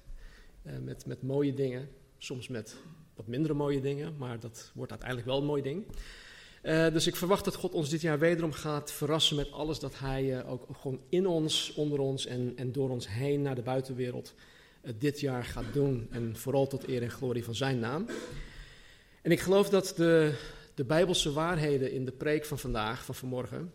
uh, 0.62 0.72
met, 0.78 1.06
met 1.06 1.22
mooie 1.22 1.54
dingen, 1.54 1.88
soms 2.18 2.48
met 2.48 2.76
wat 3.14 3.26
mindere 3.26 3.54
mooie 3.54 3.80
dingen, 3.80 4.16
maar 4.16 4.40
dat 4.40 4.70
wordt 4.74 4.90
uiteindelijk 4.90 5.28
wel 5.28 5.38
een 5.38 5.46
mooi 5.46 5.62
ding. 5.62 5.86
Dus 6.92 7.06
ik 7.06 7.16
verwacht 7.16 7.44
dat 7.44 7.54
God 7.54 7.72
ons 7.72 7.88
dit 7.88 8.00
jaar 8.00 8.18
wederom 8.18 8.52
gaat 8.52 8.92
verrassen 8.92 9.36
met 9.36 9.52
alles 9.52 9.78
dat 9.78 9.98
Hij 9.98 10.44
ook 10.44 10.66
gewoon 10.80 11.00
in 11.08 11.26
ons, 11.26 11.72
onder 11.74 11.98
ons 11.98 12.26
en, 12.26 12.52
en 12.56 12.72
door 12.72 12.90
ons 12.90 13.08
heen 13.08 13.42
naar 13.42 13.54
de 13.54 13.62
buitenwereld 13.62 14.34
uh, 14.82 14.92
dit 14.98 15.20
jaar 15.20 15.44
gaat 15.44 15.72
doen. 15.72 16.08
En 16.10 16.36
vooral 16.36 16.66
tot 16.66 16.88
eer 16.88 17.02
en 17.02 17.10
glorie 17.10 17.44
van 17.44 17.54
Zijn 17.54 17.78
naam. 17.78 18.06
En 19.22 19.30
ik 19.30 19.40
geloof 19.40 19.68
dat 19.68 19.92
de, 19.96 20.34
de 20.74 20.84
Bijbelse 20.84 21.32
waarheden 21.32 21.92
in 21.92 22.04
de 22.04 22.12
preek 22.12 22.44
van 22.44 22.58
vandaag, 22.58 23.04
van 23.04 23.14
vanmorgen, 23.14 23.72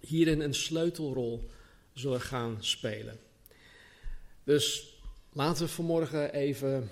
hierin 0.00 0.40
een 0.40 0.54
sleutelrol 0.54 1.50
zullen 1.92 2.20
gaan 2.20 2.56
spelen. 2.60 3.18
Dus 4.44 4.94
laten 5.32 5.64
we 5.64 5.70
vanmorgen 5.70 6.32
even 6.32 6.90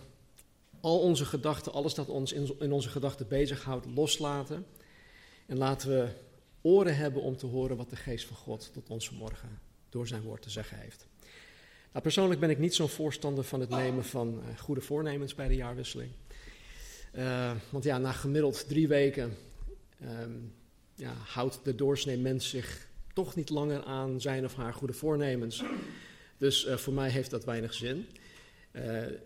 al 0.81 1.01
onze 1.01 1.25
gedachten, 1.25 1.73
alles 1.73 1.95
dat 1.95 2.09
ons 2.09 2.33
in, 2.33 2.57
in 2.59 2.73
onze 2.73 2.89
gedachten 2.89 3.29
bezighoudt, 3.29 3.87
loslaten. 3.87 4.67
En 5.47 5.57
laten 5.57 5.89
we 5.89 6.09
oren 6.61 6.97
hebben 6.97 7.23
om 7.23 7.37
te 7.37 7.47
horen 7.47 7.77
wat 7.77 7.91
de 7.91 7.97
geest 7.97 8.27
van 8.27 8.37
God 8.37 8.71
tot 8.73 8.91
ons 8.91 9.09
vanmorgen 9.09 9.61
door 9.89 10.07
zijn 10.07 10.23
woord 10.23 10.43
te 10.43 10.51
zeggen 10.51 10.79
heeft. 10.79 11.07
Nou, 11.95 12.07
persoonlijk 12.07 12.41
ben 12.41 12.51
ik 12.51 12.59
niet 12.59 12.75
zo'n 12.75 12.89
voorstander 12.89 13.45
van 13.45 13.61
het 13.61 13.69
nemen 13.69 14.05
van 14.05 14.29
uh, 14.29 14.59
goede 14.59 14.81
voornemens 14.81 15.35
bij 15.35 15.49
de 15.49 15.55
jaarwisseling. 15.55 16.11
Uh, 17.13 17.51
want 17.71 17.85
ja, 17.85 17.99
na 17.99 18.13
gemiddeld 18.13 18.69
drie 18.69 18.89
weken 18.89 19.37
um, 20.21 20.55
ja, 20.95 21.13
houdt 21.13 21.61
de 21.65 21.75
doorsnee 21.75 22.19
mens 22.19 22.49
zich 22.49 22.89
toch 23.13 23.35
niet 23.35 23.51
langer 23.51 23.85
aan 23.85 24.21
zijn 24.21 24.45
of 24.45 24.55
haar 24.55 24.75
goede 24.75 24.93
voornemens. 24.93 25.63
Dus 26.37 26.67
uh, 26.67 26.77
voor 26.77 26.93
mij 26.93 27.11
heeft 27.11 27.31
dat 27.31 27.45
weinig 27.45 27.75
zin. 27.75 28.07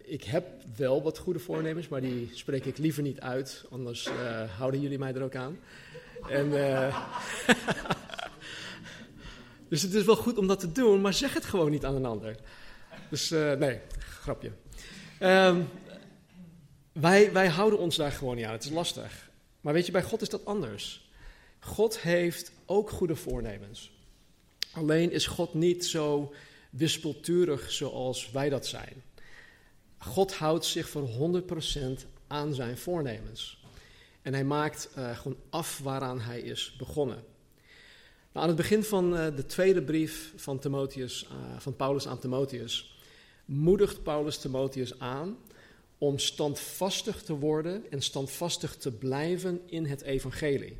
Ik 0.04 0.24
heb 0.24 0.46
wel 0.76 1.02
wat 1.02 1.18
goede 1.18 1.38
voornemens, 1.38 1.88
maar 1.88 2.00
die 2.00 2.30
spreek 2.32 2.64
ik 2.64 2.78
liever 2.78 3.02
niet 3.02 3.20
uit, 3.20 3.64
anders 3.70 4.08
houden 4.56 4.80
jullie 4.80 4.98
mij 4.98 5.14
er 5.14 5.22
ook 5.22 5.34
aan. 5.34 5.58
En, 6.28 6.52
dus 9.68 9.82
het 9.82 9.94
is 9.94 10.04
wel 10.04 10.16
goed 10.16 10.38
om 10.38 10.46
dat 10.46 10.60
te 10.60 10.72
doen, 10.72 11.00
maar 11.00 11.14
zeg 11.14 11.34
het 11.34 11.44
gewoon 11.44 11.70
niet 11.70 11.84
aan 11.84 11.94
een 11.94 12.06
ander. 12.06 12.36
Dus 13.10 13.30
nee, 13.30 13.80
grapje. 13.98 14.50
Um, 15.22 15.68
wij, 16.92 17.32
wij 17.32 17.48
houden 17.48 17.78
ons 17.78 17.96
daar 17.96 18.12
gewoon 18.12 18.36
niet 18.36 18.44
aan, 18.44 18.52
het 18.52 18.64
is 18.64 18.70
lastig. 18.70 19.30
Maar 19.60 19.72
weet 19.72 19.86
je, 19.86 19.92
bij 19.92 20.02
God 20.02 20.22
is 20.22 20.28
dat 20.28 20.44
anders. 20.44 21.10
God 21.60 22.00
heeft 22.00 22.52
ook 22.66 22.90
goede 22.90 23.16
voornemens. 23.16 23.90
Alleen 24.72 25.10
is 25.12 25.26
God 25.26 25.54
niet 25.54 25.86
zo 25.86 26.34
wispelturig 26.70 27.70
zoals 27.70 28.30
wij 28.30 28.48
dat 28.48 28.66
zijn. 28.66 29.02
God 29.98 30.34
houdt 30.34 30.64
zich 30.64 30.88
voor 30.88 31.08
100% 31.08 32.06
aan 32.26 32.54
zijn 32.54 32.78
voornemens. 32.78 33.62
En 34.22 34.32
hij 34.32 34.44
maakt 34.44 34.88
uh, 34.98 35.18
gewoon 35.18 35.38
af 35.50 35.78
waaraan 35.78 36.20
hij 36.20 36.40
is 36.40 36.74
begonnen. 36.78 37.24
Aan 38.38 38.48
het 38.48 38.56
begin 38.56 38.82
van 38.82 39.14
uh, 39.14 39.26
de 39.36 39.46
tweede 39.46 39.82
brief 39.82 40.32
van, 40.36 40.58
Timotheus, 40.58 41.24
uh, 41.24 41.58
van 41.58 41.76
Paulus 41.76 42.08
aan 42.08 42.18
Timotheus 42.18 42.98
moedigt 43.44 44.02
Paulus 44.02 44.38
Timotheus 44.38 44.98
aan 44.98 45.36
om 45.98 46.18
standvastig 46.18 47.22
te 47.22 47.34
worden 47.34 47.90
en 47.90 48.02
standvastig 48.02 48.76
te 48.76 48.92
blijven 48.92 49.60
in 49.66 49.84
het 49.84 50.02
evangelie. 50.02 50.76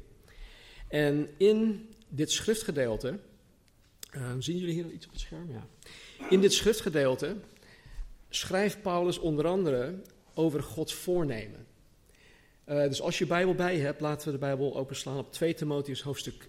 En 0.88 1.28
in 1.36 1.88
dit 2.08 2.30
schriftgedeelte, 2.30 3.18
zien 4.38 4.58
jullie 4.58 4.74
hier 4.74 4.90
iets 4.90 5.06
op 5.06 5.12
het 5.12 5.20
scherm? 5.20 5.50
Ja. 5.50 5.66
In 6.30 6.40
dit 6.40 6.52
schriftgedeelte 6.52 7.36
schrijft 8.28 8.82
Paulus 8.82 9.18
onder 9.18 9.46
andere 9.46 10.02
over 10.34 10.62
Gods 10.62 10.94
voornemen. 10.94 11.66
Dus 12.64 13.00
als 13.00 13.18
je 13.18 13.26
Bijbel 13.26 13.54
bij 13.54 13.78
hebt, 13.78 14.00
laten 14.00 14.26
we 14.26 14.32
de 14.32 14.38
Bijbel 14.38 14.76
openslaan 14.76 15.18
op 15.18 15.32
2 15.32 15.54
Timotheus 15.54 16.02
hoofdstuk 16.02 16.48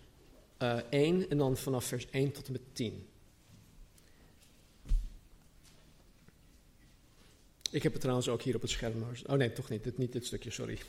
uh, 0.60 0.78
1 0.90 1.30
en 1.30 1.38
dan 1.38 1.58
vanaf 1.58 1.86
vers 1.86 2.10
1 2.10 2.32
tot 2.32 2.46
en 2.46 2.52
met 2.52 2.62
10. 2.74 3.08
Ik 7.72 7.84
heb 7.84 7.92
het 7.92 8.02
trouwens 8.02 8.30
ook 8.30 8.42
hier 8.42 8.56
op 8.56 8.62
het 8.62 8.70
scherm. 8.70 9.04
Oh 9.26 9.36
nee, 9.36 9.52
toch 9.52 9.70
niet. 9.70 9.84
Dit, 9.84 9.98
niet 9.98 10.12
dit 10.12 10.26
stukje, 10.26 10.52
sorry. 10.52 10.80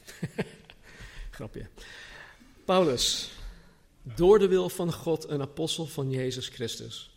Grapje. 1.31 1.67
Paulus, 2.65 3.31
door 4.03 4.39
de 4.39 4.49
wil 4.49 4.69
van 4.69 4.93
God 4.93 5.29
een 5.29 5.41
apostel 5.41 5.87
van 5.87 6.11
Jezus 6.11 6.49
Christus, 6.49 7.11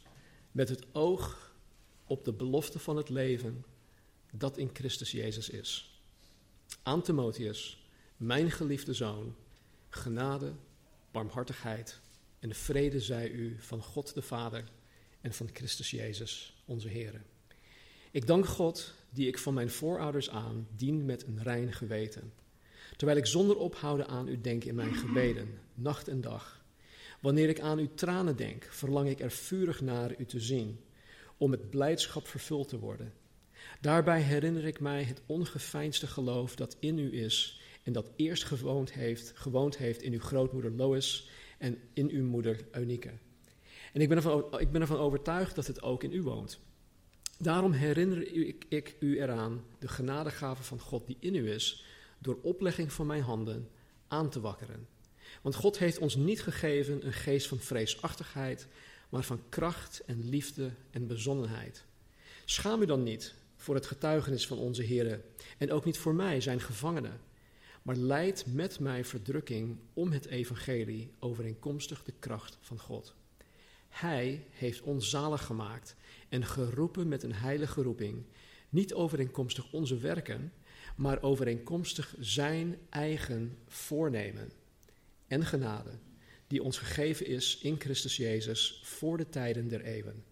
met 0.51 0.69
het 0.69 0.85
oog 0.91 1.53
op 2.05 2.25
de 2.25 2.33
belofte 2.33 2.79
van 2.79 2.97
het 2.97 3.09
leven 3.09 3.65
dat 4.31 4.57
in 4.57 4.69
Christus 4.73 5.11
Jezus 5.11 5.49
is. 5.49 5.99
Aan 6.83 7.01
Timotheus, 7.01 7.87
mijn 8.17 8.51
geliefde 8.51 8.93
zoon, 8.93 9.35
genade, 9.89 10.53
barmhartigheid 11.11 11.99
en 12.43 12.55
vrede 12.55 12.99
zij 12.99 13.29
u 13.29 13.55
van 13.59 13.81
God 13.81 14.13
de 14.13 14.21
Vader 14.21 14.63
en 15.21 15.33
van 15.33 15.49
Christus 15.53 15.91
Jezus, 15.91 16.55
onze 16.65 16.87
Heer. 16.87 17.21
Ik 18.11 18.27
dank 18.27 18.45
God, 18.45 18.93
die 19.09 19.27
ik 19.27 19.37
van 19.37 19.53
mijn 19.53 19.69
voorouders 19.69 20.29
aan 20.29 20.67
dien 20.75 21.05
met 21.05 21.27
een 21.27 21.43
rein 21.43 21.73
geweten, 21.73 22.33
terwijl 22.97 23.17
ik 23.17 23.25
zonder 23.25 23.57
ophouden 23.57 24.07
aan 24.07 24.27
u 24.27 24.41
denk 24.41 24.63
in 24.63 24.75
mijn 24.75 24.95
gebeden, 24.95 25.59
nacht 25.73 26.07
en 26.07 26.21
dag. 26.21 26.63
Wanneer 27.21 27.49
ik 27.49 27.59
aan 27.59 27.77
uw 27.77 27.93
tranen 27.95 28.35
denk, 28.35 28.63
verlang 28.63 29.09
ik 29.09 29.19
er 29.19 29.31
vurig 29.31 29.81
naar 29.81 30.19
u 30.19 30.25
te 30.25 30.39
zien 30.39 30.79
om 31.37 31.49
met 31.49 31.69
blijdschap 31.69 32.27
vervuld 32.27 32.67
te 32.67 32.79
worden. 32.79 33.13
Daarbij 33.81 34.21
herinner 34.21 34.65
ik 34.65 34.79
mij 34.79 35.03
het 35.03 35.21
ongeveinsde 35.25 36.07
geloof 36.07 36.55
dat 36.55 36.77
in 36.79 36.97
u 36.97 37.21
is 37.21 37.61
en 37.83 37.93
dat 37.93 38.11
eerst 38.15 38.43
gewoond 38.43 38.93
heeft, 38.93 39.31
gewoond 39.35 39.77
heeft 39.77 40.01
in 40.01 40.13
uw 40.13 40.19
grootmoeder 40.19 40.71
Lois 40.71 41.29
en 41.63 41.79
in 41.93 42.09
uw 42.09 42.25
moeder 42.25 42.65
Eunike. 42.71 43.11
En 43.93 44.01
ik 44.01 44.07
ben, 44.07 44.17
ervan, 44.17 44.59
ik 44.59 44.71
ben 44.71 44.81
ervan 44.81 44.97
overtuigd 44.97 45.55
dat 45.55 45.67
het 45.67 45.81
ook 45.81 46.03
in 46.03 46.13
u 46.13 46.21
woont. 46.21 46.59
Daarom 47.37 47.71
herinner 47.71 48.33
ik, 48.47 48.65
ik 48.69 48.95
u 48.99 49.21
eraan 49.21 49.63
de 49.79 49.87
genadegave 49.87 50.63
van 50.63 50.79
God 50.79 51.07
die 51.07 51.17
in 51.19 51.35
u 51.35 51.51
is, 51.51 51.85
door 52.19 52.39
oplegging 52.41 52.93
van 52.93 53.07
mijn 53.07 53.21
handen 53.21 53.69
aan 54.07 54.29
te 54.29 54.39
wakkeren. 54.39 54.87
Want 55.41 55.55
God 55.55 55.77
heeft 55.77 55.97
ons 55.97 56.15
niet 56.15 56.41
gegeven 56.41 57.05
een 57.05 57.13
geest 57.13 57.47
van 57.47 57.59
vreesachtigheid, 57.59 58.67
maar 59.09 59.23
van 59.23 59.41
kracht 59.49 60.01
en 60.05 60.29
liefde 60.29 60.71
en 60.91 61.07
bezonnenheid. 61.07 61.85
Schaam 62.45 62.81
u 62.81 62.85
dan 62.85 63.03
niet 63.03 63.35
voor 63.55 63.75
het 63.75 63.85
getuigenis 63.85 64.47
van 64.47 64.57
onze 64.57 64.83
Heer 64.83 65.21
en 65.57 65.71
ook 65.71 65.85
niet 65.85 65.97
voor 65.97 66.15
mij, 66.15 66.41
zijn 66.41 66.59
gevangene, 66.59 67.11
maar 67.83 67.95
leid 67.95 68.45
met 68.47 68.79
mij 68.79 69.05
verdrukking 69.05 69.77
om 69.93 70.11
het 70.11 70.25
evangelie 70.25 71.11
overeenkomstig 71.19 72.03
de 72.03 72.13
kracht 72.19 72.57
van 72.61 72.79
God. 72.79 73.15
Hij 73.89 74.47
heeft 74.49 74.81
ons 74.81 75.09
zalig 75.09 75.45
gemaakt 75.45 75.95
en 76.29 76.45
geroepen 76.45 77.07
met 77.07 77.23
een 77.23 77.33
heilige 77.33 77.81
roeping, 77.81 78.25
niet 78.69 78.93
overeenkomstig 78.93 79.71
onze 79.71 79.97
werken, 79.97 80.53
maar 80.95 81.21
overeenkomstig 81.21 82.15
zijn 82.19 82.77
eigen 82.89 83.57
voornemen 83.67 84.51
en 85.27 85.45
genade 85.45 85.91
die 86.53 86.63
ons 86.63 86.77
gegeven 86.77 87.25
is 87.25 87.57
in 87.57 87.79
Christus 87.79 88.17
Jezus 88.17 88.81
voor 88.83 89.17
de 89.17 89.29
tijden 89.29 89.67
der 89.67 89.81
eeuwen. 89.81 90.23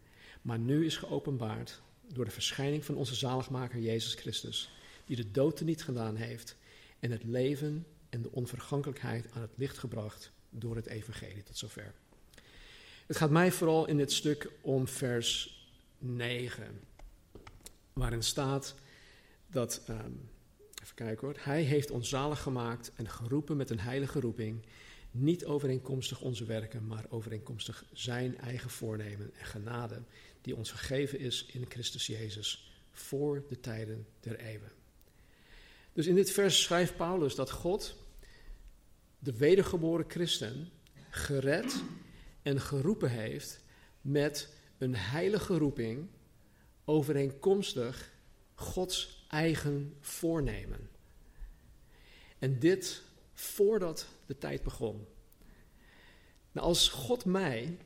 Maar 0.42 0.59
nu 0.59 0.86
is 0.86 0.98
geopenbaard 0.98 1.81
door 2.13 2.25
de 2.25 2.31
verschijning 2.31 2.86
van 2.86 2.95
onze 2.95 3.15
zaligmaker 3.15 3.80
Jezus 3.80 4.13
Christus, 4.13 4.71
die 5.06 5.15
de 5.15 5.31
dood 5.31 5.62
niet 5.62 5.83
gedaan 5.83 6.15
heeft 6.15 6.57
en 7.01 7.12
het 7.12 7.24
leven 7.24 7.86
en 8.09 8.21
de 8.21 8.31
onvergankelijkheid 8.31 9.31
aan 9.31 9.42
het 9.42 9.51
licht 9.56 9.77
gebracht 9.77 10.31
door 10.50 10.75
het 10.75 10.86
evangelie 10.86 11.44
tot 11.44 11.57
zover. 11.57 11.94
Het 13.06 13.18
gaat 13.18 13.30
mij 13.30 13.51
vooral 13.51 13.88
in 13.88 13.98
dit 13.98 14.12
stuk 14.12 14.51
om 14.62 14.88
vers 14.88 15.59
9. 15.98 16.81
waarin 17.94 18.24
staat 18.24 18.75
dat, 19.48 19.81
ehm, 19.88 20.12
even 20.83 20.95
kijken 20.95 21.27
hoor, 21.27 21.38
hij 21.39 21.62
heeft 21.62 21.92
ons 21.92 22.09
zalig 22.09 22.42
gemaakt 22.42 22.92
en 22.95 23.09
geroepen 23.09 23.57
met 23.57 23.69
een 23.69 23.80
heilige 23.80 24.19
roeping, 24.19 24.65
niet 25.12 25.45
overeenkomstig 25.45 26.21
onze 26.21 26.45
werken, 26.45 26.88
maar 26.88 27.06
overeenkomstig 27.09 27.86
zijn 27.94 28.38
eigen 28.38 28.69
voornemen 28.69 29.33
en 29.33 29.45
genade, 29.45 30.01
die 30.42 30.56
ons 30.56 30.71
gegeven 30.71 31.19
is 31.19 31.45
in 31.45 31.65
Christus 31.69 32.07
Jezus 32.07 32.71
voor 32.92 33.44
de 33.48 33.59
tijden 33.59 34.07
der 34.19 34.39
eeuwen. 34.39 34.81
Dus 35.93 36.07
in 36.07 36.15
dit 36.15 36.31
vers 36.31 36.63
schrijft 36.63 36.95
Paulus 36.95 37.35
dat 37.35 37.51
God 37.51 37.95
de 39.19 39.38
wedergeboren 39.38 40.05
christen 40.07 40.69
gered 41.09 41.83
en 42.41 42.61
geroepen 42.61 43.09
heeft 43.09 43.59
met 44.01 44.53
een 44.77 44.95
heilige 44.95 45.57
roeping 45.57 46.07
overeenkomstig 46.85 48.11
Gods 48.53 49.25
eigen 49.27 49.95
voornemen. 49.99 50.89
En 52.39 52.59
dit 52.59 53.01
voordat 53.33 54.07
de 54.25 54.38
tijd 54.38 54.63
begon. 54.63 55.05
Nou, 56.51 56.67
als 56.67 56.89
God 56.89 57.25
mij, 57.25 57.77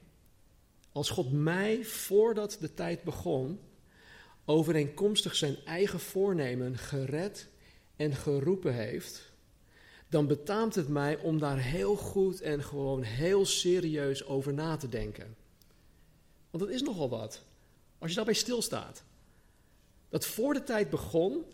als 0.92 1.10
God 1.10 1.32
mij 1.32 1.84
voordat 1.84 2.58
de 2.60 2.74
tijd 2.74 3.04
begon, 3.04 3.60
overeenkomstig 4.46 5.36
zijn 5.36 5.56
eigen 5.66 6.00
voornemen 6.00 6.78
gered 6.78 7.48
en 7.96 8.16
geroepen 8.16 8.74
heeft, 8.74 9.34
dan 10.10 10.28
betaamt 10.28 10.76
het 10.76 10.88
mij 10.88 11.18
om 11.18 11.40
daar 11.40 11.58
heel 11.58 11.96
goed 11.96 12.42
en 12.42 12.64
gewoon 12.64 13.02
heel 13.02 13.46
serieus 13.46 14.26
over 14.26 14.54
na 14.54 14.78
te 14.78 14.90
denken. 14.90 15.36
Want 16.50 16.64
dat 16.64 16.74
is 16.74 16.82
nogal 16.82 17.10
wat. 17.10 17.42
Als 17.98 18.10
je 18.10 18.16
daarbij 18.16 18.34
stilstaat. 18.34 19.04
Dat 20.10 20.26
voor 20.26 20.54
de 20.54 20.64
tijd 20.64 20.90
begon, 20.90 21.46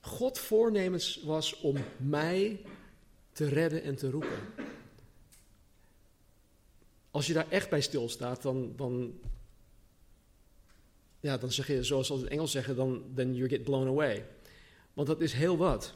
God 0.00 0.38
voornemens 0.38 1.22
was 1.22 1.60
om 1.60 1.76
mij 1.96 2.60
te 3.32 3.48
redden 3.48 3.82
en 3.82 3.96
te 3.96 4.10
roepen. 4.10 4.38
Als 7.10 7.26
je 7.26 7.32
daar 7.32 7.50
echt 7.50 7.70
bij 7.70 7.80
stilstaat, 7.80 8.42
dan, 8.42 8.72
dan, 8.76 9.20
ja, 11.20 11.38
dan 11.38 11.52
zeg 11.52 11.66
je, 11.66 11.82
zoals 11.82 12.06
ze 12.06 12.14
in 12.14 12.20
het 12.20 12.28
Engels 12.28 12.50
zeggen, 12.50 12.76
dan 12.76 13.04
then 13.14 13.34
you 13.34 13.48
get 13.48 13.64
blown 13.64 13.88
away. 13.88 14.24
Want 14.96 15.08
dat 15.08 15.20
is 15.20 15.32
heel 15.32 15.56
wat. 15.56 15.94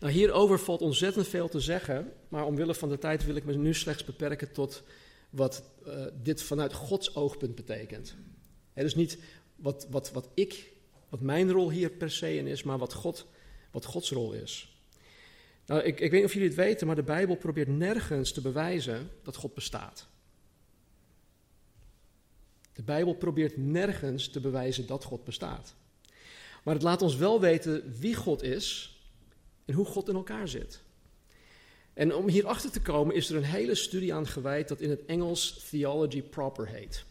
Nou, 0.00 0.12
hierover 0.12 0.58
valt 0.58 0.80
ontzettend 0.80 1.28
veel 1.28 1.48
te 1.48 1.60
zeggen, 1.60 2.12
maar 2.28 2.46
omwille 2.46 2.74
van 2.74 2.88
de 2.88 2.98
tijd 2.98 3.24
wil 3.24 3.36
ik 3.36 3.44
me 3.44 3.54
nu 3.54 3.74
slechts 3.74 4.04
beperken 4.04 4.52
tot 4.52 4.82
wat 5.30 5.62
uh, 5.86 6.04
dit 6.22 6.42
vanuit 6.42 6.72
Gods 6.72 7.14
oogpunt 7.14 7.54
betekent. 7.54 8.14
He, 8.72 8.82
dus 8.82 8.94
niet 8.94 9.18
wat, 9.56 9.86
wat, 9.90 10.10
wat 10.10 10.28
ik, 10.34 10.72
wat 11.08 11.20
mijn 11.20 11.50
rol 11.52 11.70
hier 11.70 11.90
per 11.90 12.10
se 12.10 12.36
in 12.36 12.46
is, 12.46 12.62
maar 12.62 12.78
wat, 12.78 12.92
God, 12.92 13.26
wat 13.70 13.84
Gods 13.84 14.10
rol 14.10 14.32
is. 14.32 14.82
Nou, 15.66 15.82
ik, 15.82 16.00
ik 16.00 16.10
weet 16.10 16.20
niet 16.20 16.24
of 16.24 16.32
jullie 16.32 16.48
het 16.48 16.56
weten, 16.56 16.86
maar 16.86 16.96
de 16.96 17.02
Bijbel 17.02 17.36
probeert 17.36 17.68
nergens 17.68 18.32
te 18.32 18.40
bewijzen 18.40 19.10
dat 19.22 19.36
God 19.36 19.54
bestaat. 19.54 20.06
De 22.72 22.82
Bijbel 22.82 23.14
probeert 23.14 23.56
nergens 23.56 24.28
te 24.28 24.40
bewijzen 24.40 24.86
dat 24.86 25.04
God 25.04 25.24
bestaat. 25.24 25.74
Maar 26.68 26.76
het 26.76 26.86
laat 26.86 27.02
ons 27.02 27.16
wel 27.16 27.40
weten 27.40 27.94
wie 27.98 28.14
God 28.14 28.42
is 28.42 28.96
en 29.64 29.74
hoe 29.74 29.84
God 29.84 30.08
in 30.08 30.14
elkaar 30.14 30.48
zit. 30.48 30.80
En 31.94 32.14
om 32.14 32.28
hierachter 32.28 32.70
te 32.70 32.80
komen 32.80 33.14
is 33.14 33.30
er 33.30 33.36
een 33.36 33.42
hele 33.42 33.74
studie 33.74 34.14
aan 34.14 34.26
gewijd 34.26 34.68
dat 34.68 34.80
in 34.80 34.90
het 34.90 35.04
Engels 35.04 35.66
Theology 35.70 36.22
Proper 36.22 36.68
heet. 36.68 37.04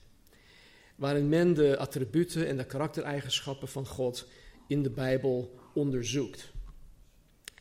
Waarin 0.96 1.30
men 1.30 1.54
de 1.54 1.78
attributen 1.78 2.48
en 2.48 2.58
de 2.58 2.66
karaktereigenschappen 2.66 3.68
van 3.68 3.88
God 3.88 4.28
in 4.68 4.84
de 4.84 4.90
Bijbel 4.90 5.60
onderzoekt. 5.74 6.52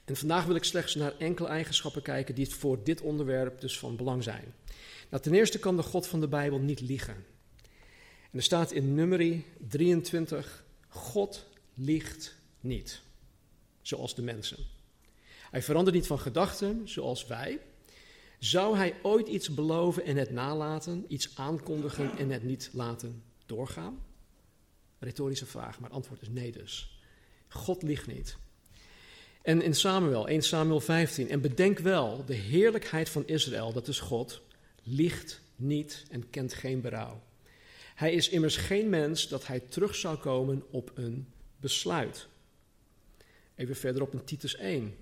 En 0.05 0.17
vandaag 0.17 0.45
wil 0.45 0.57
ik 0.57 0.65
slechts 0.65 0.95
naar 0.95 1.17
enkele 1.19 1.49
eigenschappen 1.49 2.03
kijken 2.03 2.35
die 2.35 2.49
voor 2.49 2.85
dit 2.85 3.01
onderwerp 3.01 3.61
dus 3.61 3.79
van 3.79 3.97
belang 3.97 4.23
zijn. 4.23 4.55
Nou, 5.11 5.23
ten 5.23 5.35
eerste 5.35 5.59
kan 5.59 5.77
de 5.77 5.83
God 5.83 6.07
van 6.07 6.21
de 6.21 6.29
Bijbel 6.29 6.59
niet 6.59 6.81
liegen. 6.81 7.25
En 8.31 8.39
er 8.39 8.43
staat 8.43 8.73
in 8.73 8.95
Numeri 8.95 9.45
23, 9.69 10.65
God 10.89 11.47
liegt 11.77 12.35
niet, 12.61 13.01
zoals 13.83 14.15
de 14.15 14.23
mensen. 14.23 14.59
Hij 15.51 15.63
verandert 15.63 15.97
niet 15.97 16.07
van 16.07 16.19
gedachten, 16.19 16.89
zoals 16.89 17.27
wij. 17.27 17.61
Zou 18.39 18.77
hij 18.77 18.95
ooit 19.03 19.29
iets 19.29 19.55
beloven 19.55 20.05
en 20.05 20.17
het 20.17 20.31
nalaten, 20.31 21.05
iets 21.09 21.37
aankondigen 21.37 22.19
en 22.19 22.31
het 22.31 22.43
niet 22.43 22.71
laten 22.73 23.23
doorgaan? 23.47 24.05
Rhetorische 24.99 25.47
vraag, 25.47 25.81
maar 25.81 25.89
het 25.89 25.99
antwoord 25.99 26.23
is 26.23 26.29
nee 26.29 26.53
dus. 26.53 27.01
God 27.49 27.83
liegt 27.83 28.07
niet. 28.07 28.37
En 29.43 29.63
in 29.63 29.75
Samuel, 29.75 30.29
1 30.29 30.43
Samuel 30.43 30.81
15, 30.81 31.31
en 31.31 31.41
bedenk 31.41 31.79
wel, 31.79 32.25
de 32.25 32.35
heerlijkheid 32.35 33.09
van 33.09 33.27
Israël, 33.27 33.73
dat 33.73 33.89
is 33.89 34.01
God, 34.01 34.43
liegt 34.83 35.41
niet 35.57 36.05
en 36.11 36.31
kent 36.31 36.55
geen 36.55 36.81
berouw. 36.81 37.23
Hij 37.95 38.13
is 38.13 38.29
immers 38.29 38.57
geen 38.57 38.89
mens 38.89 39.29
dat 39.29 39.47
hij 39.47 39.61
terug 39.61 39.95
zou 39.95 40.17
komen 40.17 40.63
op 40.71 40.91
een 40.95 41.27
besluit. 41.61 42.27
Even 43.55 43.77
verderop 43.77 44.13
in 44.13 44.25
Titus 44.25 44.57
1. 44.57 44.97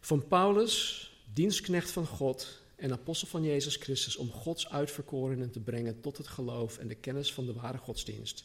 Van 0.00 0.28
Paulus, 0.28 1.06
dienstknecht 1.32 1.90
van 1.90 2.06
God 2.06 2.60
en 2.76 2.92
apostel 2.92 3.28
van 3.28 3.42
Jezus 3.42 3.76
Christus, 3.76 4.16
om 4.16 4.30
Gods 4.30 4.68
uitverkorenen 4.68 5.50
te 5.50 5.60
brengen 5.60 6.00
tot 6.00 6.16
het 6.16 6.28
geloof 6.28 6.78
en 6.78 6.88
de 6.88 6.94
kennis 6.94 7.32
van 7.32 7.46
de 7.46 7.52
ware 7.52 7.78
godsdienst, 7.78 8.44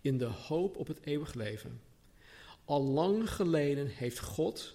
in 0.00 0.18
de 0.18 0.24
hoop 0.24 0.76
op 0.76 0.86
het 0.86 0.98
eeuwig 1.04 1.34
leven. 1.34 1.80
Al 2.64 2.82
lang 2.82 3.30
geleden 3.30 3.86
heeft 3.86 4.18
God, 4.18 4.74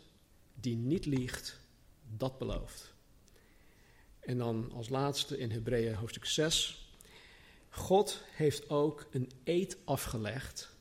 die 0.54 0.75
niet 0.75 1.06
liegt, 1.06 1.59
dat 2.18 2.38
beloofd. 2.38 2.94
En 4.19 4.38
dan 4.38 4.71
als 4.74 4.89
laatste 4.89 5.38
in 5.38 5.51
Hebreeën 5.51 5.95
hoofdstuk 5.95 6.25
6. 6.25 6.92
God 7.69 8.21
heeft 8.31 8.69
ook 8.69 9.07
een 9.12 9.31
eed 9.44 9.77
afgelegd 9.83 10.75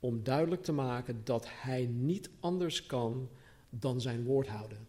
om 0.00 0.22
duidelijk 0.22 0.62
te 0.62 0.72
maken 0.72 1.20
dat 1.24 1.46
hij 1.48 1.86
niet 1.86 2.30
anders 2.40 2.86
kan 2.86 3.28
dan 3.70 4.00
zijn 4.00 4.24
woord 4.24 4.48
houden. 4.48 4.86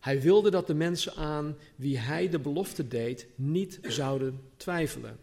Hij 0.00 0.20
wilde 0.20 0.50
dat 0.50 0.66
de 0.66 0.74
mensen 0.74 1.14
aan 1.14 1.56
wie 1.76 1.98
hij 1.98 2.28
de 2.28 2.38
belofte 2.38 2.88
deed 2.88 3.26
niet 3.34 3.78
zouden 3.82 4.40
twijfelen. 4.56 5.18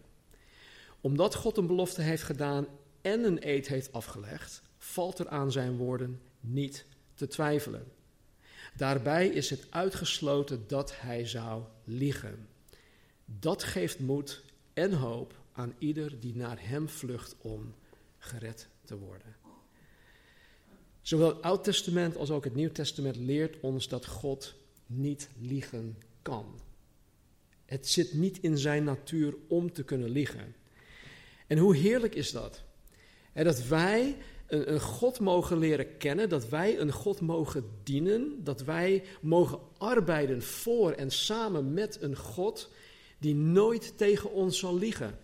Omdat 1.00 1.34
God 1.34 1.56
een 1.56 1.66
belofte 1.66 2.02
heeft 2.02 2.22
gedaan 2.22 2.66
en 3.00 3.24
een 3.24 3.48
eed 3.48 3.68
heeft 3.68 3.92
afgelegd, 3.92 4.62
valt 4.78 5.18
er 5.18 5.28
aan 5.28 5.52
zijn 5.52 5.76
woorden 5.76 6.20
niet 6.40 6.84
te 7.14 7.26
twijfelen. 7.26 7.84
Daarbij 8.76 9.28
is 9.28 9.50
het 9.50 9.66
uitgesloten 9.70 10.64
dat 10.66 11.00
hij 11.00 11.26
zou 11.26 11.62
liegen. 11.84 12.48
Dat 13.24 13.62
geeft 13.62 13.98
moed 13.98 14.42
en 14.72 14.92
hoop 14.92 15.34
aan 15.52 15.74
ieder 15.78 16.20
die 16.20 16.36
naar 16.36 16.58
hem 16.60 16.88
vlucht 16.88 17.36
om 17.38 17.74
gered 18.22 18.68
te 18.84 18.98
worden. 18.98 19.36
Zowel 21.00 21.28
het 21.28 21.42
Oud 21.42 21.64
Testament 21.64 22.16
als 22.16 22.30
ook 22.30 22.44
het 22.44 22.54
Nieuw 22.54 22.72
Testament 22.72 23.16
leert 23.16 23.60
ons 23.60 23.88
dat 23.88 24.06
God 24.06 24.54
niet 24.86 25.28
liegen 25.38 25.96
kan. 26.22 26.60
Het 27.64 27.88
zit 27.88 28.12
niet 28.12 28.38
in 28.38 28.58
zijn 28.58 28.84
natuur 28.84 29.34
om 29.48 29.72
te 29.72 29.84
kunnen 29.84 30.10
liegen. 30.10 30.54
En 31.46 31.58
hoe 31.58 31.76
heerlijk 31.76 32.14
is 32.14 32.30
dat? 32.30 32.62
dat 33.32 33.66
wij 33.66 34.16
een, 34.46 34.72
een, 34.72 34.80
God 34.80 35.20
mogen 35.20 35.58
leren 35.58 35.96
kennen, 35.96 36.28
dat 36.28 36.48
wij 36.48 36.78
een 36.78 36.92
God 36.92 37.20
mogen 37.20 37.64
dienen, 37.82 38.44
dat 38.44 38.62
wij 38.62 39.04
mogen 39.20 39.58
arbeiden 39.78 40.42
voor 40.42 40.92
en 40.92 41.10
samen 41.10 41.72
met 41.74 42.02
een 42.02 42.16
God 42.16 42.70
die 43.18 43.34
nooit 43.34 43.98
tegen 43.98 44.32
ons 44.32 44.58
zal 44.58 44.78
liegen. 44.78 45.18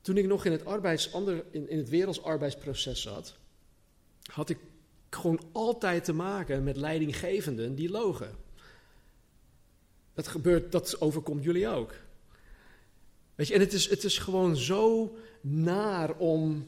Toen 0.00 0.16
ik 0.16 0.26
nog 0.26 0.44
in 0.44 0.52
het, 0.52 0.64
arbeids, 0.64 1.10
in, 1.50 1.70
in 1.70 1.78
het 1.78 1.88
werelds 1.88 2.22
arbeidsproces 2.22 3.02
zat, 3.02 3.36
had 4.22 4.48
ik 4.48 4.58
gewoon 5.10 5.40
altijd 5.52 6.04
te 6.04 6.12
maken 6.12 6.64
met 6.64 6.76
leidinggevenden 6.76 7.74
die 7.74 7.90
logen. 7.90 8.36
Dat 10.14 10.28
gebeurt, 10.28 10.72
dat 10.72 11.00
overkomt 11.00 11.44
jullie 11.44 11.68
ook. 11.68 11.94
Weet 13.34 13.48
je, 13.48 13.54
en 13.54 13.60
het 13.60 13.72
is, 13.72 13.88
het 13.88 14.04
is 14.04 14.18
gewoon 14.18 14.56
zo 14.56 15.16
naar 15.40 16.16
om, 16.16 16.66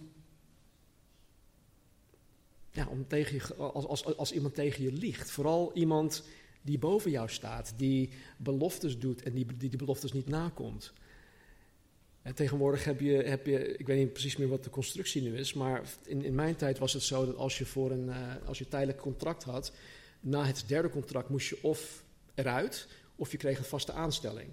ja, 2.71 2.87
om 2.87 3.07
tegen 3.07 3.35
je, 3.35 3.55
als, 3.55 3.87
als, 3.87 4.17
als 4.17 4.33
iemand 4.33 4.55
tegen 4.55 4.85
je 4.85 4.93
liegt. 4.93 5.31
Vooral 5.31 5.71
iemand 5.75 6.23
die 6.63 6.79
boven 6.79 7.11
jou 7.11 7.29
staat, 7.29 7.73
die 7.77 8.11
beloftes 8.37 8.99
doet 8.99 9.23
en 9.23 9.33
die 9.33 9.47
die, 9.47 9.69
die 9.69 9.79
beloftes 9.79 10.13
niet 10.13 10.29
nakomt. 10.29 10.93
En 12.23 12.35
tegenwoordig 12.35 12.85
heb 12.85 13.01
je, 13.01 13.13
heb 13.13 13.47
je, 13.47 13.77
ik 13.77 13.87
weet 13.87 13.99
niet 13.99 14.13
precies 14.13 14.37
meer 14.37 14.49
wat 14.49 14.65
de 14.65 14.71
constructie 14.71 15.23
nu 15.23 15.37
is, 15.37 15.53
maar 15.53 15.83
in, 16.05 16.25
in 16.25 16.35
mijn 16.35 16.57
tijd 16.57 16.79
was 16.79 16.93
het 16.93 17.03
zo 17.03 17.27
dat 17.27 17.37
als 17.37 17.59
je 17.59 17.67
voor 17.67 17.91
een, 17.91 18.07
uh, 18.07 18.17
als 18.47 18.59
je 18.59 18.69
tijdelijk 18.69 18.99
contract 18.99 19.43
had, 19.43 19.73
na 20.21 20.45
het 20.45 20.65
derde 20.67 20.89
contract 20.89 21.29
moest 21.29 21.49
je 21.49 21.59
of 21.63 22.05
eruit 22.35 22.89
of 23.17 23.31
je 23.31 23.37
kreeg 23.37 23.59
een 23.59 23.65
vaste 23.65 23.93
aanstelling. 23.93 24.49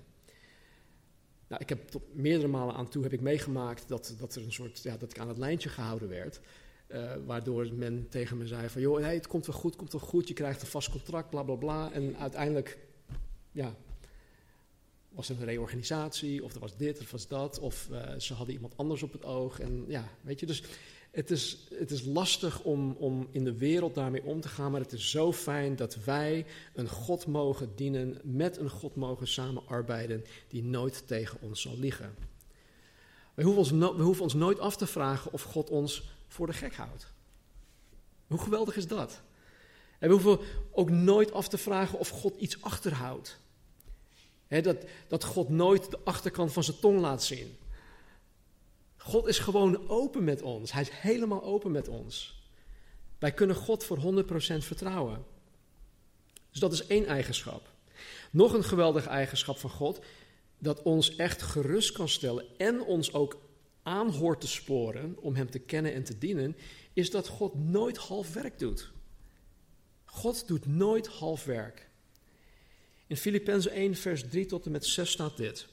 Nou, 1.48 1.62
ik 1.62 1.70
heb 1.70 1.88
tot 1.90 2.16
meerdere 2.16 2.48
malen 2.48 2.76
aan 2.76 2.90
toe 2.90 3.04
heb 3.04 3.14
ik 3.14 3.22
meegemaakt 3.22 3.88
dat, 3.88 4.16
dat 4.20 4.36
er 4.36 4.44
een 4.44 4.52
soort, 4.52 4.84
ja, 4.84 4.98
dat 4.98 5.12
ik 5.12 5.20
aan 5.20 5.28
het 5.28 5.38
lijntje 5.38 5.70
gehouden 5.70 6.10
werd. 6.10 6.40
Uh, 6.88 7.12
waardoor 7.26 7.74
men 7.74 8.10
tegen 8.10 8.38
me 8.38 8.48
zei 8.48 8.70
van, 8.70 8.82
joh, 8.82 9.00
hey, 9.00 9.14
het 9.14 9.28
komt 9.28 9.46
wel 9.46 9.56
goed, 9.56 9.76
komt 9.76 9.92
wel 9.92 10.02
goed, 10.02 10.28
je 10.28 10.34
krijgt 10.34 10.62
een 10.62 10.68
vast 10.68 10.90
contract, 10.90 11.30
bla 11.30 11.44
bla 11.44 11.56
bla. 11.56 11.92
En 11.92 12.18
uiteindelijk, 12.18 12.78
ja, 13.52 13.76
was 15.18 15.30
een 15.30 15.46
reorganisatie, 15.46 16.44
of 16.44 16.54
er 16.54 16.60
was 16.60 16.78
dit, 16.78 17.00
of 17.00 17.12
was 17.12 17.28
dat, 17.28 17.60
of 17.60 17.88
uh, 17.92 18.02
ze 18.18 18.34
hadden 18.34 18.56
iemand 18.56 18.78
anders 18.78 19.04
op 19.04 19.12
het 19.12 19.26
oog. 19.26 19.60
En 19.60 19.86
ja, 19.88 20.10
weet 20.22 20.40
je, 20.40 20.46
dus 20.46 20.64
het 21.12 21.32
is, 21.32 21.68
het 21.74 21.92
is 21.92 22.06
lastig 22.06 22.62
om, 22.64 22.92
om 22.92 23.28
in 23.32 23.44
de 23.44 23.58
wereld 23.58 23.96
daarmee 23.96 24.24
om 24.24 24.42
te 24.42 24.48
gaan, 24.48 24.72
maar 24.72 24.82
het 24.82 24.92
is 24.92 25.10
zo 25.10 25.34
fijn 25.34 25.76
dat 25.76 26.04
wij 26.04 26.46
een 26.74 26.90
God 26.90 27.28
mogen 27.28 27.72
dienen, 27.76 28.18
met 28.24 28.58
een 28.58 28.70
God 28.70 28.96
mogen 28.96 29.28
samenarbeiden 29.28 30.26
die 30.48 30.64
nooit 30.64 31.08
tegen 31.08 31.42
ons 31.42 31.62
zal 31.62 31.78
liegen. 31.78 32.16
We 33.34 33.44
hoeven, 33.44 33.62
ons 33.62 33.96
we 33.96 34.04
hoeven 34.04 34.24
ons 34.24 34.34
nooit 34.34 34.60
af 34.60 34.78
te 34.78 34.88
vragen 34.88 35.32
of 35.34 35.42
God 35.42 35.70
ons 35.70 36.10
voor 36.28 36.48
de 36.48 36.54
gek 36.54 36.76
houdt. 36.76 37.14
Hoe 38.28 38.40
geweldig 38.40 38.76
is 38.76 38.88
dat? 38.88 39.22
En 40.00 40.08
we 40.08 40.14
hoeven 40.14 40.46
ook 40.72 40.90
nooit 40.90 41.32
af 41.32 41.48
te 41.48 41.58
vragen 41.58 42.00
of 42.00 42.10
God 42.10 42.36
iets 42.36 42.62
achterhoudt. 42.62 43.40
Dat, 44.48 44.78
dat 45.08 45.24
God 45.24 45.50
nooit 45.50 45.92
de 45.92 46.00
achterkant 46.04 46.54
van 46.54 46.64
zijn 46.64 46.80
tong 46.80 47.00
laat 47.00 47.24
zien. 47.24 47.58
God 48.98 49.28
is 49.28 49.40
gewoon 49.40 49.90
open 49.90 50.24
met 50.24 50.42
ons. 50.42 50.72
Hij 50.72 50.82
is 50.82 50.90
helemaal 50.90 51.44
open 51.44 51.72
met 51.72 51.88
ons. 51.88 52.42
Wij 53.20 53.32
kunnen 53.32 53.56
God 53.56 53.84
voor 53.84 54.26
100% 54.26 54.32
vertrouwen. 54.58 55.26
Dus 56.52 56.60
dat 56.60 56.74
is 56.74 56.88
één 56.88 57.06
eigenschap. 57.06 57.70
Nog 58.32 58.54
een 58.54 58.64
geweldige 58.64 59.10
eigenschap 59.10 59.58
van 59.58 59.70
God, 59.70 60.00
dat 60.60 60.82
ons 60.82 61.16
echt 61.16 61.42
gerust 61.42 61.92
kan 61.92 62.10
stellen 62.10 62.46
en 62.58 62.82
ons 62.82 63.14
ook 63.14 63.42
aanhoort 63.84 64.42
te 64.42 64.48
sporen 64.48 65.18
om 65.20 65.36
Hem 65.36 65.50
te 65.50 65.60
kennen 65.60 65.94
en 65.94 66.04
te 66.04 66.18
dienen, 66.18 66.56
is 66.94 67.12
dat 67.12 67.28
God 67.28 67.56
nooit 67.56 67.98
half 67.98 68.34
werk 68.34 68.60
doet. 68.60 68.92
God 70.06 70.48
doet 70.48 70.66
nooit 70.66 71.08
half 71.08 71.46
werk. 71.46 71.87
In 73.08 73.18
Filippenzen 73.18 73.72
1, 73.72 73.96
vers 73.96 74.24
3 74.30 74.46
tot 74.46 74.66
en 74.66 74.72
met 74.72 74.86
6 74.86 75.12
staat 75.12 75.38
dit. 75.38 75.68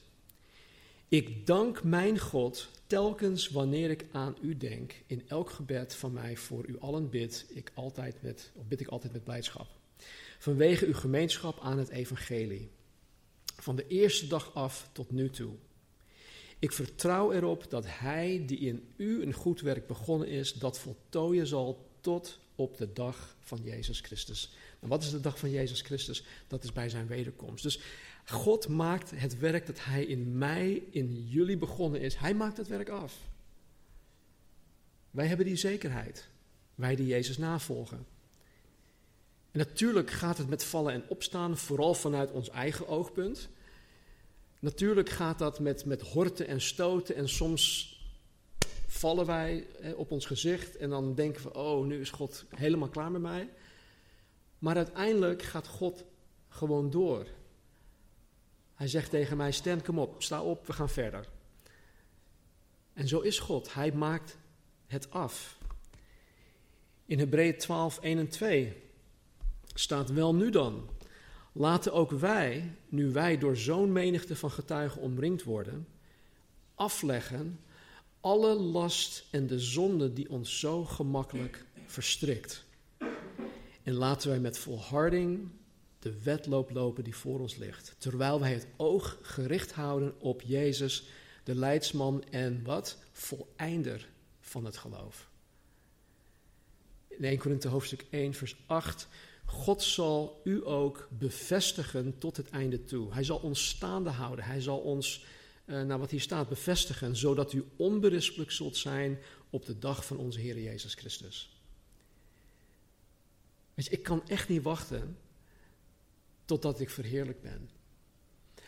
Ik 1.07 1.45
dank 1.45 1.83
mijn 1.83 2.19
God 2.19 2.69
telkens 2.87 3.49
wanneer 3.49 3.89
ik 3.89 4.05
aan 4.11 4.37
u 4.41 4.57
denk, 4.57 4.93
in 5.07 5.23
elk 5.27 5.49
gebed 5.49 5.95
van 5.95 6.13
mij 6.13 6.37
voor 6.37 6.67
u 6.67 6.79
allen 6.79 7.09
bid, 7.09 7.45
ik 7.49 7.71
altijd 7.73 8.21
met, 8.21 8.51
bid 8.67 8.79
ik 8.79 8.87
altijd 8.87 9.13
met 9.13 9.23
blijdschap. 9.23 9.67
Vanwege 10.39 10.85
uw 10.85 10.93
gemeenschap 10.93 11.59
aan 11.59 11.77
het 11.77 11.89
evangelie. 11.89 12.69
Van 13.55 13.75
de 13.75 13.87
eerste 13.87 14.27
dag 14.27 14.53
af 14.53 14.89
tot 14.91 15.11
nu 15.11 15.29
toe. 15.29 15.53
Ik 16.59 16.71
vertrouw 16.71 17.31
erop 17.31 17.69
dat 17.69 17.85
hij 17.87 18.43
die 18.45 18.59
in 18.59 18.87
u 18.97 19.21
een 19.21 19.33
goed 19.33 19.61
werk 19.61 19.87
begonnen 19.87 20.27
is, 20.27 20.53
dat 20.53 20.79
voltooien 20.79 21.47
zal 21.47 21.89
tot 22.05 22.39
op 22.55 22.77
de 22.77 22.93
dag 22.93 23.35
van 23.39 23.61
Jezus 23.63 23.99
Christus. 23.99 24.53
En 24.79 24.87
wat 24.87 25.03
is 25.03 25.11
de 25.11 25.19
dag 25.19 25.39
van 25.39 25.49
Jezus 25.49 25.81
Christus? 25.81 26.23
Dat 26.47 26.63
is 26.63 26.71
bij 26.71 26.89
zijn 26.89 27.07
wederkomst. 27.07 27.63
Dus 27.63 27.79
God 28.25 28.67
maakt 28.67 29.11
het 29.11 29.39
werk 29.39 29.65
dat 29.65 29.83
Hij 29.83 30.03
in 30.03 30.37
mij, 30.37 30.83
in 30.89 31.27
jullie 31.27 31.57
begonnen 31.57 32.01
is, 32.01 32.15
Hij 32.15 32.33
maakt 32.33 32.57
het 32.57 32.67
werk 32.67 32.89
af. 32.89 33.13
Wij 35.11 35.27
hebben 35.27 35.45
die 35.45 35.55
zekerheid. 35.55 36.27
Wij 36.75 36.95
die 36.95 37.07
Jezus 37.07 37.37
navolgen. 37.37 38.05
En 39.51 39.59
natuurlijk 39.59 40.11
gaat 40.11 40.37
het 40.37 40.49
met 40.49 40.63
vallen 40.63 40.93
en 40.93 41.03
opstaan, 41.07 41.57
vooral 41.57 41.93
vanuit 41.93 42.31
ons 42.31 42.49
eigen 42.49 42.87
oogpunt. 42.87 43.49
Natuurlijk 44.59 45.09
gaat 45.09 45.39
dat 45.39 45.59
met, 45.59 45.85
met 45.85 46.01
horten 46.01 46.47
en 46.47 46.61
stoten 46.61 47.15
en 47.15 47.29
soms 47.29 47.94
vallen 48.95 49.25
wij 49.25 49.67
hè, 49.81 49.91
op 49.91 50.11
ons 50.11 50.25
gezicht 50.25 50.77
en 50.77 50.89
dan 50.89 51.15
denken 51.15 51.43
we, 51.43 51.53
oh, 51.53 51.85
nu 51.85 51.99
is 51.99 52.09
God 52.09 52.45
helemaal 52.55 52.89
klaar 52.89 53.11
met 53.11 53.21
mij. 53.21 53.49
Maar 54.59 54.75
uiteindelijk 54.75 55.41
gaat 55.41 55.67
God 55.67 56.05
gewoon 56.49 56.89
door. 56.89 57.27
Hij 58.73 58.87
zegt 58.87 59.09
tegen 59.09 59.37
mij: 59.37 59.51
Stan, 59.51 59.81
kom 59.81 59.99
op, 59.99 60.23
sta 60.23 60.41
op, 60.41 60.67
we 60.67 60.73
gaan 60.73 60.89
verder. 60.89 61.27
En 62.93 63.07
zo 63.07 63.19
is 63.19 63.39
God. 63.39 63.73
Hij 63.73 63.91
maakt 63.91 64.37
het 64.87 65.11
af. 65.11 65.57
In 67.05 67.19
Hebreeën 67.19 67.57
12, 67.57 67.99
1 67.99 68.17
en 68.17 68.29
2 68.29 68.83
staat 69.73 70.11
wel 70.11 70.35
nu 70.35 70.49
dan. 70.49 70.89
Laten 71.51 71.93
ook 71.93 72.11
wij, 72.11 72.71
nu 72.89 73.11
wij 73.11 73.37
door 73.37 73.57
zo'n 73.57 73.91
menigte 73.91 74.35
van 74.35 74.51
getuigen 74.51 75.01
omringd 75.01 75.43
worden, 75.43 75.87
afleggen 76.75 77.59
alle 78.25 78.55
last 78.55 79.25
en 79.31 79.47
de 79.47 79.59
zonde 79.59 80.13
die 80.13 80.29
ons 80.29 80.59
zo 80.59 80.85
gemakkelijk 80.85 81.65
verstrikt. 81.85 82.65
En 83.83 83.93
laten 83.93 84.29
wij 84.29 84.39
met 84.39 84.57
volharding 84.57 85.49
de 85.99 86.21
wedloop 86.23 86.71
lopen 86.71 87.03
die 87.03 87.15
voor 87.15 87.39
ons 87.39 87.55
ligt. 87.55 87.95
Terwijl 87.97 88.39
wij 88.39 88.53
het 88.53 88.67
oog 88.77 89.17
gericht 89.21 89.71
houden 89.71 90.21
op 90.21 90.41
Jezus, 90.41 91.03
de 91.43 91.55
leidsman 91.55 92.23
en 92.23 92.63
wat? 92.63 92.97
Voleinder 93.11 94.09
van 94.39 94.65
het 94.65 94.77
geloof. 94.77 95.29
In 97.07 97.23
1 97.23 97.37
Korinthe 97.37 97.67
hoofdstuk 97.67 98.05
1 98.09 98.33
vers 98.33 98.55
8. 98.65 99.07
God 99.45 99.83
zal 99.83 100.41
u 100.43 100.67
ook 100.67 101.07
bevestigen 101.11 102.17
tot 102.17 102.37
het 102.37 102.49
einde 102.49 102.83
toe. 102.83 103.13
Hij 103.13 103.23
zal 103.23 103.37
ons 103.37 103.67
staande 103.67 104.09
houden. 104.09 104.45
Hij 104.45 104.61
zal 104.61 104.77
ons, 104.77 105.25
uh, 105.65 105.81
naar 105.81 105.99
wat 105.99 106.11
hier 106.11 106.21
staat, 106.21 106.49
bevestigen. 106.49 107.15
Zodat 107.15 107.53
u 107.53 107.63
onberispelijk 107.75 108.51
zult 108.51 108.77
zijn 108.77 109.19
op 109.49 109.65
de 109.65 109.79
dag 109.79 110.05
van 110.05 110.17
onze 110.17 110.39
Heer 110.39 110.59
Jezus 110.59 110.93
Christus. 110.93 111.59
Weet 113.73 113.85
je, 113.85 113.91
ik 113.91 114.03
kan 114.03 114.27
echt 114.27 114.49
niet 114.49 114.63
wachten 114.63 115.17
totdat 116.45 116.79
ik 116.79 116.89
verheerlijk 116.89 117.41
ben. 117.41 117.69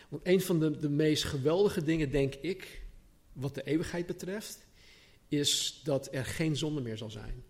Want 0.09 0.27
een 0.27 0.41
van 0.41 0.59
de, 0.59 0.77
de 0.77 0.89
meest 0.89 1.23
geweldige 1.23 1.83
dingen, 1.83 2.11
denk 2.11 2.33
ik, 2.35 2.81
wat 3.33 3.55
de 3.55 3.63
eeuwigheid 3.63 4.05
betreft, 4.05 4.65
is 5.27 5.81
dat 5.83 6.07
er 6.11 6.25
geen 6.25 6.55
zonde 6.55 6.81
meer 6.81 6.97
zal 6.97 7.09
zijn. 7.09 7.43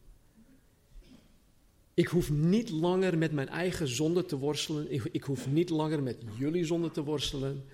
Ik 1.93 2.07
hoef 2.07 2.29
niet 2.29 2.69
langer 2.69 3.17
met 3.17 3.31
mijn 3.31 3.49
eigen 3.49 3.87
zonde 3.87 4.25
te 4.25 4.37
worstelen. 4.37 4.91
Ik, 4.91 5.03
ik, 5.11 5.23
hoef 5.23 5.47
niet 5.47 5.69
langer 5.69 6.03
met 6.03 6.17
jullie 6.37 6.65
zonde 6.65 6.91
te 6.91 7.03
worstelen. 7.03 7.65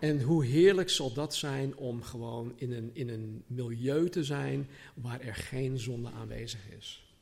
En 0.00 0.22
hoe 0.22 0.44
heerlijk 0.44 0.90
zal 0.90 1.12
dat 1.12 1.34
zijn 1.34 1.76
om 1.76 2.02
gewoon 2.02 2.52
in 2.56 2.72
een, 2.72 2.90
in 2.92 3.08
een 3.08 3.42
milieu 3.46 4.08
te 4.08 4.24
zijn 4.24 4.68
waar 4.94 5.20
er 5.20 5.34
geen 5.34 5.78
zonde 5.78 6.10
aanwezig 6.10 6.60
is. 6.78 7.14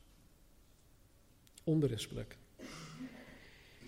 Onberispelijk. 1.63 2.37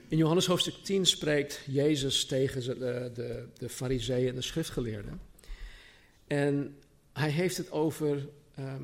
In 0.08 0.18
Johannes 0.18 0.46
hoofdstuk 0.46 0.84
10 0.84 1.06
spreekt 1.06 1.64
Jezus 1.66 2.26
tegen 2.26 2.62
de, 2.62 3.12
de, 3.14 3.48
de 3.58 3.70
fariseeën 3.70 4.30
en 4.30 4.36
de 4.36 4.42
schriftgeleerden. 4.42 5.22
En 6.28 6.78
hij 7.14 7.30
heeft 7.30 7.58
het 7.58 7.72
over 7.72 8.30
ehm, 8.56 8.84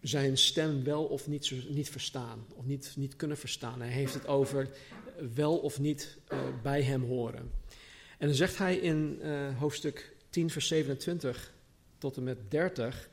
zijn 0.00 0.38
stem 0.38 0.84
wel 0.84 1.04
of 1.04 1.26
niet, 1.26 1.52
niet 1.68 1.90
verstaan, 1.90 2.46
of 2.54 2.64
niet, 2.64 2.92
niet 2.96 3.16
kunnen 3.16 3.36
verstaan. 3.36 3.80
Hij 3.80 3.90
heeft 3.90 4.14
het 4.14 4.26
over 4.26 4.68
wel 5.34 5.56
of 5.56 5.80
niet 5.80 6.18
uh, 6.32 6.38
bij 6.62 6.82
hem 6.82 7.02
horen. 7.02 7.50
En 8.24 8.30
dan 8.30 8.38
zegt 8.38 8.58
hij 8.58 8.76
in 8.76 9.18
uh, 9.22 9.58
hoofdstuk 9.58 10.16
10, 10.30 10.50
vers 10.50 10.66
27 10.66 11.52
tot 11.98 12.16
en 12.16 12.22
met 12.22 12.50
30. 12.50 13.08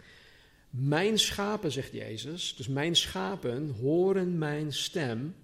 Mijn 0.69 1.19
schapen, 1.19 1.71
zegt 1.71 1.91
Jezus, 1.91 2.55
dus 2.55 2.67
mijn 2.67 2.95
schapen 2.95 3.69
horen 3.69 4.37
mijn 4.37 4.73
stem 4.73 5.35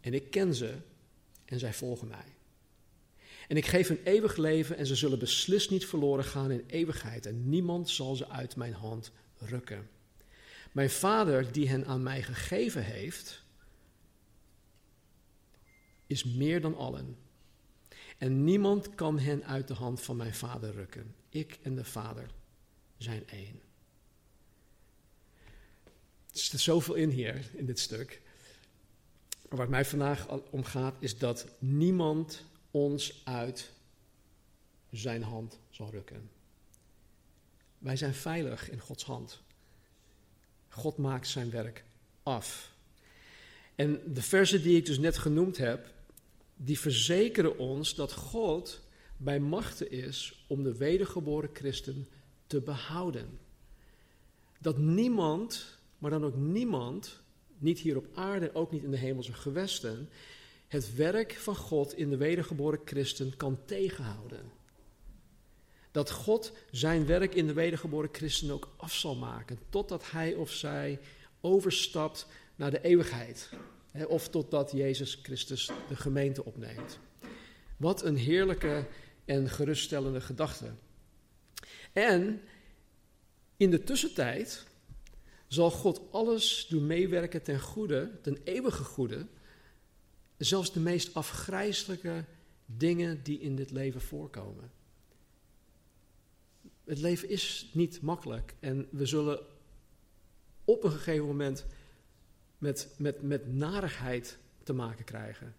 en 0.00 0.14
ik 0.14 0.30
ken 0.30 0.54
ze 0.54 0.74
en 1.44 1.58
zij 1.58 1.72
volgen 1.72 2.08
mij. 2.08 2.24
En 3.48 3.56
ik 3.56 3.66
geef 3.66 3.88
een 3.88 4.02
eeuwig 4.04 4.36
leven 4.36 4.76
en 4.76 4.86
ze 4.86 4.94
zullen 4.94 5.18
beslist 5.18 5.70
niet 5.70 5.86
verloren 5.86 6.24
gaan 6.24 6.50
in 6.50 6.64
eeuwigheid 6.66 7.26
en 7.26 7.48
niemand 7.48 7.90
zal 7.90 8.16
ze 8.16 8.28
uit 8.28 8.56
mijn 8.56 8.74
hand 8.74 9.12
rukken. 9.36 9.88
Mijn 10.72 10.90
vader 10.90 11.52
die 11.52 11.68
hen 11.68 11.86
aan 11.86 12.02
mij 12.02 12.22
gegeven 12.22 12.84
heeft, 12.84 13.42
is 16.06 16.24
meer 16.24 16.60
dan 16.60 16.76
allen. 16.76 17.27
En 18.18 18.44
niemand 18.44 18.94
kan 18.94 19.18
hen 19.18 19.44
uit 19.44 19.68
de 19.68 19.74
hand 19.74 20.00
van 20.00 20.16
mijn 20.16 20.34
vader 20.34 20.72
rukken. 20.72 21.14
Ik 21.28 21.58
en 21.62 21.74
de 21.74 21.84
vader 21.84 22.30
zijn 22.96 23.28
één. 23.28 23.60
Er 26.32 26.44
zit 26.44 26.60
zoveel 26.60 26.94
in 26.94 27.10
hier, 27.10 27.50
in 27.54 27.66
dit 27.66 27.78
stuk. 27.78 28.20
Maar 29.48 29.60
het 29.60 29.68
mij 29.68 29.84
vandaag 29.84 30.28
om 30.50 30.64
gaat, 30.64 30.94
is 30.98 31.18
dat 31.18 31.46
niemand 31.58 32.44
ons 32.70 33.22
uit 33.24 33.70
zijn 34.90 35.22
hand 35.22 35.58
zal 35.70 35.90
rukken. 35.90 36.30
Wij 37.78 37.96
zijn 37.96 38.14
veilig 38.14 38.70
in 38.70 38.80
Gods 38.80 39.04
hand. 39.04 39.40
God 40.68 40.96
maakt 40.96 41.28
zijn 41.28 41.50
werk 41.50 41.84
af. 42.22 42.72
En 43.74 44.00
de 44.14 44.22
versen 44.22 44.62
die 44.62 44.76
ik 44.76 44.86
dus 44.86 44.98
net 44.98 45.18
genoemd 45.18 45.56
heb, 45.56 45.94
die 46.60 46.78
verzekeren 46.78 47.58
ons 47.58 47.94
dat 47.94 48.12
God 48.12 48.80
bij 49.16 49.40
machten 49.40 49.90
is 49.90 50.44
om 50.46 50.62
de 50.62 50.76
wedergeboren 50.76 51.50
christen 51.52 52.08
te 52.46 52.60
behouden. 52.60 53.38
Dat 54.60 54.78
niemand, 54.78 55.78
maar 55.98 56.10
dan 56.10 56.24
ook 56.24 56.36
niemand, 56.36 57.20
niet 57.58 57.78
hier 57.78 57.96
op 57.96 58.06
aarde, 58.14 58.54
ook 58.54 58.70
niet 58.72 58.82
in 58.82 58.90
de 58.90 58.96
hemelse 58.96 59.32
gewesten, 59.32 60.08
het 60.68 60.94
werk 60.94 61.32
van 61.32 61.56
God 61.56 61.94
in 61.94 62.10
de 62.10 62.16
wedergeboren 62.16 62.80
christen 62.84 63.36
kan 63.36 63.58
tegenhouden. 63.64 64.50
Dat 65.90 66.10
God 66.10 66.52
zijn 66.70 67.06
werk 67.06 67.34
in 67.34 67.46
de 67.46 67.52
wedergeboren 67.52 68.10
christen 68.12 68.50
ook 68.50 68.68
af 68.76 68.94
zal 68.94 69.16
maken, 69.16 69.58
totdat 69.68 70.10
hij 70.10 70.34
of 70.34 70.50
zij 70.50 71.00
overstapt 71.40 72.26
naar 72.56 72.70
de 72.70 72.82
eeuwigheid. 72.82 73.50
Of 74.06 74.28
totdat 74.28 74.72
Jezus 74.72 75.18
Christus 75.22 75.70
de 75.88 75.96
gemeente 75.96 76.44
opneemt. 76.44 76.98
Wat 77.76 78.04
een 78.04 78.16
heerlijke 78.16 78.86
en 79.24 79.48
geruststellende 79.48 80.20
gedachte. 80.20 80.72
En 81.92 82.40
in 83.56 83.70
de 83.70 83.84
tussentijd 83.84 84.66
zal 85.46 85.70
God 85.70 86.00
alles 86.10 86.66
doen 86.68 86.86
meewerken 86.86 87.42
ten 87.42 87.60
goede, 87.60 88.18
ten 88.22 88.38
eeuwige 88.44 88.84
goede, 88.84 89.26
zelfs 90.36 90.72
de 90.72 90.80
meest 90.80 91.14
afgrijzelijke 91.14 92.24
dingen 92.66 93.22
die 93.22 93.40
in 93.40 93.56
dit 93.56 93.70
leven 93.70 94.00
voorkomen. 94.00 94.70
Het 96.84 96.98
leven 96.98 97.28
is 97.28 97.70
niet 97.72 98.00
makkelijk 98.00 98.54
en 98.60 98.88
we 98.90 99.06
zullen 99.06 99.40
op 100.64 100.84
een 100.84 100.90
gegeven 100.90 101.26
moment 101.26 101.66
met, 102.58 102.94
met, 102.98 103.22
met 103.22 103.52
narigheid 103.54 104.38
te 104.62 104.72
maken 104.72 105.04
krijgen. 105.04 105.54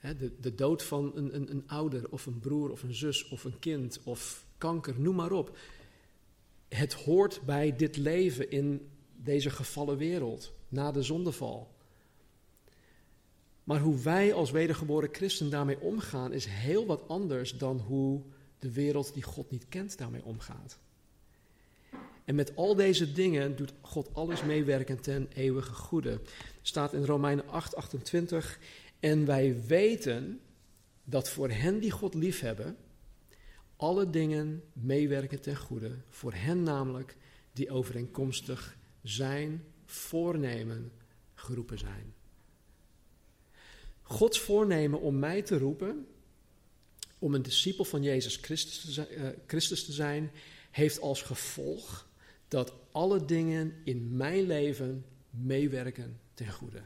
de, 0.00 0.32
de 0.40 0.54
dood 0.54 0.82
van 0.82 1.12
een, 1.14 1.34
een, 1.34 1.50
een 1.50 1.68
ouder 1.68 2.10
of 2.10 2.26
een 2.26 2.40
broer 2.40 2.70
of 2.70 2.82
een 2.82 2.94
zus 2.94 3.28
of 3.28 3.44
een 3.44 3.58
kind 3.58 4.00
of 4.04 4.46
kanker, 4.58 5.00
noem 5.00 5.14
maar 5.14 5.32
op. 5.32 5.56
Het 6.68 6.92
hoort 6.92 7.40
bij 7.46 7.76
dit 7.76 7.96
leven 7.96 8.50
in 8.50 8.88
deze 9.16 9.50
gevallen 9.50 9.96
wereld, 9.96 10.52
na 10.68 10.92
de 10.92 11.02
zondeval. 11.02 11.72
Maar 13.64 13.80
hoe 13.80 13.98
wij 13.98 14.32
als 14.32 14.50
wedergeboren 14.50 15.08
christen 15.12 15.50
daarmee 15.50 15.80
omgaan, 15.80 16.32
is 16.32 16.46
heel 16.46 16.86
wat 16.86 17.08
anders 17.08 17.58
dan 17.58 17.78
hoe 17.78 18.22
de 18.58 18.72
wereld 18.72 19.14
die 19.14 19.22
God 19.22 19.50
niet 19.50 19.68
kent 19.68 19.98
daarmee 19.98 20.24
omgaat. 20.24 20.78
En 22.24 22.34
met 22.34 22.56
al 22.56 22.74
deze 22.74 23.12
dingen 23.12 23.56
doet 23.56 23.72
God 23.80 24.14
alles 24.14 24.42
meewerken 24.42 25.00
ten 25.00 25.28
eeuwige 25.34 25.72
goede. 25.72 26.20
Staat 26.62 26.92
in 26.92 27.04
Romeinen 27.04 27.48
8, 27.48 27.76
28. 27.76 28.58
En 29.00 29.26
wij 29.26 29.64
weten 29.66 30.40
dat 31.04 31.28
voor 31.28 31.50
hen 31.50 31.78
die 31.78 31.90
God 31.90 32.14
liefhebben, 32.14 32.76
alle 33.76 34.10
dingen 34.10 34.62
meewerken 34.72 35.40
ten 35.40 35.56
goede. 35.56 35.90
Voor 36.08 36.32
hen 36.32 36.62
namelijk 36.62 37.16
die 37.52 37.70
overeenkomstig 37.70 38.76
zijn 39.02 39.64
voornemen 39.86 40.92
geroepen 41.34 41.78
zijn. 41.78 42.14
Gods 44.02 44.40
voornemen 44.40 45.00
om 45.00 45.18
mij 45.18 45.42
te 45.42 45.58
roepen, 45.58 46.06
om 47.18 47.34
een 47.34 47.42
discipel 47.42 47.84
van 47.84 48.02
Jezus 48.02 48.36
Christus 48.36 48.80
te 48.80 48.92
zijn, 48.92 49.34
Christus 49.46 49.84
te 49.84 49.92
zijn 49.92 50.30
heeft 50.70 51.00
als 51.00 51.22
gevolg 51.22 52.08
dat 52.54 52.72
alle 52.92 53.24
dingen 53.24 53.74
in 53.84 54.16
mijn 54.16 54.46
leven 54.46 55.04
meewerken 55.30 56.20
ten 56.34 56.52
goede. 56.52 56.82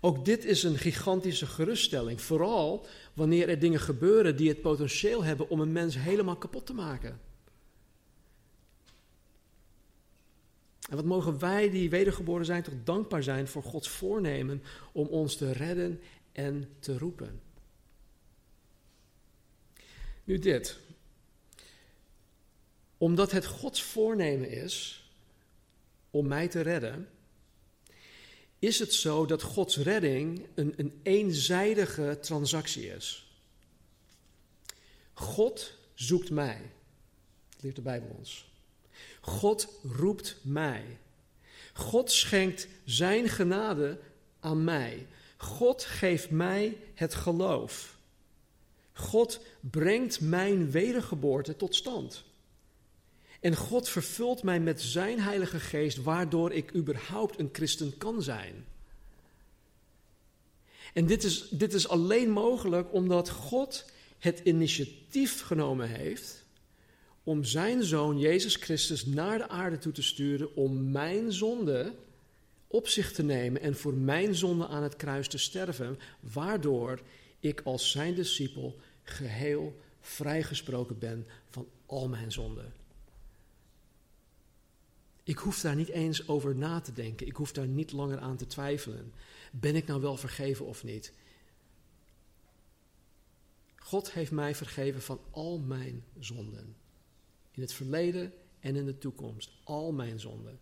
Ook 0.00 0.24
dit 0.24 0.44
is 0.44 0.62
een 0.62 0.78
gigantische 0.78 1.46
geruststelling, 1.46 2.20
vooral 2.20 2.86
wanneer 3.14 3.48
er 3.48 3.58
dingen 3.58 3.80
gebeuren 3.80 4.36
die 4.36 4.48
het 4.48 4.60
potentieel 4.60 5.24
hebben 5.24 5.48
om 5.48 5.60
een 5.60 5.72
mens 5.72 5.98
helemaal 5.98 6.36
kapot 6.36 6.66
te 6.66 6.72
maken. 6.72 7.20
En 10.88 10.96
wat 10.96 11.04
mogen 11.04 11.38
wij 11.38 11.70
die 11.70 11.90
wedergeboren 11.90 12.44
zijn 12.44 12.62
toch 12.62 12.74
dankbaar 12.84 13.22
zijn 13.22 13.48
voor 13.48 13.62
Gods 13.62 13.88
voornemen 13.88 14.62
om 14.92 15.06
ons 15.06 15.36
te 15.36 15.52
redden 15.52 16.00
en 16.32 16.68
te 16.78 16.98
roepen. 16.98 17.40
Nu 20.24 20.38
dit 20.38 20.78
omdat 23.00 23.30
het 23.30 23.46
Gods 23.46 23.82
voornemen 23.82 24.50
is 24.50 25.04
om 26.10 26.26
mij 26.26 26.48
te 26.48 26.60
redden, 26.60 27.08
is 28.58 28.78
het 28.78 28.94
zo 28.94 29.26
dat 29.26 29.42
Gods 29.42 29.76
redding 29.76 30.46
een, 30.54 30.72
een 30.76 31.00
eenzijdige 31.02 32.18
transactie 32.20 32.94
is. 32.94 33.32
God 35.12 35.76
zoekt 35.94 36.30
mij, 36.30 36.70
leert 37.60 37.76
de 37.76 37.82
Bijbel 37.82 38.16
ons. 38.18 38.50
God 39.20 39.68
roept 39.82 40.36
mij. 40.42 40.84
God 41.72 42.10
schenkt 42.10 42.68
zijn 42.84 43.28
genade 43.28 44.00
aan 44.40 44.64
mij. 44.64 45.06
God 45.36 45.84
geeft 45.84 46.30
mij 46.30 46.76
het 46.94 47.14
geloof. 47.14 47.98
God 48.92 49.40
brengt 49.60 50.20
mijn 50.20 50.70
wedergeboorte 50.70 51.56
tot 51.56 51.74
stand. 51.74 52.28
En 53.40 53.56
God 53.56 53.88
vervult 53.88 54.42
mij 54.42 54.60
met 54.60 54.80
zijn 54.80 55.20
Heilige 55.20 55.60
Geest, 55.60 56.02
waardoor 56.02 56.52
ik 56.52 56.74
überhaupt 56.74 57.38
een 57.38 57.48
christen 57.52 57.96
kan 57.96 58.22
zijn. 58.22 58.64
En 60.92 61.06
dit 61.06 61.24
is, 61.24 61.48
dit 61.48 61.72
is 61.72 61.88
alleen 61.88 62.30
mogelijk 62.30 62.92
omdat 62.92 63.30
God 63.30 63.90
het 64.18 64.40
initiatief 64.44 65.40
genomen 65.40 65.88
heeft 65.88 66.44
om 67.22 67.44
zijn 67.44 67.84
zoon 67.84 68.18
Jezus 68.18 68.54
Christus 68.54 69.06
naar 69.06 69.38
de 69.38 69.48
aarde 69.48 69.78
toe 69.78 69.92
te 69.92 70.02
sturen 70.02 70.56
om 70.56 70.90
mijn 70.90 71.32
zonde 71.32 71.94
op 72.66 72.88
zich 72.88 73.12
te 73.12 73.22
nemen 73.22 73.60
en 73.60 73.76
voor 73.76 73.94
mijn 73.94 74.34
zonde 74.34 74.66
aan 74.66 74.82
het 74.82 74.96
kruis 74.96 75.28
te 75.28 75.38
sterven, 75.38 75.98
waardoor 76.20 77.00
ik 77.40 77.60
als 77.64 77.90
zijn 77.90 78.14
discipel 78.14 78.76
geheel 79.02 79.80
vrijgesproken 80.00 80.98
ben 80.98 81.26
van 81.50 81.66
al 81.86 82.08
mijn 82.08 82.32
zonden. 82.32 82.79
Ik 85.30 85.38
hoef 85.38 85.60
daar 85.60 85.76
niet 85.76 85.88
eens 85.88 86.28
over 86.28 86.54
na 86.54 86.80
te 86.80 86.92
denken. 86.92 87.26
Ik 87.26 87.36
hoef 87.36 87.52
daar 87.52 87.66
niet 87.66 87.92
langer 87.92 88.18
aan 88.18 88.36
te 88.36 88.46
twijfelen. 88.46 89.12
Ben 89.52 89.76
ik 89.76 89.86
nou 89.86 90.00
wel 90.00 90.16
vergeven 90.16 90.66
of 90.66 90.84
niet? 90.84 91.12
God 93.76 94.12
heeft 94.12 94.30
mij 94.30 94.54
vergeven 94.54 95.02
van 95.02 95.20
al 95.30 95.58
mijn 95.58 96.04
zonden. 96.18 96.76
In 97.50 97.62
het 97.62 97.72
verleden 97.72 98.32
en 98.60 98.76
in 98.76 98.84
de 98.84 98.98
toekomst. 98.98 99.50
Al 99.64 99.92
mijn 99.92 100.20
zonden. 100.20 100.58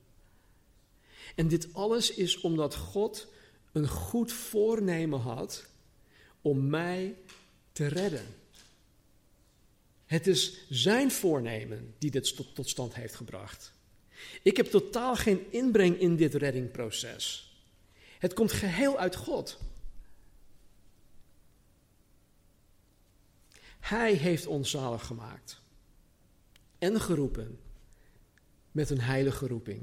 En 1.35 1.48
dit 1.48 1.74
alles 1.74 2.11
is 2.14 2.40
omdat 2.40 2.74
God 2.74 3.28
een 3.72 3.88
goed 3.88 4.33
voornemen 4.33 5.20
had 5.20 5.66
om 6.40 6.68
mij 6.68 7.16
te 7.72 7.87
redden. 7.87 8.26
Het 10.07 10.26
is 10.26 10.66
zijn 10.68 11.11
voornemen 11.11 11.94
die 11.98 12.11
dit 12.11 12.54
tot, 12.54 12.68
stand 12.68 12.94
heeft 12.94 13.14
gebracht. 13.14 13.76
Ik 14.42 14.57
heb 14.57 14.66
totaal 14.66 15.16
geen 15.16 15.46
inbreng 15.50 16.00
in 16.00 16.16
dit 16.16 16.35
reddingproces. 16.35 17.52
Het 18.18 18.35
komt 18.35 18.52
geheel 18.52 18.98
uit 18.98 19.16
God. 19.16 19.59
Hij 23.81 24.12
heeft 24.12 24.46
ons 24.46 24.70
zalig 24.70 25.07
gemaakt 25.07 25.61
en 26.78 27.00
geroepen 27.00 27.59
met 28.72 28.90
een 28.90 29.00
heilige 29.00 29.46
roeping. 29.46 29.83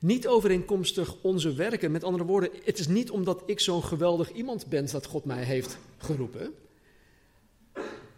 Niet 0.00 0.26
overeenkomstig 0.26 1.22
onze 1.22 1.54
werken, 1.54 1.90
met 1.90 2.04
andere 2.04 2.24
woorden, 2.24 2.50
het 2.64 2.78
is 2.78 2.88
niet 2.88 3.10
omdat 3.10 3.42
ik 3.46 3.60
zo'n 3.60 3.84
geweldig 3.84 4.32
iemand 4.32 4.66
ben 4.66 4.90
dat 4.90 5.06
God 5.06 5.24
mij 5.24 5.44
heeft 5.44 5.78
geroepen. 5.98 6.54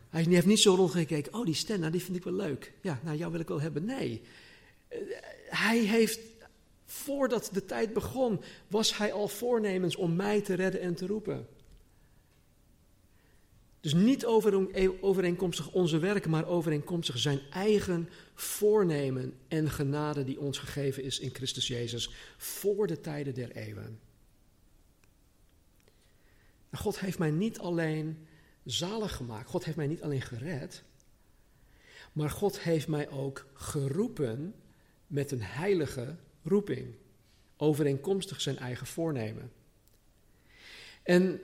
Hij 0.08 0.22
heeft 0.22 0.46
niet 0.46 0.60
zo 0.60 0.74
rondgekeken, 0.74 1.34
oh 1.34 1.44
die 1.44 1.54
Sten, 1.54 1.80
nou, 1.80 1.92
die 1.92 2.02
vind 2.02 2.16
ik 2.16 2.24
wel 2.24 2.32
leuk. 2.32 2.72
Ja, 2.82 3.00
nou 3.02 3.16
jou 3.16 3.32
wil 3.32 3.40
ik 3.40 3.48
wel 3.48 3.60
hebben. 3.60 3.84
Nee, 3.84 4.22
hij 5.48 5.78
heeft, 5.78 6.20
voordat 6.84 7.50
de 7.52 7.64
tijd 7.64 7.92
begon, 7.92 8.40
was 8.68 8.96
hij 8.96 9.12
al 9.12 9.28
voornemens 9.28 9.96
om 9.96 10.16
mij 10.16 10.40
te 10.40 10.54
redden 10.54 10.80
en 10.80 10.94
te 10.94 11.06
roepen. 11.06 11.46
Dus 13.80 13.94
niet 13.94 14.26
overeenkomstig 15.00 15.72
onze 15.72 15.98
werken, 15.98 16.30
maar 16.30 16.46
overeenkomstig 16.46 17.18
zijn 17.18 17.40
eigen 17.50 18.08
voornemen 18.34 19.34
en 19.48 19.70
genade 19.70 20.24
die 20.24 20.40
ons 20.40 20.58
gegeven 20.58 21.02
is 21.02 21.18
in 21.18 21.34
Christus 21.34 21.66
Jezus 21.66 22.10
voor 22.36 22.86
de 22.86 23.00
tijden 23.00 23.34
der 23.34 23.50
eeuwen. 23.50 24.00
God 26.72 27.00
heeft 27.00 27.18
mij 27.18 27.30
niet 27.30 27.58
alleen 27.58 28.26
zalig 28.64 29.16
gemaakt, 29.16 29.48
God 29.48 29.64
heeft 29.64 29.76
mij 29.76 29.86
niet 29.86 30.02
alleen 30.02 30.22
gered, 30.22 30.82
maar 32.12 32.30
God 32.30 32.60
heeft 32.60 32.88
mij 32.88 33.10
ook 33.10 33.46
geroepen 33.54 34.54
met 35.08 35.30
een 35.30 35.42
heilige 35.42 36.16
roeping, 36.42 36.94
overeenkomstig 37.56 38.40
zijn 38.40 38.58
eigen 38.58 38.86
voornemen. 38.86 39.52
En 41.02 41.40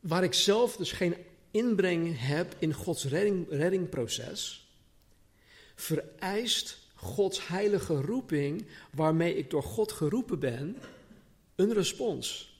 waar 0.00 0.24
ik 0.24 0.34
zelf 0.34 0.76
dus 0.76 0.92
geen 0.92 1.14
inbreng 1.50 2.18
heb 2.18 2.54
in 2.58 2.72
Gods 2.72 3.04
redding, 3.04 3.46
reddingproces, 3.50 4.68
vereist 5.74 6.78
Gods 6.94 7.48
heilige 7.48 8.00
roeping, 8.00 8.66
waarmee 8.92 9.36
ik 9.36 9.50
door 9.50 9.62
God 9.62 9.92
geroepen 9.92 10.38
ben, 10.38 10.76
een 11.54 11.72
respons. 11.72 12.58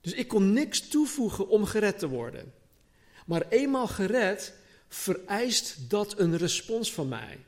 Dus 0.00 0.12
ik 0.12 0.28
kon 0.28 0.52
niks 0.52 0.88
toevoegen 0.88 1.48
om 1.48 1.64
gered 1.64 1.98
te 1.98 2.08
worden. 2.08 2.52
Maar 3.26 3.48
eenmaal 3.48 3.86
gered, 3.86 4.54
vereist 4.88 5.90
dat 5.90 6.18
een 6.18 6.36
respons 6.36 6.92
van 6.92 7.08
mij. 7.08 7.38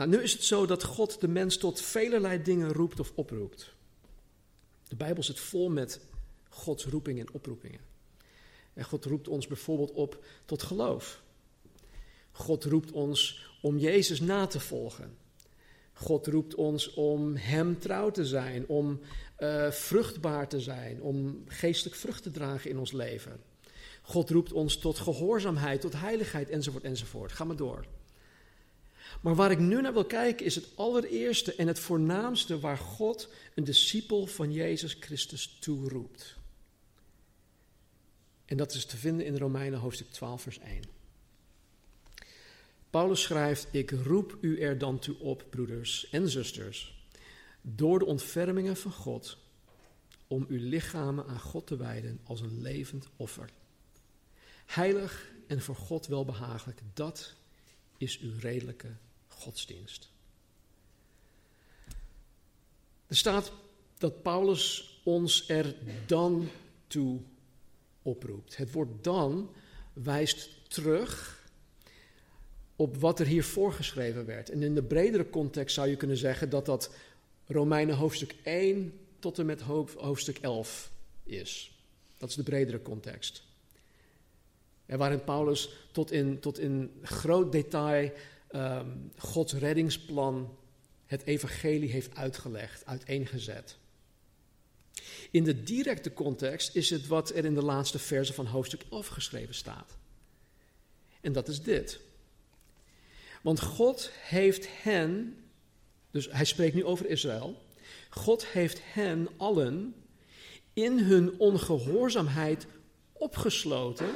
Nou, 0.00 0.12
nu 0.12 0.22
is 0.22 0.32
het 0.32 0.44
zo 0.44 0.66
dat 0.66 0.84
God 0.84 1.20
de 1.20 1.28
mens 1.28 1.56
tot 1.56 1.80
velelei 1.80 2.42
dingen 2.42 2.72
roept 2.72 3.00
of 3.00 3.12
oproept. 3.14 3.72
De 4.88 4.96
Bijbel 4.96 5.22
zit 5.22 5.40
vol 5.40 5.70
met 5.70 6.00
Gods 6.48 6.84
roepingen 6.84 7.26
en 7.26 7.32
oproepingen. 7.32 7.80
En 8.74 8.84
God 8.84 9.04
roept 9.04 9.28
ons 9.28 9.46
bijvoorbeeld 9.46 9.90
op 9.92 10.24
tot 10.44 10.62
geloof. 10.62 11.22
God 12.32 12.64
roept 12.64 12.92
ons 12.92 13.46
om 13.62 13.78
Jezus 13.78 14.20
na 14.20 14.46
te 14.46 14.60
volgen. 14.60 15.16
God 15.92 16.26
roept 16.26 16.54
ons 16.54 16.94
om 16.94 17.36
Hem 17.36 17.78
trouw 17.78 18.10
te 18.10 18.26
zijn, 18.26 18.66
om 18.66 19.00
uh, 19.38 19.70
vruchtbaar 19.70 20.48
te 20.48 20.60
zijn, 20.60 21.02
om 21.02 21.44
geestelijk 21.46 21.96
vrucht 21.96 22.22
te 22.22 22.30
dragen 22.30 22.70
in 22.70 22.78
ons 22.78 22.92
leven. 22.92 23.40
God 24.02 24.30
roept 24.30 24.52
ons 24.52 24.76
tot 24.76 24.98
gehoorzaamheid, 24.98 25.80
tot 25.80 25.92
heiligheid, 25.92 26.48
enzovoort, 26.48 26.84
enzovoort. 26.84 27.32
Ga 27.32 27.44
maar 27.44 27.56
door. 27.56 27.86
Maar 29.20 29.34
waar 29.34 29.50
ik 29.50 29.58
nu 29.58 29.80
naar 29.80 29.92
wil 29.92 30.04
kijken 30.04 30.46
is 30.46 30.54
het 30.54 30.68
allereerste 30.74 31.54
en 31.54 31.66
het 31.66 31.78
voornaamste 31.78 32.60
waar 32.60 32.78
God 32.78 33.28
een 33.54 33.64
discipel 33.64 34.26
van 34.26 34.52
Jezus 34.52 34.96
Christus 35.00 35.56
toeroept. 35.60 36.38
En 38.44 38.56
dat 38.56 38.74
is 38.74 38.84
te 38.84 38.96
vinden 38.96 39.26
in 39.26 39.36
Romeinen 39.36 39.78
hoofdstuk 39.78 40.10
12, 40.10 40.42
vers 40.42 40.58
1. 40.58 40.82
Paulus 42.90 43.22
schrijft: 43.22 43.68
Ik 43.70 43.90
roep 43.90 44.38
u 44.40 44.60
er 44.60 44.78
dan 44.78 44.98
toe 44.98 45.18
op, 45.18 45.44
broeders 45.50 46.08
en 46.08 46.28
zusters, 46.28 47.04
door 47.62 47.98
de 47.98 48.04
ontfermingen 48.04 48.76
van 48.76 48.92
God, 48.92 49.38
om 50.26 50.46
uw 50.48 50.58
lichamen 50.68 51.26
aan 51.26 51.40
God 51.40 51.66
te 51.66 51.76
wijden 51.76 52.20
als 52.24 52.40
een 52.40 52.60
levend 52.62 53.06
offer. 53.16 53.50
Heilig 54.66 55.30
en 55.46 55.60
voor 55.60 55.76
God 55.76 56.06
welbehagelijk, 56.06 56.80
dat 56.94 57.34
is 58.00 58.18
uw 58.18 58.32
redelijke 58.38 58.88
godsdienst. 59.28 60.08
Er 63.06 63.16
staat 63.16 63.52
dat 63.98 64.22
Paulus 64.22 65.00
ons 65.04 65.48
er 65.48 65.74
dan 66.06 66.48
toe 66.86 67.20
oproept. 68.02 68.56
Het 68.56 68.72
woord 68.72 69.04
dan 69.04 69.50
wijst 69.92 70.48
terug 70.68 71.44
op 72.76 72.96
wat 72.96 73.20
er 73.20 73.26
hier 73.26 73.44
voorgeschreven 73.44 74.26
werd. 74.26 74.50
En 74.50 74.62
in 74.62 74.74
de 74.74 74.82
bredere 74.82 75.30
context 75.30 75.74
zou 75.74 75.88
je 75.88 75.96
kunnen 75.96 76.16
zeggen 76.16 76.50
dat 76.50 76.66
dat 76.66 76.94
Romeinen 77.46 77.96
hoofdstuk 77.96 78.34
1 78.42 78.98
tot 79.18 79.38
en 79.38 79.46
met 79.46 79.60
hoofdstuk 79.96 80.38
11 80.38 80.90
is. 81.24 81.78
Dat 82.18 82.28
is 82.28 82.34
de 82.34 82.42
bredere 82.42 82.82
context. 82.82 83.42
En 84.90 84.98
waarin 84.98 85.24
Paulus 85.24 85.70
tot 85.92 86.10
in, 86.10 86.40
tot 86.40 86.58
in 86.58 87.00
groot 87.02 87.52
detail 87.52 88.12
um, 88.54 89.10
Gods 89.16 89.52
reddingsplan, 89.52 90.56
het 91.06 91.22
evangelie 91.24 91.90
heeft 91.90 92.16
uitgelegd, 92.16 92.86
uiteengezet. 92.86 93.76
In 95.30 95.44
de 95.44 95.62
directe 95.62 96.12
context 96.12 96.76
is 96.76 96.90
het 96.90 97.06
wat 97.06 97.30
er 97.30 97.44
in 97.44 97.54
de 97.54 97.62
laatste 97.62 97.98
verse 97.98 98.32
van 98.32 98.46
hoofdstuk 98.46 98.84
11 98.90 99.06
geschreven 99.06 99.54
staat. 99.54 99.96
En 101.20 101.32
dat 101.32 101.48
is 101.48 101.62
dit. 101.62 102.00
Want 103.42 103.60
God 103.60 104.10
heeft 104.12 104.68
hen, 104.82 105.36
dus 106.10 106.28
hij 106.30 106.44
spreekt 106.44 106.74
nu 106.74 106.84
over 106.84 107.06
Israël, 107.06 107.62
God 108.08 108.46
heeft 108.46 108.80
hen 108.82 109.28
allen 109.36 109.94
in 110.72 110.98
hun 110.98 111.38
ongehoorzaamheid 111.38 112.66
opgesloten 113.12 114.14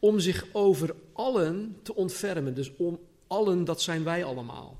om 0.00 0.20
zich 0.20 0.46
over 0.52 0.94
allen 1.12 1.78
te 1.82 1.94
ontfermen. 1.94 2.54
Dus 2.54 2.76
om 2.76 2.98
allen, 3.26 3.64
dat 3.64 3.82
zijn 3.82 4.04
wij 4.04 4.24
allemaal. 4.24 4.78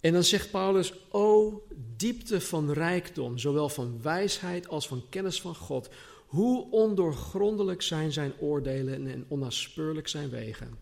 En 0.00 0.12
dan 0.12 0.24
zegt 0.24 0.50
Paulus, 0.50 0.92
o 1.10 1.62
diepte 1.96 2.40
van 2.40 2.72
rijkdom, 2.72 3.38
zowel 3.38 3.68
van 3.68 4.02
wijsheid 4.02 4.68
als 4.68 4.88
van 4.88 5.02
kennis 5.08 5.40
van 5.40 5.54
God. 5.54 5.88
Hoe 6.26 6.70
ondoorgrondelijk 6.70 7.82
zijn 7.82 8.12
zijn 8.12 8.32
oordelen 8.40 9.06
en 9.06 9.24
onnaspeurlijk 9.28 10.08
zijn 10.08 10.30
wegen. 10.30 10.78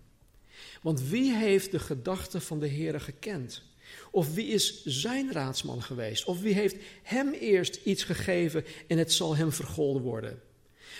Want 0.82 1.02
wie 1.02 1.34
heeft 1.34 1.70
de 1.70 1.78
gedachten 1.78 2.42
van 2.42 2.60
de 2.60 2.68
Heere 2.68 3.00
gekend? 3.00 3.62
Of 4.10 4.34
wie 4.34 4.46
is 4.46 4.84
zijn 4.84 5.32
raadsman 5.32 5.82
geweest? 5.82 6.24
Of 6.24 6.40
wie 6.40 6.54
heeft 6.54 6.76
hem 7.02 7.32
eerst 7.32 7.80
iets 7.84 8.04
gegeven 8.04 8.64
en 8.86 8.98
het 8.98 9.12
zal 9.12 9.36
hem 9.36 9.52
vergolden 9.52 10.02
worden? 10.02 10.42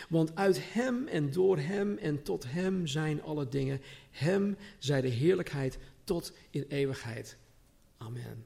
Want 0.09 0.35
uit 0.35 0.73
Hem 0.73 1.07
en 1.07 1.31
door 1.31 1.59
Hem 1.59 1.99
en 1.99 2.23
tot 2.23 2.45
Hem 2.47 2.87
zijn 2.87 3.23
alle 3.23 3.49
dingen. 3.49 3.81
Hem 4.11 4.57
zij 4.79 5.01
de 5.01 5.09
heerlijkheid 5.09 5.79
tot 6.05 6.33
in 6.51 6.65
eeuwigheid. 6.69 7.37
Amen. 7.99 8.45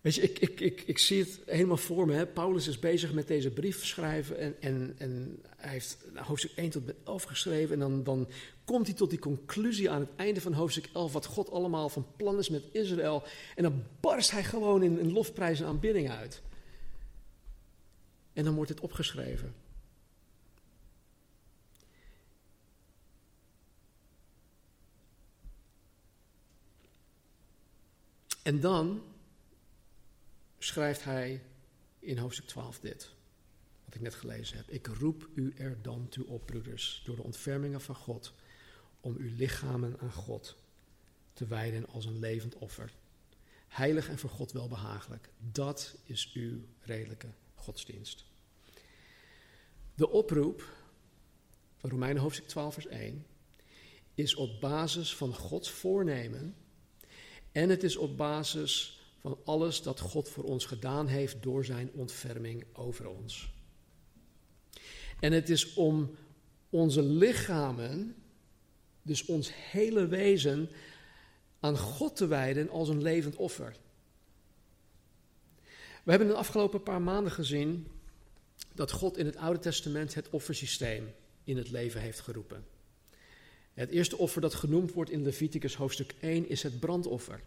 Weet 0.00 0.14
je, 0.14 0.22
ik, 0.22 0.38
ik, 0.38 0.60
ik, 0.60 0.82
ik 0.86 0.98
zie 0.98 1.18
het 1.18 1.40
helemaal 1.46 1.76
voor 1.76 2.06
me. 2.06 2.12
Hè. 2.12 2.26
Paulus 2.26 2.68
is 2.68 2.78
bezig 2.78 3.12
met 3.12 3.26
deze 3.26 3.50
brief 3.50 3.86
schrijven. 3.86 4.38
En, 4.38 4.56
en, 4.60 4.94
en 4.98 5.42
hij 5.56 5.70
heeft 5.70 5.98
hoofdstuk 6.14 6.52
1 6.54 6.70
tot 6.70 6.82
11 7.04 7.22
geschreven. 7.22 7.74
En 7.74 7.80
dan, 7.80 8.04
dan 8.04 8.28
komt 8.64 8.86
hij 8.86 8.96
tot 8.96 9.10
die 9.10 9.18
conclusie 9.18 9.90
aan 9.90 10.00
het 10.00 10.10
einde 10.16 10.40
van 10.40 10.52
hoofdstuk 10.52 10.88
11. 10.92 11.12
Wat 11.12 11.26
God 11.26 11.50
allemaal 11.50 11.88
van 11.88 12.06
plan 12.16 12.38
is 12.38 12.48
met 12.48 12.62
Israël. 12.72 13.22
En 13.56 13.62
dan 13.62 13.82
barst 14.00 14.30
hij 14.30 14.44
gewoon 14.44 14.82
in, 14.82 14.98
in 14.98 15.12
lofprijs 15.12 15.60
en 15.60 15.66
aanbidding 15.66 16.10
uit. 16.10 16.42
En 18.32 18.44
dan 18.44 18.54
wordt 18.54 18.70
het 18.70 18.80
opgeschreven. 18.80 19.54
En 28.42 28.60
dan 28.60 29.02
schrijft 30.58 31.04
hij 31.04 31.42
in 31.98 32.18
hoofdstuk 32.18 32.46
12 32.46 32.80
dit, 32.80 33.12
wat 33.84 33.94
ik 33.94 34.00
net 34.00 34.14
gelezen 34.14 34.56
heb. 34.56 34.70
Ik 34.70 34.86
roep 34.86 35.28
u 35.34 35.52
er 35.56 35.82
dan 35.82 36.08
toe 36.08 36.26
op, 36.26 36.46
broeders, 36.46 37.02
door 37.04 37.16
de 37.16 37.22
ontfermingen 37.22 37.80
van 37.80 37.94
God, 37.94 38.34
om 39.00 39.16
uw 39.16 39.34
lichamen 39.36 40.00
aan 40.00 40.12
God 40.12 40.56
te 41.32 41.46
wijden 41.46 41.86
als 41.88 42.04
een 42.04 42.18
levend 42.18 42.54
offer. 42.54 42.92
Heilig 43.68 44.08
en 44.08 44.18
voor 44.18 44.30
God 44.30 44.52
welbehagelijk. 44.52 45.30
Dat 45.38 45.96
is 46.04 46.32
uw 46.34 46.60
redelijke 46.80 47.28
godsdienst. 47.54 48.24
De 49.94 50.08
oproep 50.08 50.68
van 51.76 51.90
Romeinen 51.90 52.22
hoofdstuk 52.22 52.48
12, 52.48 52.74
vers 52.74 52.86
1 52.86 53.26
is 54.14 54.34
op 54.34 54.60
basis 54.60 55.16
van 55.16 55.34
Gods 55.34 55.70
voornemen 55.70 56.54
en 57.52 57.68
het 57.68 57.82
is 57.82 57.96
op 57.96 58.16
basis 58.16 59.00
van 59.20 59.38
alles 59.44 59.82
dat 59.82 60.00
God 60.00 60.28
voor 60.28 60.44
ons 60.44 60.64
gedaan 60.64 61.06
heeft 61.06 61.42
door 61.42 61.64
zijn 61.64 61.90
ontferming 61.92 62.64
over 62.72 63.08
ons. 63.08 63.52
En 65.20 65.32
het 65.32 65.48
is 65.48 65.74
om 65.74 66.10
onze 66.70 67.02
lichamen, 67.02 68.14
dus 69.02 69.24
ons 69.24 69.50
hele 69.54 70.06
wezen, 70.06 70.70
aan 71.60 71.78
God 71.78 72.16
te 72.16 72.26
wijden 72.26 72.70
als 72.70 72.88
een 72.88 73.02
levend 73.02 73.36
offer. 73.36 73.76
We 76.02 76.10
hebben 76.10 76.28
de 76.28 76.34
afgelopen 76.34 76.82
paar 76.82 77.02
maanden 77.02 77.32
gezien 77.32 77.86
dat 78.74 78.90
God 78.90 79.16
in 79.16 79.26
het 79.26 79.36
Oude 79.36 79.58
Testament 79.58 80.14
het 80.14 80.30
offersysteem 80.30 81.14
in 81.44 81.56
het 81.56 81.70
leven 81.70 82.00
heeft 82.00 82.20
geroepen. 82.20 82.64
Het 83.74 83.90
eerste 83.90 84.16
offer 84.18 84.40
dat 84.40 84.54
genoemd 84.54 84.92
wordt 84.92 85.10
in 85.10 85.22
Leviticus 85.22 85.74
hoofdstuk 85.74 86.14
1 86.20 86.48
is 86.48 86.62
het 86.62 86.80
brandoffer. 86.80 87.40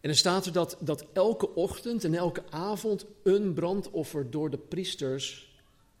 En 0.00 0.10
er 0.10 0.16
staat 0.16 0.46
er 0.46 0.52
dat, 0.52 0.76
dat 0.80 1.06
elke 1.12 1.54
ochtend 1.54 2.04
en 2.04 2.14
elke 2.14 2.42
avond 2.50 3.06
een 3.22 3.54
brandoffer 3.54 4.30
door 4.30 4.50
de 4.50 4.58
priesters 4.58 5.56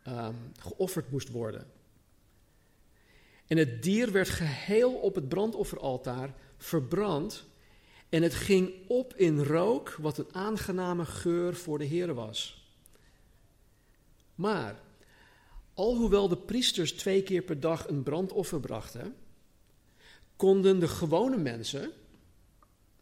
um, 0.08 0.52
geofferd 0.58 1.10
moest 1.10 1.28
worden. 1.28 1.66
En 3.46 3.56
het 3.56 3.82
dier 3.82 4.12
werd 4.12 4.28
geheel 4.28 4.92
op 4.92 5.14
het 5.14 5.28
brandofferaltaar 5.28 6.34
verbrand. 6.56 7.44
En 8.08 8.22
het 8.22 8.34
ging 8.34 8.72
op 8.86 9.14
in 9.14 9.42
rook, 9.42 9.96
wat 10.00 10.18
een 10.18 10.34
aangename 10.34 11.04
geur 11.04 11.54
voor 11.54 11.78
de 11.78 11.84
Heer 11.84 12.14
was. 12.14 12.68
Maar 14.34 14.80
Alhoewel 15.78 16.28
de 16.28 16.36
priesters 16.36 16.92
twee 16.92 17.22
keer 17.22 17.42
per 17.42 17.60
dag 17.60 17.88
een 17.88 18.02
brandoffer 18.02 18.60
brachten, 18.60 19.14
konden 20.36 20.80
de 20.80 20.88
gewone 20.88 21.36
mensen, 21.36 21.90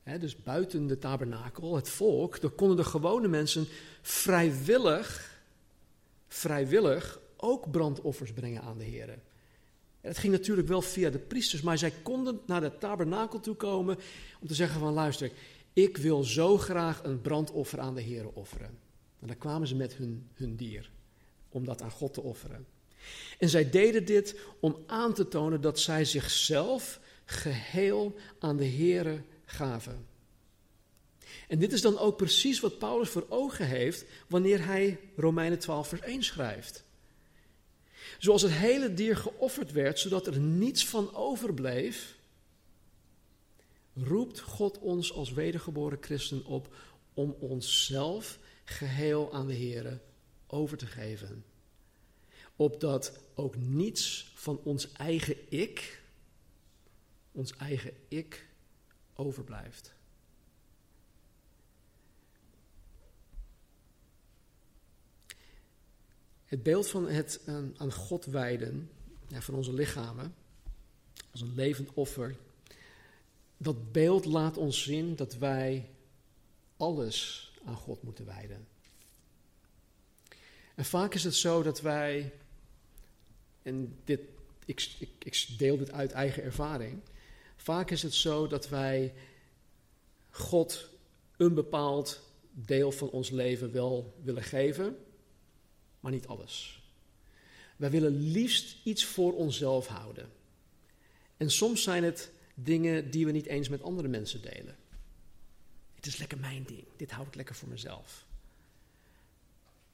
hè, 0.03 0.19
dus 0.19 0.43
buiten 0.43 0.87
de 0.87 0.99
tabernakel, 0.99 1.77
het 1.77 1.89
volk, 1.89 2.41
dan 2.41 2.55
konden 2.55 2.77
de 2.77 2.85
gewone 2.85 3.29
mensen 3.29 3.67
vrijwillig, 4.03 5.41
vrijwillig 6.29 7.21
ook 7.37 7.71
brandoffers 7.71 8.33
brengen 8.33 8.63
aan 8.63 8.79
de 8.79 8.85
Heer. 8.85 9.19
Het 10.01 10.19
ging 10.19 10.33
natuurlijk 10.33 10.69
wel 10.69 10.83
via 10.83 11.11
de 11.11 11.19
priesters, 11.19 11.63
maar 11.63 11.79
zij 11.79 11.93
konden 12.03 12.41
naar 12.47 12.61
de 12.61 12.79
tabernakel 12.79 13.41
toe 13.41 13.55
komen 13.55 13.99
om 14.41 14.49
te 14.49 14.55
zeggen 14.55 14.81
van 14.81 14.93
luister, 14.93 15.33
ik 15.73 15.97
wil 15.97 16.25
zo 16.25 16.59
graag 16.59 17.05
een 17.05 17.21
brandoffer 17.21 17.81
aan 17.81 17.95
de 17.95 18.03
Heer 18.03 18.29
offeren. 18.29 18.79
En 19.21 19.27
dan 19.27 19.39
kwamen 19.39 19.69
ze 19.69 19.77
met 19.77 19.95
hun, 19.95 20.29
hun 20.35 20.57
dier 20.57 20.95
om 21.57 21.65
dat 21.65 21.83
aan 21.83 21.91
God 21.91 22.15
te 22.15 22.21
offeren. 22.21 22.67
En 23.39 23.49
zij 23.49 23.71
deden 23.71 24.05
dit 24.05 24.37
om 24.61 24.85
aan 24.87 25.15
te 25.15 25.29
tonen 25.29 25.61
dat 25.61 25.81
zij 25.81 26.05
zichzelf 26.05 27.01
geheel 27.25 28.15
aan 28.39 28.57
de 28.57 28.69
Here 28.69 29.23
gaven. 29.45 30.07
En 31.49 31.59
dit 31.59 31.73
is 31.73 31.81
dan 31.81 31.99
ook 31.99 32.17
precies 32.17 32.61
wat 32.61 32.79
Paulus 32.79 33.09
voor 33.09 33.27
ogen 33.29 33.67
heeft 33.67 34.05
wanneer 34.29 34.65
hij 34.65 35.01
Romeinen 35.17 35.59
12 35.59 35.89
vers 35.89 36.01
1 36.01 36.23
schrijft. 36.23 36.85
Zoals 38.19 38.43
het 38.43 38.53
hele 38.53 38.95
dier 38.95 39.17
geofferd 39.17 39.73
werd, 39.73 39.99
zodat 39.99 40.27
er 40.27 40.39
niets 40.39 40.87
van 40.87 41.15
overbleef, 41.15 42.19
roept 43.95 44.41
God 44.41 44.79
ons 44.79 45.13
als 45.13 45.33
wedergeboren 45.33 45.99
christen 46.01 46.45
op 46.45 46.75
om 47.15 47.37
onszelf 47.41 48.39
geheel 48.65 49.33
aan 49.33 49.47
de 49.47 49.57
Here 49.57 50.01
over 50.47 50.77
te 50.77 50.87
geven. 50.87 51.45
Opdat 52.57 53.19
ook 53.35 53.57
niets 53.57 54.33
van 54.35 54.61
ons 54.63 54.93
eigen 54.93 55.37
ik, 55.53 56.03
ons 57.33 57.57
eigen 57.57 57.93
ik, 58.09 58.47
overblijft. 59.15 59.95
Het 66.45 66.63
beeld 66.63 66.89
van 66.89 67.09
het 67.09 67.41
aan 67.77 67.93
God 67.93 68.25
wijden 68.25 68.91
van 69.29 69.55
onze 69.55 69.73
lichamen, 69.73 70.35
als 71.31 71.41
een 71.41 71.55
levend 71.55 71.95
offer, 71.95 72.37
dat 73.57 73.93
beeld 73.93 74.25
laat 74.25 74.57
ons 74.57 74.83
zien 74.83 75.17
dat 75.17 75.35
wij 75.35 75.91
alles 76.77 77.51
aan 77.65 77.77
God 77.77 78.03
moeten 78.03 78.27
wijden. 78.27 78.67
En 80.77 80.85
vaak 80.85 81.15
is 81.15 81.25
het 81.25 81.35
zo 81.35 81.63
dat 81.63 81.81
wij, 81.81 82.33
en 83.63 83.99
dit, 84.05 84.21
ik, 84.65 84.89
ik, 84.99 85.11
ik 85.19 85.47
deel 85.59 85.77
dit 85.77 85.93
uit 85.93 86.13
eigen 86.13 86.43
ervaring, 86.43 87.01
vaak 87.57 87.91
is 87.91 88.03
het 88.03 88.15
zo 88.15 88.47
dat 88.47 88.69
wij 88.69 89.15
God 90.31 90.89
een 91.37 91.55
bepaald 91.55 92.21
deel 92.51 92.93
van 92.93 93.11
ons 93.11 93.31
leven 93.31 93.73
wel 93.73 94.15
willen 94.23 94.43
geven, 94.43 94.97
maar 96.01 96.13
niet 96.13 96.27
alles. 96.27 96.83
Wij 97.77 97.91
willen 97.91 98.17
liefst 98.17 98.77
iets 98.85 99.05
voor 99.05 99.35
onszelf 99.35 99.87
houden. 99.87 100.31
En 101.37 101.51
soms 101.51 101.83
zijn 101.83 102.05
het 102.05 102.31
dingen 102.55 103.11
die 103.11 103.27
we 103.27 103.33
niet 103.33 103.47
eens 103.47 103.69
met 103.69 103.83
andere 103.83 104.09
mensen 104.09 104.43
delen. 104.43 104.77
Het 105.95 106.07
is 106.07 106.17
lekker 106.17 106.39
mijn 106.39 106.65
ding, 106.65 106.85
dit 106.97 107.11
hou 107.11 107.27
ik 107.27 107.35
lekker 107.35 107.55
voor 107.55 107.69
mezelf. 107.69 108.26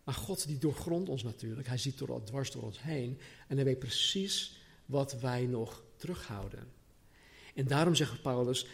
Maar 0.05 0.15
God 0.15 0.47
die 0.47 0.59
doorgrondt 0.59 1.09
ons 1.09 1.23
natuurlijk, 1.23 1.69
hij 1.69 1.79
ziet 1.79 1.99
door, 1.99 2.25
dwars 2.25 2.51
door 2.51 2.63
ons 2.63 2.83
heen 2.83 3.19
en 3.49 3.57
hij 3.57 3.65
weet 3.65 3.79
precies 3.79 4.61
wat 4.87 5.21
wij 5.21 5.47
nog 5.47 5.83
terughouden. 5.97 6.73
En 7.55 7.67
daarom 7.67 7.95
zegt 7.95 8.23
Paulus, 8.23 8.67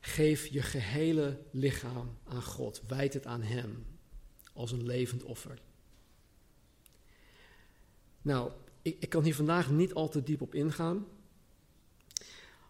geef 0.00 0.46
je 0.46 0.62
gehele 0.62 1.38
lichaam 1.50 2.18
aan 2.24 2.42
God, 2.42 2.82
wijd 2.86 3.14
het 3.14 3.26
aan 3.26 3.42
Hem 3.42 3.86
als 4.52 4.72
een 4.72 4.86
levend 4.86 5.22
offer. 5.22 5.58
Nou, 8.22 8.50
ik, 8.82 8.96
ik 9.00 9.08
kan 9.08 9.24
hier 9.24 9.34
vandaag 9.34 9.70
niet 9.70 9.94
al 9.94 10.08
te 10.08 10.22
diep 10.22 10.40
op 10.40 10.54
ingaan. 10.54 11.06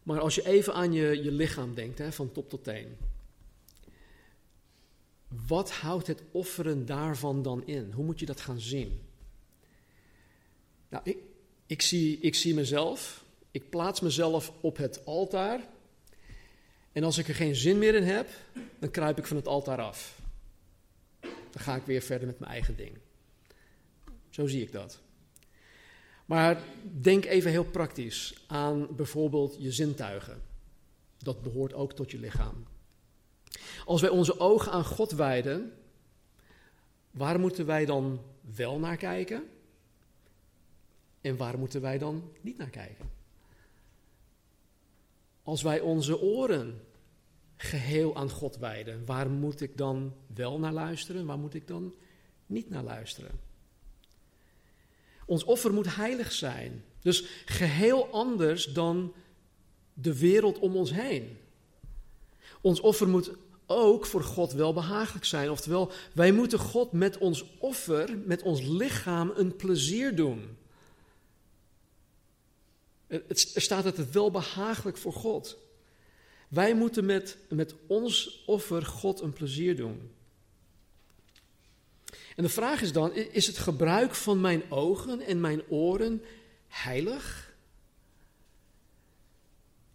Maar 0.03 0.21
als 0.21 0.35
je 0.35 0.47
even 0.47 0.75
aan 0.75 0.93
je, 0.93 1.23
je 1.23 1.33
lichaam 1.33 1.75
denkt, 1.75 1.99
hè, 1.99 2.13
van 2.13 2.33
top 2.33 2.49
tot 2.49 2.65
teen. 2.65 2.97
Wat 5.29 5.71
houdt 5.71 6.07
het 6.07 6.23
offeren 6.31 6.87
daarvan 6.87 7.43
dan 7.43 7.67
in? 7.67 7.93
Hoe 7.93 8.05
moet 8.05 8.21
je 8.21 8.27
dat 8.27 8.41
gaan 8.41 8.61
zien? 8.61 9.01
Nou, 10.89 11.03
ik, 11.05 11.19
ik, 11.67 11.83
zie, 11.83 12.19
ik 12.19 12.35
zie 12.35 12.55
mezelf, 12.55 13.25
ik 13.51 13.71
plaats 13.71 14.01
mezelf 14.01 14.53
op 14.61 14.77
het 14.77 15.05
altaar. 15.05 15.61
En 16.93 17.05
als 17.05 17.19
ik 17.19 17.29
er 17.29 17.35
geen 17.35 17.57
zin 17.57 17.79
meer 17.79 17.95
in 17.95 18.03
heb, 18.03 18.29
dan 18.79 18.91
kruip 18.91 19.19
ik 19.19 19.27
van 19.27 19.37
het 19.37 19.47
altaar 19.47 19.81
af. 19.81 20.19
Dan 21.21 21.63
ga 21.65 21.77
ik 21.77 21.85
weer 21.85 22.03
verder 22.03 22.27
met 22.27 22.39
mijn 22.39 22.51
eigen 22.51 22.77
ding. 22.77 22.99
Zo 24.31 24.47
zie 24.47 24.63
ik 24.63 24.73
dat. 24.73 25.01
Maar 26.27 26.63
denk 26.83 27.25
even 27.25 27.51
heel 27.51 27.65
praktisch 27.65 28.45
aan 28.47 28.97
bijvoorbeeld 28.97 29.57
je 29.59 29.73
zintuigen. 29.73 30.43
Dat 31.19 31.43
behoort 31.43 31.75
ook 31.75 31.93
tot 31.93 32.11
je 32.11 32.19
lichaam. 32.19 32.67
Als 33.87 34.01
wij 34.01 34.11
onze 34.11 34.41
ogen 34.41 34.73
aan 34.73 34.85
God 34.85 35.13
wijden, 35.13 35.73
waar 37.11 37.41
moeten 37.41 37.67
wij 37.67 37.85
dan 37.85 38.21
wel 38.57 38.79
naar 38.79 38.97
kijken? 38.97 39.45
En 41.21 41.37
waar 41.37 41.59
moeten 41.59 41.81
wij 41.81 41.99
dan 41.99 42.31
niet 42.41 42.59
naar 42.59 42.71
kijken? 42.71 43.11
Als 45.43 45.63
wij 45.63 45.81
onze 45.81 46.21
oren 46.21 46.81
geheel 47.57 48.17
aan 48.17 48.31
God 48.31 48.57
wijden, 48.57 49.05
waar 49.05 49.31
moet 49.31 49.61
ik 49.61 49.77
dan 49.77 50.15
wel 50.35 50.59
naar 50.59 50.73
luisteren? 50.73 51.27
Waar 51.27 51.39
moet 51.39 51.55
ik 51.55 51.67
dan 51.67 51.95
niet 52.47 52.71
naar 52.71 52.83
luisteren? 52.83 53.41
Ons 55.27 55.45
offer 55.45 55.73
moet 55.73 55.97
heilig 55.97 56.33
zijn. 56.33 56.85
Dus 57.01 57.25
geheel 57.45 58.09
anders 58.09 58.65
dan 58.65 59.15
de 59.95 60.19
wereld 60.19 60.59
om 60.59 60.77
ons 60.77 60.93
heen. 60.93 61.39
Ons 62.61 62.81
offer 62.81 63.09
moet 63.09 63.31
ook 63.67 64.07
voor 64.07 64.23
God 64.23 64.53
wel 64.53 64.73
behagelijk 64.73 65.25
zijn. 65.25 65.51
Oftewel, 65.51 65.93
wij 66.13 66.33
moeten 66.33 66.59
God 66.59 66.93
met 66.93 67.19
ons 67.19 67.45
offer, 67.59 68.19
met 68.19 68.43
ons 68.43 68.61
lichaam, 68.63 69.33
een 69.35 69.57
plezier 69.57 70.17
doen. 70.17 70.57
Er 73.07 73.61
staat 73.61 73.85
dat 73.85 73.97
het 73.97 74.13
wel 74.13 74.31
behagelijk 74.31 74.97
voor 74.97 75.13
God. 75.13 75.59
Wij 76.49 76.75
moeten 76.75 77.05
met, 77.05 77.37
met 77.49 77.75
ons 77.87 78.43
offer 78.47 78.87
God 78.87 79.21
een 79.21 79.33
plezier 79.33 79.77
doen. 79.77 80.11
En 82.37 82.43
de 82.43 82.49
vraag 82.49 82.83
is 82.83 82.93
dan, 82.93 83.13
is 83.15 83.47
het 83.47 83.59
gebruik 83.59 84.15
van 84.15 84.41
mijn 84.41 84.71
ogen 84.71 85.21
en 85.21 85.41
mijn 85.41 85.63
oren 85.69 86.23
heilig? 86.69 87.46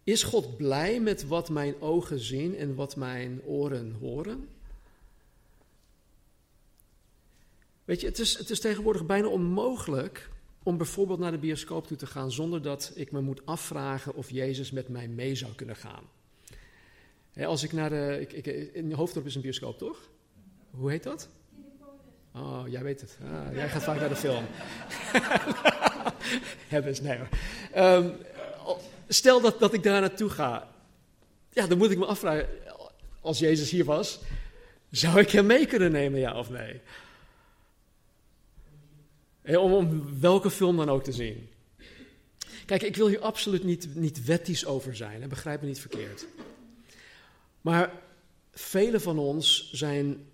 Is 0.03 0.23
God 0.23 0.57
blij 0.57 0.99
met 0.99 1.27
wat 1.27 1.49
mijn 1.49 1.81
ogen 1.81 2.19
zien 2.19 2.57
en 2.57 2.75
wat 2.75 2.95
mijn 2.95 3.41
oren 3.43 3.95
horen? 3.99 4.47
Weet 7.85 8.01
je, 8.01 8.07
het 8.07 8.19
is, 8.19 8.37
het 8.37 8.49
is 8.49 8.59
tegenwoordig 8.59 9.05
bijna 9.05 9.27
onmogelijk 9.27 10.29
om 10.63 10.77
bijvoorbeeld 10.77 11.19
naar 11.19 11.31
de 11.31 11.37
bioscoop 11.37 11.87
toe 11.87 11.97
te 11.97 12.05
gaan 12.05 12.31
zonder 12.31 12.61
dat 12.61 12.91
ik 12.95 13.11
me 13.11 13.21
moet 13.21 13.45
afvragen 13.45 14.15
of 14.15 14.29
Jezus 14.29 14.71
met 14.71 14.87
mij 14.87 15.07
mee 15.07 15.35
zou 15.35 15.53
kunnen 15.55 15.75
gaan. 15.75 16.03
als 17.45 17.63
ik 17.63 17.71
naar 17.71 17.89
de. 17.89 18.17
Ik, 18.19 18.33
ik, 18.33 18.73
in 18.73 18.91
Hoofddorp 18.91 19.25
is 19.25 19.35
een 19.35 19.41
bioscoop, 19.41 19.77
toch? 19.77 20.09
Hoe 20.71 20.89
heet 20.89 21.03
dat? 21.03 21.29
Oh, 22.35 22.63
jij 22.67 22.83
weet 22.83 23.01
het. 23.01 23.17
Ah, 23.23 23.53
jij 23.53 23.69
gaat 23.69 23.83
vaak 23.83 23.99
naar 23.99 24.09
de 24.09 24.15
film. 24.15 24.45
Hebbens, 26.73 27.01
nee 27.01 27.17
hoor. 27.17 27.27
Um, 27.77 28.13
stel 29.13 29.41
dat, 29.41 29.59
dat 29.59 29.73
ik 29.73 29.83
daar 29.83 30.01
naartoe 30.01 30.29
ga. 30.29 30.69
Ja, 31.49 31.67
dan 31.67 31.77
moet 31.77 31.91
ik 31.91 31.97
me 31.97 32.05
afvragen, 32.05 32.49
als 33.21 33.39
Jezus 33.39 33.69
hier 33.69 33.85
was, 33.85 34.19
zou 34.91 35.19
ik 35.19 35.29
hem 35.29 35.45
mee 35.45 35.65
kunnen 35.65 35.91
nemen, 35.91 36.19
ja 36.19 36.37
of 36.37 36.49
nee? 36.49 36.81
Om, 39.57 39.73
om 39.73 40.19
welke 40.19 40.51
film 40.51 40.77
dan 40.77 40.89
ook 40.89 41.03
te 41.03 41.11
zien. 41.11 41.49
Kijk, 42.65 42.81
ik 42.81 42.95
wil 42.95 43.07
hier 43.07 43.19
absoluut 43.19 43.63
niet, 43.63 43.95
niet 43.95 44.25
wettisch 44.25 44.65
over 44.65 44.95
zijn, 44.95 45.21
hè? 45.21 45.27
begrijp 45.27 45.61
me 45.61 45.67
niet 45.67 45.79
verkeerd. 45.79 46.25
Maar 47.61 47.91
velen 48.51 49.01
van 49.01 49.19
ons 49.19 49.71
zijn 49.71 50.25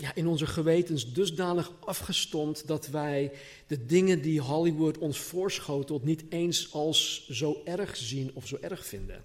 ja, 0.00 0.14
in 0.14 0.26
onze 0.26 0.46
gewetens 0.46 1.12
dusdanig 1.12 1.72
afgestomd 1.80 2.66
dat 2.66 2.86
wij 2.86 3.32
de 3.66 3.86
dingen 3.86 4.22
die 4.22 4.40
Hollywood 4.40 4.98
ons 4.98 5.18
voorschotelt 5.18 6.04
niet 6.04 6.24
eens 6.28 6.72
als 6.72 7.28
zo 7.28 7.60
erg 7.64 7.96
zien 7.96 8.30
of 8.34 8.46
zo 8.46 8.58
erg 8.60 8.86
vinden. 8.86 9.24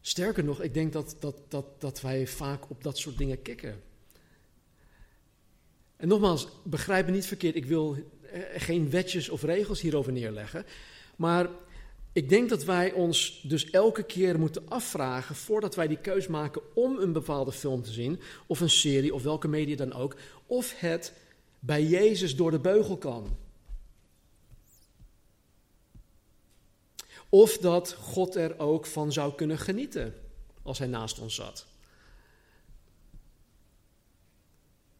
Sterker 0.00 0.44
nog, 0.44 0.62
ik 0.62 0.74
denk 0.74 0.92
dat, 0.92 1.16
dat, 1.18 1.36
dat, 1.48 1.80
dat 1.80 2.00
wij 2.00 2.26
vaak 2.26 2.70
op 2.70 2.82
dat 2.82 2.98
soort 2.98 3.18
dingen 3.18 3.42
kikken. 3.42 3.82
En 5.96 6.08
nogmaals, 6.08 6.48
begrijp 6.64 7.06
me 7.06 7.12
niet 7.12 7.26
verkeerd, 7.26 7.56
ik 7.56 7.64
wil 7.64 7.96
geen 8.56 8.90
wetjes 8.90 9.28
of 9.28 9.42
regels 9.42 9.80
hierover 9.80 10.12
neerleggen. 10.12 10.66
Maar 11.16 11.48
Ik 12.12 12.28
denk 12.28 12.48
dat 12.48 12.64
wij 12.64 12.92
ons 12.92 13.40
dus 13.42 13.70
elke 13.70 14.02
keer 14.02 14.38
moeten 14.38 14.68
afvragen, 14.68 15.34
voordat 15.34 15.74
wij 15.74 15.88
die 15.88 16.00
keus 16.00 16.26
maken 16.26 16.62
om 16.74 16.98
een 16.98 17.12
bepaalde 17.12 17.52
film 17.52 17.82
te 17.82 17.92
zien, 17.92 18.20
of 18.46 18.60
een 18.60 18.70
serie, 18.70 19.14
of 19.14 19.22
welke 19.22 19.48
media 19.48 19.76
dan 19.76 19.92
ook, 19.92 20.16
of 20.46 20.80
het 20.80 21.12
bij 21.58 21.84
Jezus 21.84 22.36
door 22.36 22.50
de 22.50 22.58
beugel 22.58 22.98
kan. 22.98 23.36
Of 27.28 27.58
dat 27.58 27.92
God 27.92 28.34
er 28.34 28.58
ook 28.58 28.86
van 28.86 29.12
zou 29.12 29.34
kunnen 29.34 29.58
genieten 29.58 30.14
als 30.62 30.78
hij 30.78 30.88
naast 30.88 31.18
ons 31.18 31.34
zat. 31.34 31.66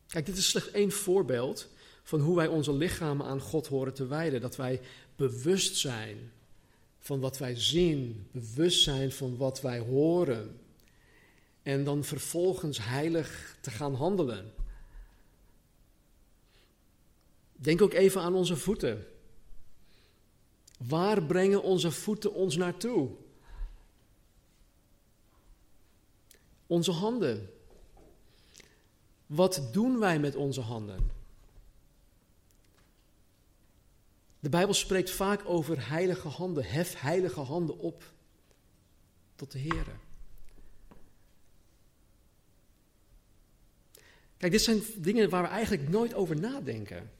Kijk, 0.06 0.26
dit 0.26 0.36
is 0.36 0.48
slechts 0.48 0.70
één 0.70 0.92
voorbeeld 0.92 1.68
van 2.02 2.20
hoe 2.20 2.36
wij 2.36 2.46
onze 2.46 2.72
lichamen 2.72 3.26
aan 3.26 3.40
God 3.40 3.66
horen 3.66 3.94
te 3.94 4.06
wijden. 4.06 4.40
Dat 4.40 4.56
wij 4.56 4.80
bewust 5.16 5.76
zijn 5.76 6.32
van 7.00 7.20
wat 7.20 7.38
wij 7.38 7.56
zien, 7.56 8.28
bewust 8.32 8.82
zijn 8.82 9.12
van 9.12 9.36
wat 9.36 9.60
wij 9.60 9.78
horen. 9.78 10.60
En 11.62 11.84
dan 11.84 12.04
vervolgens 12.04 12.84
heilig 12.84 13.58
te 13.60 13.70
gaan 13.70 13.94
handelen. 13.94 14.52
Denk 17.52 17.82
ook 17.82 17.92
even 17.92 18.20
aan 18.20 18.34
onze 18.34 18.56
voeten. 18.56 19.06
Waar 20.78 21.22
brengen 21.22 21.62
onze 21.62 21.90
voeten 21.90 22.34
ons 22.34 22.56
naartoe? 22.56 23.10
Onze 26.66 26.90
handen. 26.90 27.50
Wat 29.26 29.68
doen 29.72 29.98
wij 29.98 30.18
met 30.18 30.36
onze 30.36 30.60
handen? 30.60 31.19
De 34.40 34.48
Bijbel 34.48 34.74
spreekt 34.74 35.10
vaak 35.10 35.42
over 35.44 35.88
heilige 35.88 36.28
handen. 36.28 36.64
Hef 36.64 37.00
heilige 37.00 37.40
handen 37.40 37.78
op 37.78 38.12
tot 39.34 39.52
de 39.52 39.58
Heer. 39.58 39.86
Kijk, 44.36 44.52
dit 44.52 44.62
zijn 44.62 44.82
dingen 44.96 45.30
waar 45.30 45.42
we 45.42 45.48
eigenlijk 45.48 45.88
nooit 45.88 46.14
over 46.14 46.40
nadenken. 46.40 47.10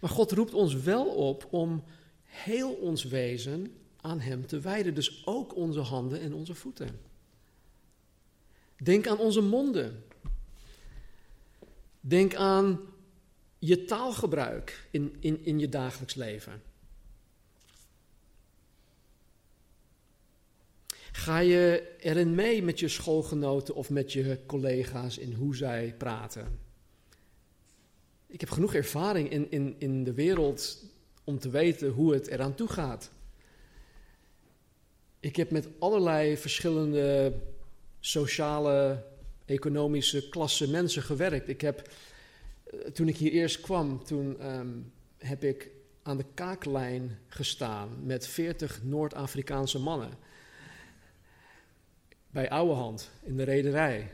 Maar 0.00 0.10
God 0.10 0.32
roept 0.32 0.54
ons 0.54 0.74
wel 0.74 1.06
op 1.06 1.48
om 1.50 1.84
heel 2.22 2.72
ons 2.72 3.04
wezen 3.04 3.76
aan 4.00 4.20
Hem 4.20 4.46
te 4.46 4.60
wijden. 4.60 4.94
Dus 4.94 5.26
ook 5.26 5.56
onze 5.56 5.80
handen 5.80 6.20
en 6.20 6.34
onze 6.34 6.54
voeten. 6.54 7.00
Denk 8.76 9.06
aan 9.06 9.18
onze 9.18 9.40
monden. 9.40 10.04
Denk 12.00 12.34
aan 12.34 12.80
je 13.64 13.84
taalgebruik 13.84 14.88
in, 14.90 15.16
in, 15.20 15.44
in 15.44 15.58
je 15.58 15.68
dagelijks 15.68 16.14
leven. 16.14 16.62
Ga 21.12 21.38
je 21.38 21.94
erin 21.98 22.34
mee 22.34 22.62
met 22.62 22.80
je 22.80 22.88
schoolgenoten 22.88 23.74
of 23.74 23.90
met 23.90 24.12
je 24.12 24.38
collega's 24.46 25.18
in 25.18 25.32
hoe 25.32 25.56
zij 25.56 25.94
praten? 25.98 26.58
Ik 28.26 28.40
heb 28.40 28.50
genoeg 28.50 28.74
ervaring 28.74 29.30
in, 29.30 29.50
in, 29.50 29.74
in 29.78 30.04
de 30.04 30.12
wereld 30.12 30.84
om 31.24 31.38
te 31.38 31.50
weten 31.50 31.88
hoe 31.88 32.12
het 32.12 32.26
eraan 32.26 32.54
toe 32.54 32.68
gaat. 32.68 33.10
Ik 35.20 35.36
heb 35.36 35.50
met 35.50 35.68
allerlei 35.78 36.36
verschillende 36.36 37.34
sociale, 38.00 39.04
economische 39.44 40.28
klassen 40.28 40.70
mensen 40.70 41.02
gewerkt. 41.02 41.48
Ik 41.48 41.60
heb, 41.60 41.88
toen 42.92 43.08
ik 43.08 43.16
hier 43.16 43.32
eerst 43.32 43.60
kwam, 43.60 44.04
toen 44.04 44.40
ehm, 44.40 44.68
heb 45.18 45.44
ik 45.44 45.70
aan 46.02 46.16
de 46.16 46.24
kaaklijn 46.34 47.18
gestaan 47.26 48.06
met 48.06 48.26
40 48.26 48.82
Noord-Afrikaanse 48.82 49.78
mannen. 49.78 50.10
Bij 52.30 52.50
Ouwehand 52.50 53.10
in 53.22 53.36
de 53.36 53.42
rederij. 53.42 54.10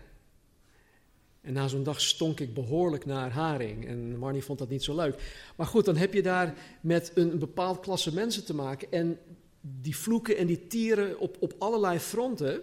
En 1.40 1.52
na 1.52 1.68
zo'n 1.68 1.82
dag 1.82 2.00
stonk 2.00 2.40
ik 2.40 2.54
behoorlijk 2.54 3.04
naar 3.04 3.30
haring. 3.30 3.86
En 3.86 4.18
Marnie 4.18 4.44
vond 4.44 4.58
dat 4.58 4.68
niet 4.68 4.82
zo 4.82 4.94
leuk. 4.94 5.50
Maar 5.56 5.66
goed, 5.66 5.84
dan 5.84 5.96
heb 5.96 6.14
je 6.14 6.22
daar 6.22 6.54
met 6.80 7.12
een 7.14 7.38
bepaald 7.38 7.80
klasse 7.80 8.14
mensen 8.14 8.44
te 8.44 8.54
maken. 8.54 8.92
En 8.92 9.18
die 9.60 9.96
vloeken 9.96 10.36
en 10.36 10.46
die 10.46 10.66
tieren 10.66 11.18
op, 11.18 11.36
op 11.40 11.54
allerlei 11.58 11.98
fronten. 11.98 12.60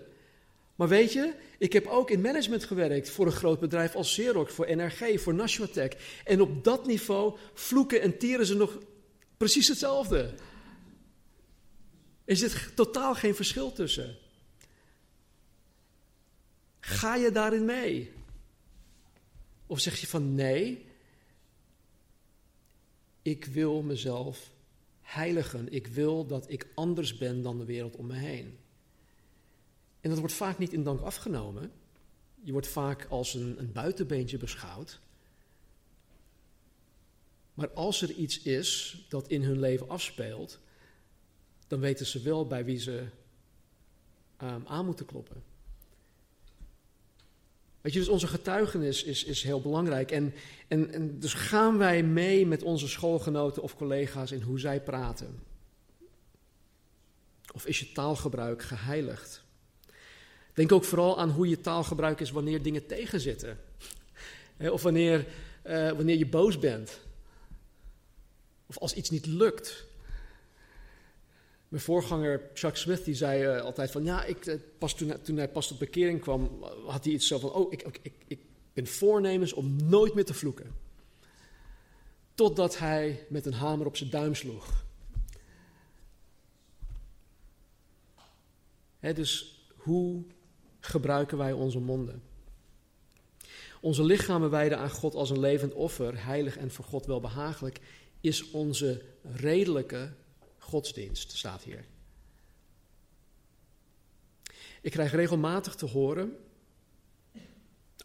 Maar 0.76 0.88
weet 0.88 1.14
je, 1.14 1.34
ik 1.58 1.74
heb 1.74 1.86
ook 1.88 2.10
in 2.10 2.22
management 2.22 2.64
gewerkt 2.64 3.10
voor 3.10 3.26
een 3.26 3.32
groot 3.32 3.60
bedrijf 3.60 3.96
als 3.96 4.12
Xerox, 4.12 4.54
voor 4.54 4.76
NRG, 4.76 5.22
voor 5.22 5.34
Nashuatech. 5.34 6.22
En 6.24 6.42
op 6.42 6.64
dat 6.64 6.86
niveau 6.86 7.38
vloeken 7.54 8.02
en 8.02 8.18
tieren 8.18 8.46
ze 8.46 8.56
nog 8.56 8.78
precies 9.38 9.68
hetzelfde. 9.68 10.34
Er 12.26 12.36
zit 12.36 12.76
totaal 12.76 13.16
geen 13.16 13.36
verschil 13.36 13.72
tussen. 13.72 14.18
Ga 16.80 17.16
je 17.16 17.32
daarin 17.32 17.66
mee? 17.66 18.12
Of 19.68 19.80
zeg 19.80 20.00
je 20.00 20.08
van 20.08 20.36
nee, 20.36 20.86
ik 23.22 23.46
wil 23.46 23.82
mezelf 23.82 24.52
heiligen. 25.02 25.74
Ik 25.74 25.88
wil 25.88 26.26
dat 26.26 26.50
ik 26.50 26.68
anders 26.76 27.18
ben 27.18 27.42
dan 27.42 27.58
de 27.58 27.66
wereld 27.66 27.96
om 27.96 28.08
me 28.08 28.16
heen. 28.16 28.58
En 30.06 30.12
dat 30.12 30.20
wordt 30.20 30.36
vaak 30.36 30.58
niet 30.58 30.74
in 30.74 30.84
dank 30.84 31.02
afgenomen. 31.02 31.72
Je 32.42 32.52
wordt 32.52 32.68
vaak 32.68 33.06
als 33.10 33.34
een, 33.34 33.60
een 33.60 33.72
buitenbeentje 33.72 34.38
beschouwd. 34.38 35.00
Maar 37.54 37.70
als 37.70 38.02
er 38.02 38.12
iets 38.12 38.42
is 38.42 38.98
dat 39.10 39.28
in 39.28 39.44
hun 39.44 39.60
leven 39.60 39.90
afspeelt, 39.90 40.60
dan 41.68 41.80
weten 41.80 42.06
ze 42.06 42.22
wel 42.22 42.48
bij 42.48 42.66
wie 42.66 42.80
ze 42.80 43.06
um, 44.44 44.68
aan 44.68 44.86
moeten 44.86 45.06
kloppen. 45.06 45.44
Weet 47.82 47.94
je, 47.94 48.00
dus 48.00 48.10
onze 48.10 48.28
getuigenis 48.28 49.04
is, 49.04 49.24
is 49.24 49.44
heel 49.44 49.62
belangrijk. 49.62 50.12
En, 50.12 50.34
en 50.68 51.20
dus 51.20 51.34
gaan 51.34 51.78
wij 51.78 52.04
mee 52.04 52.46
met 52.46 52.64
onze 52.64 52.88
schoolgenoten 52.88 53.62
of 53.62 53.76
collega's 53.76 54.32
in 54.32 54.42
hoe 54.42 54.60
zij 54.60 54.82
praten? 54.82 55.44
Of 57.54 57.66
is 57.66 57.80
je 57.80 57.92
taalgebruik 57.92 58.64
geheiligd? 58.64 59.45
Denk 60.56 60.72
ook 60.72 60.84
vooral 60.84 61.20
aan 61.20 61.30
hoe 61.30 61.48
je 61.50 61.62
taalgebruik 61.62 62.20
is 62.20 62.32
wanneer 62.32 62.62
dingen 62.62 62.86
tegenzitten. 62.86 63.60
Of 64.60 64.82
wanneer, 64.82 65.28
uh, 65.66 65.92
wanneer 65.92 66.18
je 66.18 66.28
boos 66.28 66.60
bent. 66.60 67.00
Of 68.66 68.78
als 68.78 68.94
iets 68.94 69.10
niet 69.10 69.26
lukt. 69.26 69.86
Mijn 71.68 71.84
voorganger 71.84 72.42
Chuck 72.54 72.76
Smith 72.76 73.06
die 73.06 73.16
zei 73.16 73.56
uh, 73.56 73.62
altijd 73.62 73.92
van 73.92 74.04
ja, 74.04 74.24
ik, 74.24 74.46
uh, 74.46 74.56
pas 74.78 74.96
toen, 74.96 75.22
toen, 75.22 75.38
hij 75.38 75.50
pas 75.50 75.68
tot 75.68 75.80
bekering 75.80 76.22
kwam, 76.22 76.64
had 76.86 77.04
hij 77.04 77.14
iets 77.14 77.28
zo 77.28 77.40
van: 77.40 77.52
oh, 77.52 77.74
ik, 77.74 78.00
ik, 78.02 78.14
ik 78.28 78.40
ben 78.74 78.88
voornemens 78.88 79.54
om 79.54 79.76
nooit 79.84 80.14
meer 80.14 80.26
te 80.26 80.34
vloeken. 80.34 80.76
Totdat 82.34 82.78
hij 82.78 83.26
met 83.30 83.46
een 83.46 83.54
hamer 83.54 83.86
op 83.86 83.98
zijn 83.98 84.10
duim 84.10 84.36
sloeg. 84.36 84.84
Dus 89.00 89.64
hoe 89.76 90.24
gebruiken 90.86 91.38
wij 91.38 91.52
onze 91.52 91.80
monden? 91.80 92.24
Onze 93.82 94.04
lichamen 94.04 94.50
wijden 94.50 94.78
aan 94.78 94.90
God 94.90 95.16
als 95.16 95.30
een 95.30 95.40
levend 95.40 95.74
offer, 95.74 96.26
heilig 96.26 96.58
en 96.58 96.72
voor 96.72 96.86
God 96.86 97.06
welbehagelijk, 97.06 97.80
is 98.22 98.52
onze 98.52 99.02
redelijke 99.22 100.14
godsdienst, 100.58 101.32
staat 101.32 101.64
hier. 101.64 101.86
Ik 104.82 104.92
krijg 104.92 105.12
regelmatig 105.12 105.76
te 105.76 105.86
horen, 105.86 106.38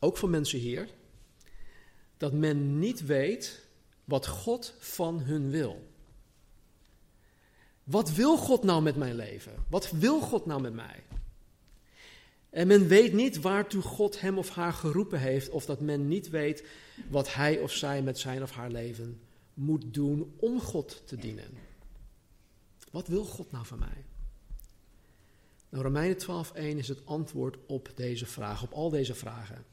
ook 0.00 0.16
van 0.16 0.30
mensen 0.30 0.58
hier, 0.58 0.88
dat 2.16 2.32
men 2.32 2.78
niet 2.78 3.04
weet 3.06 3.66
wat 4.04 4.26
God 4.26 4.74
van 4.78 5.20
hun 5.20 5.50
wil. 5.50 5.88
Wat 7.84 8.12
wil 8.12 8.36
God 8.36 8.62
nou 8.62 8.82
met 8.82 8.96
mijn 8.96 9.14
leven? 9.14 9.52
Wat 9.68 9.90
wil 9.90 10.20
God 10.20 10.46
nou 10.46 10.60
met 10.60 10.74
mij? 10.74 11.02
En 12.50 12.66
men 12.66 12.88
weet 12.88 13.12
niet 13.12 13.40
waartoe 13.40 13.82
God 13.82 14.20
hem 14.20 14.38
of 14.38 14.48
haar 14.48 14.72
geroepen 14.72 15.20
heeft, 15.20 15.50
of 15.50 15.64
dat 15.64 15.80
men 15.80 16.08
niet 16.08 16.30
weet 16.30 16.64
wat 17.08 17.34
hij 17.34 17.58
of 17.58 17.72
zij 17.72 18.02
met 18.02 18.18
zijn 18.18 18.42
of 18.42 18.50
haar 18.50 18.70
leven 18.70 19.20
moet 19.54 19.94
doen 19.94 20.34
om 20.36 20.60
God 20.60 21.02
te 21.04 21.16
dienen. 21.16 21.50
Wat 22.90 23.06
wil 23.06 23.24
God 23.24 23.52
nou 23.52 23.66
van 23.66 23.78
mij? 23.78 24.04
Nou, 25.68 25.84
Romeinen 25.84 26.16
12.1 26.46 26.60
is 26.76 26.88
het 26.88 27.06
antwoord 27.06 27.56
op 27.66 27.92
deze 27.94 28.26
vraag, 28.26 28.62
op 28.62 28.72
al 28.72 28.90
deze 28.90 29.14
vragen. 29.14 29.64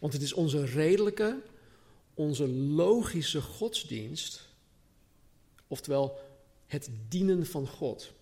Want 0.00 0.12
het 0.12 0.22
is 0.22 0.32
onze 0.32 0.64
redelijke, 0.64 1.42
onze 2.14 2.48
logische 2.48 3.42
godsdienst, 3.42 4.48
oftewel 5.66 6.18
het 6.66 6.90
dienen 7.08 7.46
van 7.46 7.68
God. 7.68 8.12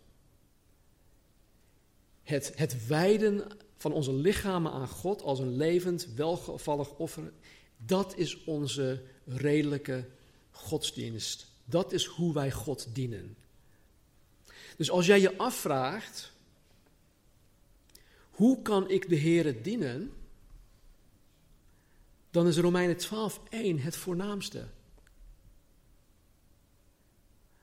Het, 2.26 2.52
het 2.54 2.86
wijden 2.86 3.46
van 3.76 3.92
onze 3.92 4.12
lichamen 4.12 4.72
aan 4.72 4.88
God 4.88 5.22
als 5.22 5.38
een 5.38 5.56
levend, 5.56 6.14
welgevallig 6.14 6.94
offer, 6.94 7.32
dat 7.76 8.16
is 8.16 8.44
onze 8.44 9.02
redelijke 9.24 10.08
godsdienst. 10.50 11.46
Dat 11.64 11.92
is 11.92 12.04
hoe 12.04 12.34
wij 12.34 12.52
God 12.52 12.88
dienen. 12.92 13.36
Dus 14.76 14.90
als 14.90 15.06
jij 15.06 15.20
je 15.20 15.38
afvraagt, 15.38 16.32
hoe 18.30 18.62
kan 18.62 18.90
ik 18.90 19.08
de 19.08 19.16
Heer 19.16 19.62
dienen? 19.62 20.12
Dan 22.30 22.46
is 22.46 22.58
Romeinen 22.58 22.96
12.1 22.96 23.82
het 23.82 23.96
voornaamste. 23.96 24.66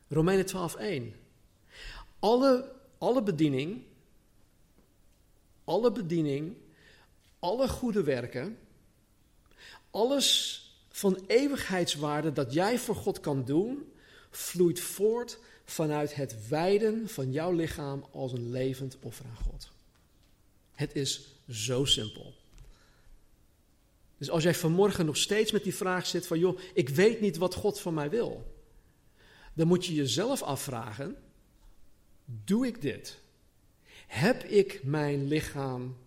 Romeinen 0.08 0.46
12.1. 1.14 1.18
Alle, 2.20 2.72
alle 2.98 3.24
bediening, 3.24 3.84
alle 5.64 5.92
bediening, 5.92 6.56
alle 7.40 7.68
goede 7.68 8.04
werken, 8.04 8.58
alles 9.90 10.60
van 10.90 11.24
eeuwigheidswaarde 11.28 12.32
dat 12.32 12.54
jij 12.54 12.80
voor 12.80 12.96
God 12.96 13.20
kan 13.20 13.46
doen, 13.46 13.92
vloeit 14.30 14.80
voort 14.80 15.40
vanuit 15.66 16.16
het 16.16 16.48
wijden 16.48 17.10
van 17.10 17.32
jouw 17.32 17.52
lichaam 17.52 18.06
als 18.12 18.32
een 18.32 18.52
levend 18.52 18.98
offer 19.02 19.26
aan 19.26 19.46
God. 19.46 19.72
Het 20.72 20.96
is 20.96 21.22
zo 21.50 21.86
simpel. 21.86 22.34
Dus 24.18 24.30
als 24.30 24.44
jij 24.44 24.56
vanmorgen 24.56 25.06
nog 25.06 25.18
steeds 25.18 25.52
met 25.52 25.64
die 25.64 25.76
vraag 25.76 26.06
zit 26.06 26.28
van, 26.28 26.40
joh, 26.40 26.60
ik 26.74 26.90
weet 26.90 27.22
niet 27.22 27.38
wat 27.38 27.54
God 27.54 27.80
van 27.80 27.94
mij 27.94 28.10
wil, 28.10 28.54
dan 29.54 29.68
moet 29.68 29.86
je 29.86 29.94
jezelf 29.94 30.42
afvragen, 30.42 31.16
doe 32.26 32.68
ik 32.68 32.82
dit? 32.82 33.20
Heb 34.14 34.44
ik 34.44 34.84
mijn 34.84 35.28
lichaam 35.28 35.98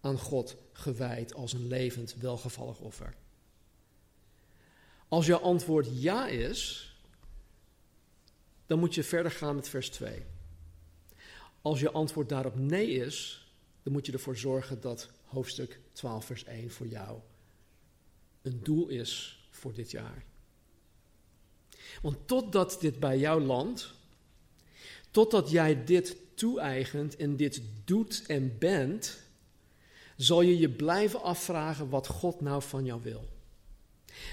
aan 0.00 0.18
God 0.18 0.56
gewijd 0.72 1.34
als 1.34 1.52
een 1.52 1.66
levend, 1.66 2.14
welgevallig 2.14 2.78
offer? 2.78 3.14
Als 5.08 5.26
jouw 5.26 5.38
antwoord 5.38 6.02
ja 6.02 6.28
is, 6.28 6.92
dan 8.66 8.78
moet 8.78 8.94
je 8.94 9.04
verder 9.04 9.32
gaan 9.32 9.54
met 9.54 9.68
vers 9.68 9.90
2. 9.90 10.22
Als 11.62 11.80
je 11.80 11.90
antwoord 11.90 12.28
daarop 12.28 12.56
nee 12.56 12.90
is, 12.90 13.46
dan 13.82 13.92
moet 13.92 14.06
je 14.06 14.12
ervoor 14.12 14.36
zorgen 14.36 14.80
dat 14.80 15.10
hoofdstuk 15.24 15.80
12, 15.92 16.24
vers 16.24 16.44
1 16.44 16.70
voor 16.70 16.86
jou 16.86 17.18
een 18.42 18.60
doel 18.62 18.88
is 18.88 19.40
voor 19.50 19.72
dit 19.72 19.90
jaar. 19.90 20.24
Want 22.02 22.16
totdat 22.24 22.76
dit 22.80 23.00
bij 23.00 23.18
jou 23.18 23.42
landt, 23.42 23.94
totdat 25.10 25.50
jij 25.50 25.84
dit 25.84 26.16
toe-eigent 26.40 27.16
en 27.16 27.36
dit 27.36 27.62
doet 27.84 28.24
en 28.26 28.58
bent, 28.58 29.18
zal 30.16 30.40
je 30.40 30.58
je 30.58 30.70
blijven 30.70 31.22
afvragen 31.22 31.88
wat 31.88 32.06
God 32.06 32.40
nou 32.40 32.62
van 32.62 32.84
jou 32.84 33.02
wil. 33.02 33.28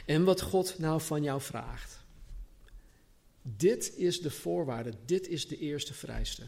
En 0.06 0.24
wat 0.24 0.42
God 0.42 0.80
nou 0.80 1.02
van 1.02 1.24
jou 1.24 1.42
vraagt. 1.42 2.04
Dit 3.42 3.94
is 3.98 4.22
de 4.22 4.32
voorwaarde, 4.32 4.94
dit 5.06 5.28
is 5.28 5.48
de 5.48 5.58
eerste 5.58 5.94
vereiste. 5.94 6.44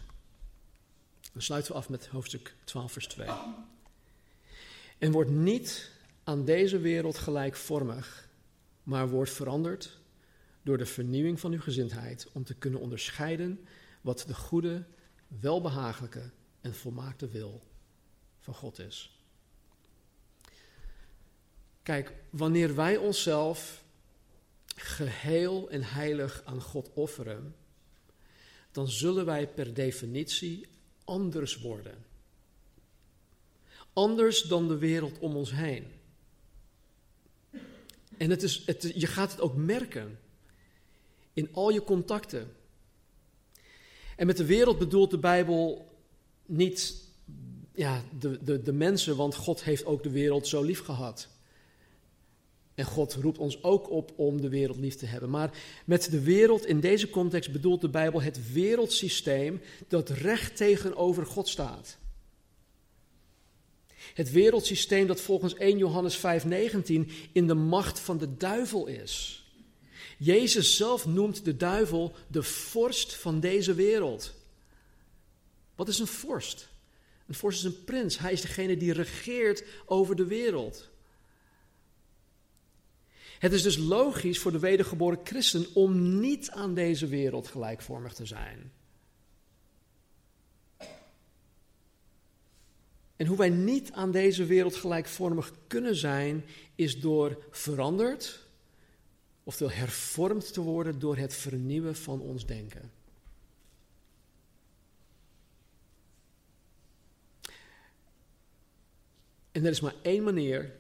Dan 1.34 1.42
sluiten 1.42 1.72
we 1.72 1.78
af 1.78 1.90
met 1.90 2.08
hoofdstuk 2.08 2.56
12, 2.64 2.92
vers 2.92 3.08
2. 3.08 3.28
En 4.98 5.12
wordt 5.12 5.30
niet 5.30 5.92
aan 6.24 6.46
deze 6.46 6.80
wereld 6.80 7.18
gelijkvormig, 7.18 8.30
maar 8.84 9.10
wordt 9.10 9.32
veranderd 9.32 10.00
door 10.62 10.78
de 10.78 10.86
vernieuwing 10.86 11.40
van 11.40 11.52
uw 11.52 11.62
gezindheid 11.62 12.28
om 12.32 12.44
te 12.44 12.54
kunnen 12.54 12.80
onderscheiden 12.80 13.68
wat 14.02 14.24
de 14.28 14.36
goede, 14.36 14.84
welbehagelijke 15.40 16.30
en 16.62 16.76
volmaakte 16.76 17.28
wil 17.28 17.62
van 18.40 18.54
God 18.54 18.80
is. 18.80 19.24
Kijk, 21.84 22.14
wanneer 22.30 22.76
wij 22.76 22.98
onszelf 22.98 23.84
geheel 24.76 25.70
en 25.70 25.84
heilig 25.84 26.42
aan 26.46 26.62
God 26.62 26.90
offeren, 26.94 27.56
dan 28.72 28.88
zullen 28.88 29.26
wij 29.26 29.48
per 29.48 29.74
definitie 29.74 30.68
anders 31.04 31.58
worden. 31.58 32.06
Anders 33.94 34.42
dan 34.42 34.68
de 34.68 34.78
wereld 34.78 35.20
om 35.20 35.36
ons 35.36 35.52
heen. 35.52 35.88
En 38.18 38.30
het 38.30 38.44
is, 38.44 38.66
het, 38.66 38.92
je 38.96 39.08
gaat 39.08 39.32
het 39.32 39.42
ook 39.42 39.56
merken 39.56 40.20
in 41.34 41.54
al 41.54 41.70
je 41.70 41.84
contacten. 41.84 42.56
En 44.20 44.26
met 44.26 44.38
de 44.38 44.46
wereld 44.46 44.78
bedoelt 44.78 45.12
de 45.12 45.18
Bijbel 45.18 45.92
niet 46.46 47.04
ja, 47.74 48.04
de, 48.20 48.44
de, 48.44 48.62
de 48.62 48.74
mensen, 48.74 49.16
want 49.16 49.36
God 49.36 49.64
heeft 49.64 49.86
ook 49.86 50.04
de 50.04 50.10
wereld 50.10 50.48
zo 50.48 50.64
lief 50.64 50.84
gehad. 50.84 51.28
En 52.76 52.86
God 52.86 53.14
roept 53.14 53.38
ons 53.38 53.64
ook 53.64 53.90
op 53.90 54.14
om 54.16 54.42
de 54.42 54.50
wereld 54.50 54.78
lief 54.78 54.96
te 54.96 55.06
hebben. 55.06 55.30
Maar 55.30 55.52
met 55.86 56.12
de 56.12 56.22
wereld 56.22 56.66
in 56.66 56.80
deze 56.80 57.10
context 57.10 57.52
bedoelt 57.52 57.82
de 57.82 57.90
Bijbel 57.90 58.22
het 58.22 58.52
wereldsysteem 58.52 59.62
dat 59.88 60.10
recht 60.10 60.58
tegenover 60.58 61.26
God 61.26 61.48
staat. 61.48 61.98
Het 64.14 64.32
wereldsysteem 64.32 65.08
dat 65.08 65.22
volgens 65.22 65.56
1 65.56 65.78
Johannes 65.78 66.18
5:19 66.18 67.12
in 67.32 67.48
de 67.48 67.54
macht 67.54 68.00
van 68.00 68.18
de 68.18 68.38
duivel 68.38 68.86
is. 68.88 69.44
Jezus 70.20 70.76
zelf 70.76 71.06
noemt 71.06 71.46
de 71.46 71.58
duivel 71.58 72.16
de 72.28 72.44
vorst 72.44 73.16
van 73.16 73.40
deze 73.40 73.74
wereld. 73.74 74.34
Wat 75.76 75.88
is 75.88 76.00
een 76.00 76.08
vorst? 76.08 76.70
Een 77.28 77.34
vorst 77.34 77.60
is 77.60 77.66
een 77.66 77.84
prins. 77.84 78.18
Hij 78.18 78.32
is 78.32 78.42
degene 78.42 78.78
die 78.78 78.94
regeert 78.94 79.64
over 79.86 80.16
de 80.16 80.26
wereld. 80.26 80.90
Het 83.40 83.54
is 83.54 83.62
dus 83.62 83.78
logisch 83.78 84.40
voor 84.40 84.52
de 84.52 84.60
wedergeboren 84.60 85.20
christen 85.24 85.66
om 85.74 86.20
niet 86.20 86.50
aan 86.50 86.74
deze 86.74 87.08
wereld 87.08 87.48
gelijkvormig 87.48 88.14
te 88.14 88.26
zijn. 88.26 88.72
En 93.16 93.26
hoe 93.26 93.38
wij 93.38 93.50
niet 93.50 93.92
aan 93.92 94.12
deze 94.12 94.46
wereld 94.46 94.76
gelijkvormig 94.76 95.54
kunnen 95.68 95.96
zijn, 95.96 96.46
is 96.76 97.00
door 97.00 97.44
veranderd, 97.52 98.49
oftewel 99.50 99.74
hervormd 99.74 100.54
te 100.54 100.62
worden 100.62 101.00
door 101.00 101.18
het 101.18 101.34
vernieuwen 101.34 101.96
van 101.96 102.22
ons 102.22 102.46
denken. 102.46 102.92
En 109.52 109.66
er 109.66 109.72
is 109.72 109.80
maar 109.80 109.96
één 110.02 110.24
manier 110.24 110.76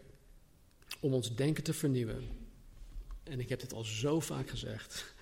om 0.99 1.13
ons 1.13 1.36
denken 1.36 1.63
te 1.63 1.74
vernieuwen 1.74 2.28
en 3.24 3.39
ik 3.39 3.49
heb 3.49 3.59
dit 3.59 3.74
al 3.74 3.84
zo 3.84 4.20
vaak 4.20 4.49
gezegd, 4.49 5.13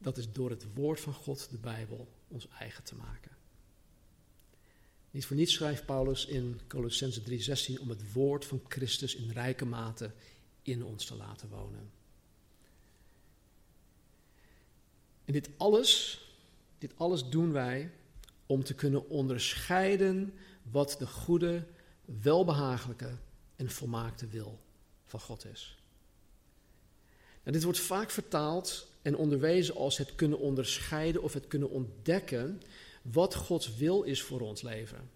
dat 0.00 0.16
is 0.16 0.32
door 0.32 0.50
het 0.50 0.74
woord 0.74 1.00
van 1.00 1.12
God, 1.14 1.50
de 1.50 1.58
Bijbel, 1.58 2.08
ons 2.28 2.48
eigen 2.48 2.84
te 2.84 2.94
maken. 2.94 3.30
Niet 5.10 5.26
voor 5.26 5.36
niets 5.36 5.52
schrijft 5.52 5.86
Paulus 5.86 6.26
in 6.26 6.60
Colossense 6.68 7.22
3:16 7.22 7.80
om 7.80 7.88
het 7.88 8.12
woord 8.12 8.44
van 8.44 8.60
Christus 8.68 9.14
in 9.14 9.30
rijke 9.30 9.64
mate 9.64 10.12
in 10.62 10.84
ons 10.84 11.04
te 11.04 11.14
laten 11.14 11.48
wonen. 11.48 11.90
En 15.24 15.32
dit 15.32 15.48
alles, 15.56 16.20
dit 16.78 16.92
alles 16.96 17.28
doen 17.28 17.52
wij 17.52 17.90
om 18.46 18.64
te 18.64 18.74
kunnen 18.74 19.08
onderscheiden 19.08 20.34
wat 20.62 20.96
de 20.98 21.06
goede, 21.06 21.66
welbehagelijke 22.04 23.16
en 23.56 23.70
volmaakte 23.70 24.26
wil 24.26 24.58
van 25.04 25.20
God 25.20 25.44
is. 25.44 25.78
Nou, 27.42 27.56
dit 27.56 27.62
wordt 27.62 27.78
vaak 27.78 28.10
vertaald 28.10 28.86
en 29.02 29.16
onderwezen 29.16 29.74
als 29.74 29.98
het 29.98 30.14
kunnen 30.14 30.38
onderscheiden 30.38 31.22
of 31.22 31.32
het 31.32 31.46
kunnen 31.46 31.70
ontdekken 31.70 32.62
wat 33.02 33.34
Gods 33.34 33.76
wil 33.76 34.02
is 34.02 34.22
voor 34.22 34.40
ons 34.40 34.62
leven. 34.62 35.10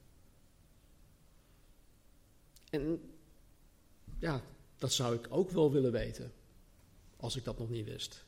En 2.71 3.13
ja, 4.19 4.43
dat 4.77 4.93
zou 4.93 5.15
ik 5.15 5.27
ook 5.31 5.51
wel 5.51 5.73
willen 5.73 5.93
weten, 5.93 6.33
als 7.17 7.37
ik 7.37 7.45
dat 7.45 7.59
nog 7.59 7.69
niet 7.69 7.85
wist. 7.85 8.25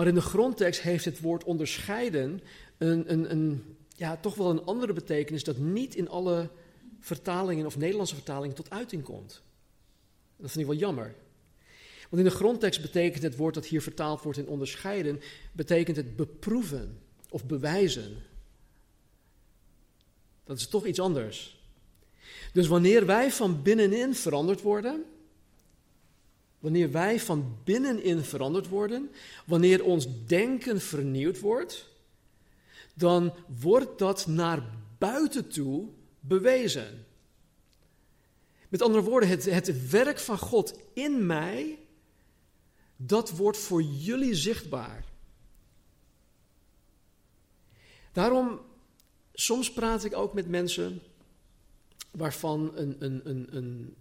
Maar 0.00 0.08
in 0.08 0.14
de 0.14 0.20
grondtekst 0.20 0.80
heeft 0.80 1.04
het 1.04 1.20
woord 1.20 1.44
onderscheiden 1.44 2.40
een, 2.78 3.12
een, 3.12 3.30
een, 3.30 3.76
ja, 3.96 4.16
toch 4.16 4.34
wel 4.34 4.50
een 4.50 4.64
andere 4.64 4.92
betekenis 4.92 5.44
dat 5.44 5.58
niet 5.58 5.94
in 5.94 6.08
alle 6.08 6.48
vertalingen 7.00 7.66
of 7.66 7.76
Nederlandse 7.76 8.14
vertalingen 8.14 8.56
tot 8.56 8.70
uiting 8.70 9.02
komt. 9.02 9.42
Dat 10.36 10.50
vind 10.50 10.64
ik 10.64 10.70
wel 10.70 10.80
jammer. 10.80 11.14
Want 12.10 12.22
in 12.22 12.28
de 12.28 12.36
grondtekst 12.36 12.82
betekent 12.82 13.22
het 13.22 13.36
woord 13.36 13.54
dat 13.54 13.66
hier 13.66 13.82
vertaald 13.82 14.22
wordt 14.22 14.38
in 14.38 14.48
onderscheiden, 14.48 15.20
betekent 15.52 15.96
het 15.96 16.16
beproeven 16.16 16.98
of 17.28 17.44
bewijzen. 17.44 18.16
Dat 20.44 20.58
is 20.58 20.68
toch 20.68 20.86
iets 20.86 21.00
anders. 21.00 21.60
Dus 22.52 22.66
wanneer 22.66 23.06
wij 23.06 23.30
van 23.30 23.62
binnenin 23.62 24.14
veranderd 24.14 24.60
worden, 24.60 25.04
wanneer 26.60 26.90
wij 26.90 27.20
van 27.20 27.56
binnenin 27.64 28.22
veranderd 28.22 28.68
worden, 28.68 29.10
wanneer 29.46 29.84
ons 29.84 30.26
denken 30.26 30.80
vernieuwd 30.80 31.40
wordt, 31.40 31.88
dan 32.94 33.34
wordt 33.60 33.98
dat 33.98 34.26
naar 34.26 34.70
buiten 34.98 35.48
toe 35.48 35.88
bewezen. 36.20 37.06
Met 38.68 38.82
andere 38.82 39.02
woorden, 39.02 39.28
het, 39.28 39.44
het 39.44 39.90
werk 39.90 40.18
van 40.18 40.38
God 40.38 40.78
in 40.94 41.26
mij 41.26 41.78
dat 42.96 43.30
wordt 43.30 43.58
voor 43.58 43.82
jullie 43.82 44.34
zichtbaar. 44.34 45.04
Daarom, 48.12 48.60
soms 49.32 49.72
praat 49.72 50.04
ik 50.04 50.16
ook 50.16 50.34
met 50.34 50.48
mensen 50.48 51.02
waarvan 52.10 52.72
een, 52.74 52.96
een, 52.98 53.20
een, 53.28 53.56
een, 53.56 53.96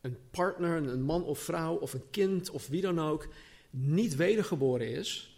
een 0.00 0.16
partner, 0.30 0.76
een 0.76 1.02
man 1.02 1.24
of 1.24 1.38
vrouw 1.38 1.74
of 1.74 1.92
een 1.92 2.10
kind 2.10 2.50
of 2.50 2.66
wie 2.66 2.80
dan 2.80 3.00
ook 3.00 3.28
niet 3.70 4.16
wedergeboren 4.16 4.88
is. 4.88 5.34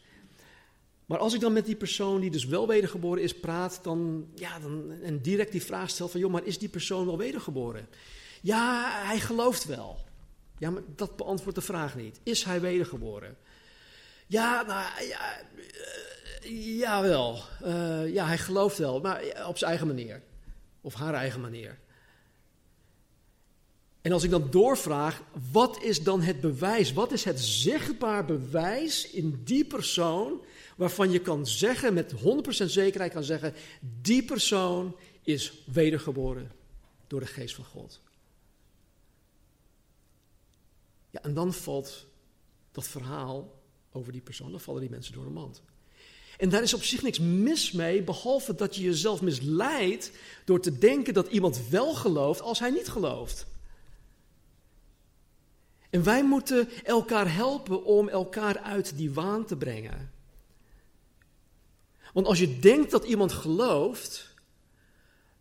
Maar 1.06 1.18
als 1.18 1.34
ik 1.34 1.40
dan 1.40 1.52
met 1.52 1.66
die 1.66 1.76
persoon 1.76 2.20
die 2.20 2.30
dus 2.30 2.44
wel 2.44 2.66
wedergeboren 2.66 3.22
is 3.22 3.40
praat, 3.40 3.80
dan, 3.82 4.28
ja, 4.34 4.58
dan, 4.58 4.92
en 5.02 5.20
direct 5.20 5.52
die 5.52 5.62
vraag 5.62 5.90
stel 5.90 6.08
van, 6.08 6.20
joh, 6.20 6.30
maar 6.30 6.46
is 6.46 6.58
die 6.58 6.68
persoon 6.68 7.06
wel 7.06 7.18
wedergeboren? 7.18 7.88
Ja, 8.40 8.90
hij 9.04 9.20
gelooft 9.20 9.64
wel. 9.64 9.98
Ja, 10.58 10.70
maar 10.70 10.82
dat 10.96 11.16
beantwoordt 11.16 11.58
de 11.58 11.64
vraag 11.64 11.96
niet. 11.96 12.20
Is 12.22 12.44
hij 12.44 12.60
wedergeboren? 12.60 13.36
Ja, 14.26 14.62
nou, 14.62 15.04
ja, 15.04 15.40
uh, 16.44 16.78
jawel. 16.78 17.38
Uh, 17.64 18.12
ja, 18.12 18.26
hij 18.26 18.38
gelooft 18.38 18.78
wel, 18.78 19.00
maar 19.00 19.46
op 19.46 19.58
zijn 19.58 19.70
eigen 19.70 19.86
manier. 19.86 20.22
Of 20.80 20.94
haar 20.94 21.14
eigen 21.14 21.40
manier. 21.40 21.78
En 24.02 24.12
als 24.12 24.22
ik 24.22 24.30
dan 24.30 24.50
doorvraag, 24.50 25.22
wat 25.52 25.82
is 25.82 26.02
dan 26.02 26.20
het 26.20 26.40
bewijs? 26.40 26.92
Wat 26.92 27.12
is 27.12 27.24
het 27.24 27.40
zichtbaar 27.40 28.24
bewijs 28.24 29.10
in 29.10 29.40
die 29.44 29.64
persoon 29.64 30.40
waarvan 30.76 31.10
je 31.10 31.18
kan 31.18 31.46
zeggen, 31.46 31.94
met 31.94 32.12
100% 32.12 32.16
zekerheid 32.64 33.12
kan 33.12 33.24
zeggen, 33.24 33.54
die 34.00 34.24
persoon 34.24 34.96
is 35.22 35.52
wedergeboren 35.72 36.52
door 37.06 37.20
de 37.20 37.26
geest 37.26 37.54
van 37.54 37.64
God. 37.64 38.00
Ja, 41.10 41.22
en 41.22 41.34
dan 41.34 41.52
valt 41.52 42.06
dat 42.72 42.88
verhaal 42.88 43.62
over 43.92 44.12
die 44.12 44.20
persoon, 44.20 44.50
dan 44.50 44.60
vallen 44.60 44.80
die 44.80 44.90
mensen 44.90 45.12
door 45.12 45.24
de 45.24 45.30
mand. 45.30 45.62
En 46.38 46.48
daar 46.48 46.62
is 46.62 46.74
op 46.74 46.82
zich 46.82 47.02
niks 47.02 47.18
mis 47.18 47.72
mee, 47.72 48.02
behalve 48.02 48.54
dat 48.54 48.76
je 48.76 48.82
jezelf 48.82 49.20
misleidt 49.20 50.10
door 50.44 50.60
te 50.60 50.78
denken 50.78 51.14
dat 51.14 51.28
iemand 51.28 51.68
wel 51.68 51.94
gelooft 51.94 52.40
als 52.40 52.58
hij 52.58 52.70
niet 52.70 52.88
gelooft. 52.88 53.46
En 55.92 56.02
wij 56.02 56.24
moeten 56.24 56.68
elkaar 56.84 57.34
helpen 57.34 57.84
om 57.84 58.08
elkaar 58.08 58.58
uit 58.58 58.96
die 58.96 59.12
waan 59.12 59.44
te 59.44 59.56
brengen. 59.56 60.12
Want 62.12 62.26
als 62.26 62.38
je 62.38 62.58
denkt 62.58 62.90
dat 62.90 63.04
iemand 63.04 63.32
gelooft, 63.32 64.34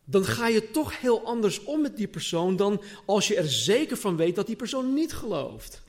dan 0.04 0.26
ga 0.26 0.48
je 0.48 0.72
toch 0.72 1.00
heel 1.00 1.26
anders 1.26 1.64
om 1.64 1.82
met 1.82 1.98
die 1.98 2.08
persoon 2.08 2.56
dan 2.56 2.82
als 3.06 3.28
je 3.28 3.36
er 3.36 3.50
zeker 3.50 3.98
van 3.98 4.16
weet 4.16 4.36
dat 4.36 4.48
die 4.48 4.56
persoon 4.56 4.94
niet 4.94 5.14
gelooft. 5.14 5.82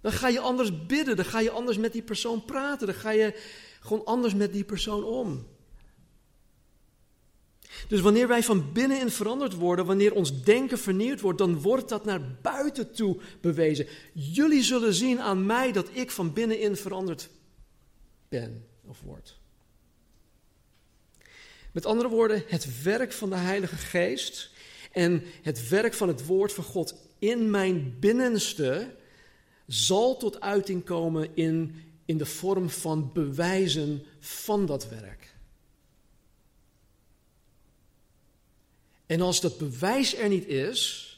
Dan 0.00 0.12
ga 0.12 0.28
je 0.28 0.40
anders 0.40 0.86
bidden, 0.86 1.16
dan 1.16 1.24
ga 1.24 1.40
je 1.40 1.50
anders 1.50 1.76
met 1.78 1.92
die 1.92 2.02
persoon 2.02 2.44
praten, 2.44 2.86
dan 2.86 2.96
ga 2.96 3.10
je 3.10 3.40
gewoon 3.80 4.04
anders 4.04 4.34
met 4.34 4.52
die 4.52 4.64
persoon 4.64 5.04
om. 5.04 5.46
Dus 7.88 8.00
wanneer 8.00 8.28
wij 8.28 8.42
van 8.42 8.72
binnenin 8.72 9.10
veranderd 9.10 9.54
worden, 9.54 9.86
wanneer 9.86 10.14
ons 10.14 10.42
denken 10.42 10.78
vernieuwd 10.78 11.20
wordt, 11.20 11.38
dan 11.38 11.60
wordt 11.60 11.88
dat 11.88 12.04
naar 12.04 12.20
buiten 12.42 12.92
toe 12.92 13.16
bewezen. 13.40 13.86
Jullie 14.12 14.62
zullen 14.62 14.94
zien 14.94 15.20
aan 15.20 15.46
mij 15.46 15.72
dat 15.72 15.88
ik 15.92 16.10
van 16.10 16.32
binnenin 16.32 16.76
veranderd 16.76 17.28
ben 18.28 18.64
of 18.86 19.00
word. 19.00 19.36
Met 21.72 21.86
andere 21.86 22.08
woorden, 22.08 22.44
het 22.46 22.82
werk 22.82 23.12
van 23.12 23.30
de 23.30 23.36
Heilige 23.36 23.76
Geest 23.76 24.50
en 24.92 25.22
het 25.42 25.68
werk 25.68 25.94
van 25.94 26.08
het 26.08 26.26
Woord 26.26 26.52
van 26.52 26.64
God 26.64 26.94
in 27.18 27.50
mijn 27.50 27.96
binnenste 28.00 28.94
zal 29.66 30.16
tot 30.16 30.40
uiting 30.40 30.84
komen 30.84 31.36
in, 31.36 31.74
in 32.04 32.18
de 32.18 32.26
vorm 32.26 32.70
van 32.70 33.10
bewijzen 33.12 34.04
van 34.20 34.66
dat 34.66 34.88
werk. 34.88 35.23
En 39.06 39.20
als 39.20 39.40
dat 39.40 39.58
bewijs 39.58 40.16
er 40.16 40.28
niet 40.28 40.46
is, 40.46 41.08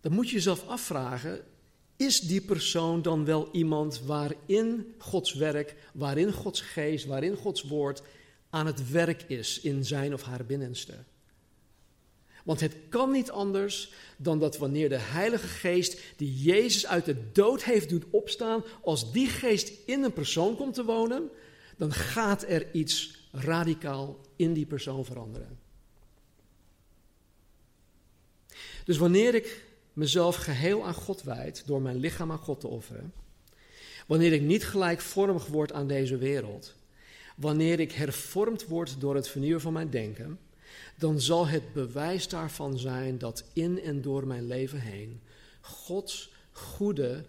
dan 0.00 0.12
moet 0.12 0.28
je 0.28 0.34
jezelf 0.34 0.66
afvragen: 0.66 1.44
is 1.96 2.20
die 2.20 2.40
persoon 2.40 3.02
dan 3.02 3.24
wel 3.24 3.48
iemand 3.52 4.00
waarin 4.00 4.94
Gods 4.98 5.34
werk, 5.34 5.74
waarin 5.92 6.32
Gods 6.32 6.60
geest, 6.60 7.06
waarin 7.06 7.36
Gods 7.36 7.62
woord 7.62 8.02
aan 8.50 8.66
het 8.66 8.90
werk 8.90 9.22
is 9.22 9.60
in 9.60 9.84
zijn 9.84 10.12
of 10.12 10.22
haar 10.22 10.44
binnenste? 10.44 10.94
Want 12.44 12.60
het 12.60 12.74
kan 12.88 13.10
niet 13.10 13.30
anders 13.30 13.92
dan 14.16 14.38
dat 14.38 14.58
wanneer 14.58 14.88
de 14.88 14.98
Heilige 14.98 15.46
Geest, 15.46 16.00
die 16.16 16.42
Jezus 16.42 16.86
uit 16.86 17.04
de 17.04 17.32
dood 17.32 17.64
heeft 17.64 17.88
doet 17.88 18.04
opstaan, 18.10 18.64
als 18.82 19.12
die 19.12 19.28
geest 19.28 19.72
in 19.86 20.02
een 20.02 20.12
persoon 20.12 20.56
komt 20.56 20.74
te 20.74 20.84
wonen, 20.84 21.30
dan 21.76 21.92
gaat 21.92 22.42
er 22.48 22.74
iets 22.74 23.15
radicaal 23.30 24.20
in 24.36 24.52
die 24.52 24.66
persoon 24.66 25.04
veranderen. 25.04 25.58
Dus 28.84 28.96
wanneer 28.96 29.34
ik 29.34 29.64
mezelf 29.92 30.36
geheel 30.36 30.86
aan 30.86 30.94
God 30.94 31.22
wijd 31.22 31.62
door 31.66 31.82
mijn 31.82 31.96
lichaam 31.96 32.32
aan 32.32 32.38
God 32.38 32.60
te 32.60 32.68
offeren, 32.68 33.12
wanneer 34.06 34.32
ik 34.32 34.42
niet 34.42 34.64
gelijkvormig 34.64 35.46
word 35.46 35.72
aan 35.72 35.86
deze 35.86 36.16
wereld, 36.16 36.74
wanneer 37.36 37.80
ik 37.80 37.92
hervormd 37.92 38.66
word 38.66 39.00
door 39.00 39.14
het 39.14 39.28
vernieuwen 39.28 39.60
van 39.60 39.72
mijn 39.72 39.90
denken, 39.90 40.38
dan 40.96 41.20
zal 41.20 41.46
het 41.46 41.72
bewijs 41.72 42.28
daarvan 42.28 42.78
zijn 42.78 43.18
dat 43.18 43.44
in 43.52 43.80
en 43.82 44.02
door 44.02 44.26
mijn 44.26 44.46
leven 44.46 44.80
heen 44.80 45.20
Gods 45.60 46.32
goede, 46.50 47.24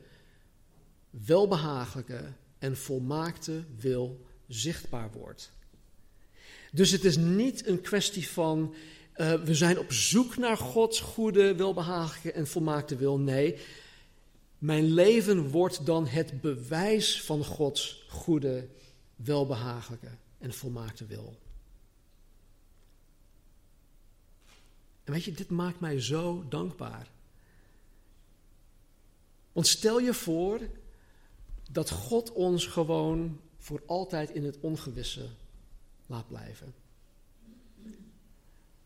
welbehagelijke 1.09 2.33
en 2.59 2.77
volmaakte 2.77 3.63
wil 3.75 4.25
zichtbaar 4.47 5.11
wordt. 5.11 5.51
Dus 6.71 6.91
het 6.91 7.03
is 7.03 7.17
niet 7.17 7.67
een 7.67 7.81
kwestie 7.81 8.29
van 8.29 8.73
uh, 9.15 9.33
we 9.43 9.55
zijn 9.55 9.79
op 9.79 9.91
zoek 9.91 10.37
naar 10.37 10.57
Gods 10.57 10.99
goede, 10.99 11.55
welbehagelijke 11.55 12.31
en 12.31 12.47
volmaakte 12.47 12.95
wil. 12.95 13.19
Nee, 13.19 13.57
mijn 14.57 14.83
leven 14.83 15.49
wordt 15.49 15.85
dan 15.85 16.07
het 16.07 16.41
bewijs 16.41 17.21
van 17.21 17.45
Gods 17.45 18.05
goede, 18.09 18.67
welbehagelijke 19.15 20.09
en 20.37 20.53
volmaakte 20.53 21.05
wil. 21.05 21.37
En 25.03 25.13
weet 25.13 25.23
je, 25.23 25.31
dit 25.31 25.49
maakt 25.49 25.79
mij 25.79 26.01
zo 26.01 26.45
dankbaar. 26.49 27.07
Want 29.51 29.67
stel 29.67 29.99
je 29.99 30.13
voor 30.13 30.59
dat 31.71 31.89
God 31.89 32.31
ons 32.31 32.65
gewoon 32.65 33.39
voor 33.57 33.81
altijd 33.85 34.29
in 34.29 34.43
het 34.43 34.59
ongewisse 34.59 35.27
laat 36.07 36.27
blijven. 36.27 36.73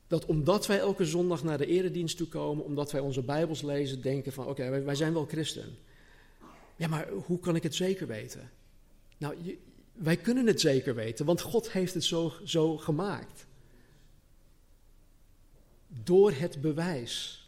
Dat 0.07 0.25
omdat 0.25 0.67
wij 0.67 0.79
elke 0.79 1.05
zondag 1.05 1.43
naar 1.43 1.57
de 1.57 1.65
eredienst 1.65 2.17
toe 2.17 2.27
komen, 2.27 2.65
omdat 2.65 2.91
wij 2.91 3.01
onze 3.01 3.21
Bijbels 3.21 3.61
lezen, 3.61 4.01
denken 4.01 4.33
van 4.33 4.47
oké, 4.47 4.81
wij, 4.83 4.95
zijn 4.95 5.13
wel 5.13 5.25
christen. 5.25 5.77
Ja, 6.75 6.87
maar 6.87 7.09
hoe 7.09 7.39
kan 7.39 7.55
ik 7.55 7.63
het 7.63 7.75
zeker 7.75 8.07
weten? 8.07 8.51
Nou, 9.17 9.59
wij 9.93 10.17
kunnen 10.17 10.47
het 10.47 10.59
zeker 10.59 10.95
weten, 10.95 11.25
want 11.25 11.41
God 11.41 11.71
heeft 11.71 11.93
het 11.93 12.03
zo, 12.03 12.33
zo 12.43 12.77
gemaakt. 12.77 13.45
Door 15.87 16.31
het 16.31 16.61
bewijs. 16.61 17.45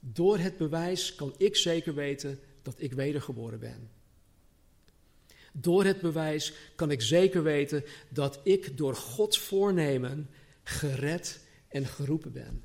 Door 0.00 0.38
het 0.38 0.56
bewijs 0.56 1.14
kan 1.14 1.34
ik 1.36 1.56
zeker 1.56 1.94
weten 1.94 2.38
dat 2.62 2.74
ik 2.76 2.92
wedergeboren 2.92 3.58
ben. 3.58 3.90
Door 5.56 5.84
het 5.84 6.00
bewijs 6.00 6.52
kan 6.74 6.90
ik 6.90 7.02
zeker 7.02 7.42
weten 7.42 7.84
dat 8.08 8.40
ik 8.42 8.76
door 8.76 8.94
Gods 8.94 9.38
voornemen 9.38 10.30
gered 10.62 11.46
en 11.68 11.86
geroepen 11.86 12.32
ben. 12.32 12.64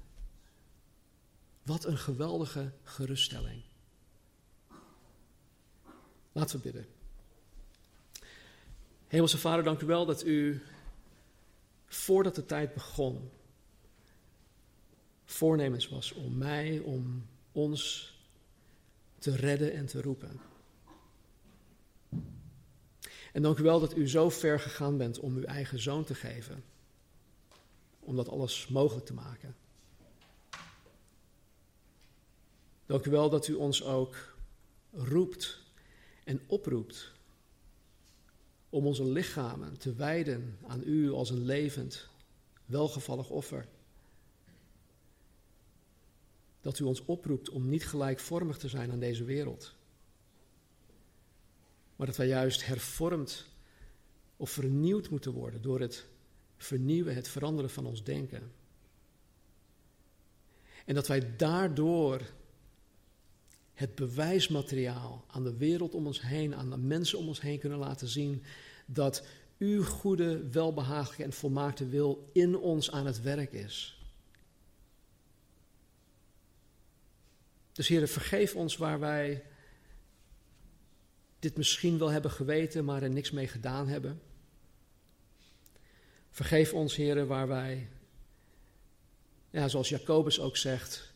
Wat 1.63 1.85
een 1.85 1.97
geweldige 1.97 2.71
geruststelling. 2.83 3.63
Laten 6.31 6.55
we 6.57 6.63
bidden. 6.63 6.87
Hemelse 9.07 9.37
Vader, 9.37 9.63
dank 9.63 9.81
u 9.81 9.85
wel 9.85 10.05
dat 10.05 10.25
u 10.25 10.61
voordat 11.85 12.35
de 12.35 12.45
tijd 12.45 12.73
begon 12.73 13.29
voornemens 15.25 15.89
was 15.89 16.13
om 16.13 16.37
mij, 16.37 16.79
om 16.79 17.25
ons 17.51 18.13
te 19.17 19.35
redden 19.35 19.73
en 19.73 19.85
te 19.85 20.01
roepen. 20.01 20.48
En 23.33 23.41
dank 23.41 23.57
u 23.57 23.63
wel 23.63 23.79
dat 23.79 23.97
u 23.97 24.09
zo 24.09 24.29
ver 24.29 24.59
gegaan 24.59 24.97
bent 24.97 25.19
om 25.19 25.35
uw 25.35 25.43
eigen 25.43 25.79
zoon 25.79 26.03
te 26.03 26.15
geven. 26.15 26.63
Om 27.99 28.15
dat 28.15 28.29
alles 28.29 28.67
mogelijk 28.67 29.05
te 29.05 29.13
maken. 29.13 29.55
Dank 32.85 33.05
u 33.05 33.11
wel 33.11 33.29
dat 33.29 33.47
u 33.47 33.53
ons 33.53 33.83
ook 33.83 34.15
roept 34.91 35.59
en 36.23 36.41
oproept 36.47 37.11
om 38.69 38.85
onze 38.85 39.05
lichamen 39.05 39.77
te 39.77 39.93
wijden 39.93 40.57
aan 40.67 40.81
u 40.85 41.11
als 41.11 41.29
een 41.29 41.45
levend, 41.45 42.07
welgevallig 42.65 43.29
offer. 43.29 43.67
Dat 46.61 46.79
u 46.79 46.83
ons 46.83 47.05
oproept 47.05 47.49
om 47.49 47.69
niet 47.69 47.87
gelijkvormig 47.87 48.57
te 48.57 48.69
zijn 48.69 48.91
aan 48.91 48.99
deze 48.99 49.23
wereld 49.23 49.73
maar 51.99 52.07
dat 52.07 52.17
wij 52.17 52.27
juist 52.27 52.65
hervormd 52.65 53.45
of 54.37 54.49
vernieuwd 54.49 55.09
moeten 55.09 55.31
worden 55.31 55.61
door 55.61 55.79
het 55.79 56.05
vernieuwen, 56.57 57.15
het 57.15 57.27
veranderen 57.27 57.69
van 57.69 57.85
ons 57.85 58.03
denken. 58.03 58.51
En 60.85 60.95
dat 60.95 61.07
wij 61.07 61.35
daardoor 61.35 62.21
het 63.73 63.95
bewijsmateriaal 63.95 65.25
aan 65.27 65.43
de 65.43 65.57
wereld 65.57 65.93
om 65.93 66.05
ons 66.05 66.21
heen, 66.21 66.55
aan 66.55 66.69
de 66.69 66.77
mensen 66.77 67.17
om 67.17 67.27
ons 67.27 67.41
heen 67.41 67.59
kunnen 67.59 67.79
laten 67.79 68.07
zien 68.07 68.43
dat 68.85 69.27
uw 69.57 69.83
goede, 69.83 70.49
welbehagelijke 70.49 71.23
en 71.23 71.33
volmaakte 71.33 71.87
wil 71.87 72.29
in 72.33 72.57
ons 72.57 72.91
aan 72.91 73.05
het 73.05 73.21
werk 73.21 73.51
is. 73.51 74.03
Dus 77.71 77.87
Heer, 77.87 78.07
vergeef 78.07 78.55
ons 78.55 78.77
waar 78.77 78.99
wij 78.99 79.43
dit 81.39 81.57
misschien 81.57 81.97
wel 81.97 82.11
hebben 82.11 82.31
geweten, 82.31 82.85
maar 82.85 83.03
er 83.03 83.09
niks 83.09 83.31
mee 83.31 83.47
gedaan 83.47 83.87
hebben. 83.87 84.21
Vergeef 86.29 86.73
ons, 86.73 86.95
Heer, 86.95 87.27
waar 87.27 87.47
wij, 87.47 87.89
ja, 89.49 89.67
zoals 89.67 89.89
Jacobus 89.89 90.39
ook 90.39 90.57
zegt, 90.57 91.13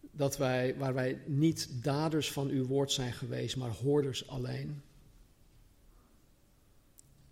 dat 0.00 0.36
wij, 0.36 0.76
waar 0.76 0.94
wij 0.94 1.22
niet 1.26 1.82
daders 1.84 2.32
van 2.32 2.48
uw 2.48 2.66
woord 2.66 2.92
zijn 2.92 3.12
geweest, 3.12 3.56
maar 3.56 3.70
hoorders 3.70 4.28
alleen. 4.28 4.82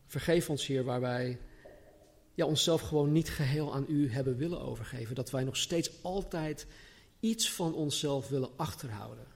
Vergeef 0.07 0.51
ons, 0.51 0.67
Heer, 0.67 0.85
waar 0.85 1.01
wij 1.01 1.39
ja, 2.35 2.47
onszelf 2.47 2.81
gewoon 2.81 3.13
niet 3.13 3.31
geheel 3.31 3.75
aan 3.75 3.85
u 3.89 4.11
hebben 4.11 4.37
willen 4.37 4.61
overgeven. 4.61 5.15
Dat 5.15 5.31
wij 5.31 5.45
nog 5.45 5.57
steeds 5.57 6.03
altijd 6.03 6.67
iets 7.21 7.51
van 7.51 7.75
onszelf 7.75 8.29
willen 8.29 8.51
achterhouden. 8.57 9.27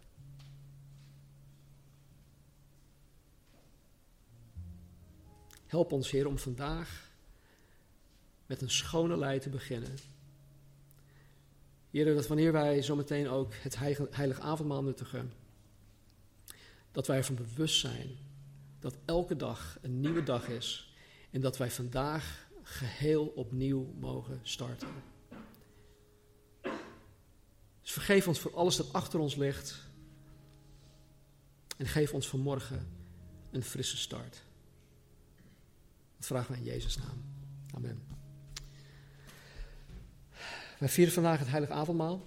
Help 5.68 5.92
ons, 5.92 6.10
Heer, 6.10 6.26
om 6.26 6.38
vandaag 6.38 7.10
met 8.46 8.60
een 8.60 8.70
schone 8.70 9.16
lei 9.16 9.38
te 9.38 9.48
beginnen. 9.48 9.96
Heer, 11.90 12.14
dat 12.14 12.26
wanneer 12.26 12.52
wij 12.52 12.82
zometeen 12.82 13.28
ook 13.28 13.54
het 13.54 13.78
heilige 14.10 14.40
avondmaal 14.40 14.82
nuttigen, 14.82 15.32
dat 16.92 17.06
wij 17.06 17.16
ervan 17.16 17.34
bewust 17.34 17.80
zijn 17.80 18.16
dat 18.78 18.96
elke 19.04 19.36
dag 19.36 19.78
een 19.82 20.00
nieuwe 20.00 20.22
dag 20.22 20.48
is 20.48 20.94
en 21.30 21.40
dat 21.40 21.56
wij 21.56 21.70
vandaag 21.70 22.48
geheel 22.62 23.26
opnieuw 23.26 23.94
mogen 23.98 24.40
starten. 24.42 24.88
Dus 27.82 27.92
vergeef 27.92 28.28
ons 28.28 28.38
voor 28.38 28.54
alles 28.54 28.76
dat 28.76 28.92
achter 28.92 29.20
ons 29.20 29.34
ligt 29.34 29.80
en 31.76 31.86
geef 31.86 32.14
ons 32.14 32.28
vanmorgen 32.28 32.88
een 33.50 33.62
frisse 33.62 33.96
start. 33.96 34.46
Dat 36.18 36.26
vragen 36.26 36.50
wij 36.50 36.58
in 36.58 36.66
Jezus' 36.66 36.96
naam. 36.96 37.24
Amen. 37.74 38.02
Wij 40.78 40.88
vieren 40.88 41.14
vandaag 41.14 41.38
het 41.38 41.48
heilige 41.48 41.72
avondmaal, 41.72 42.26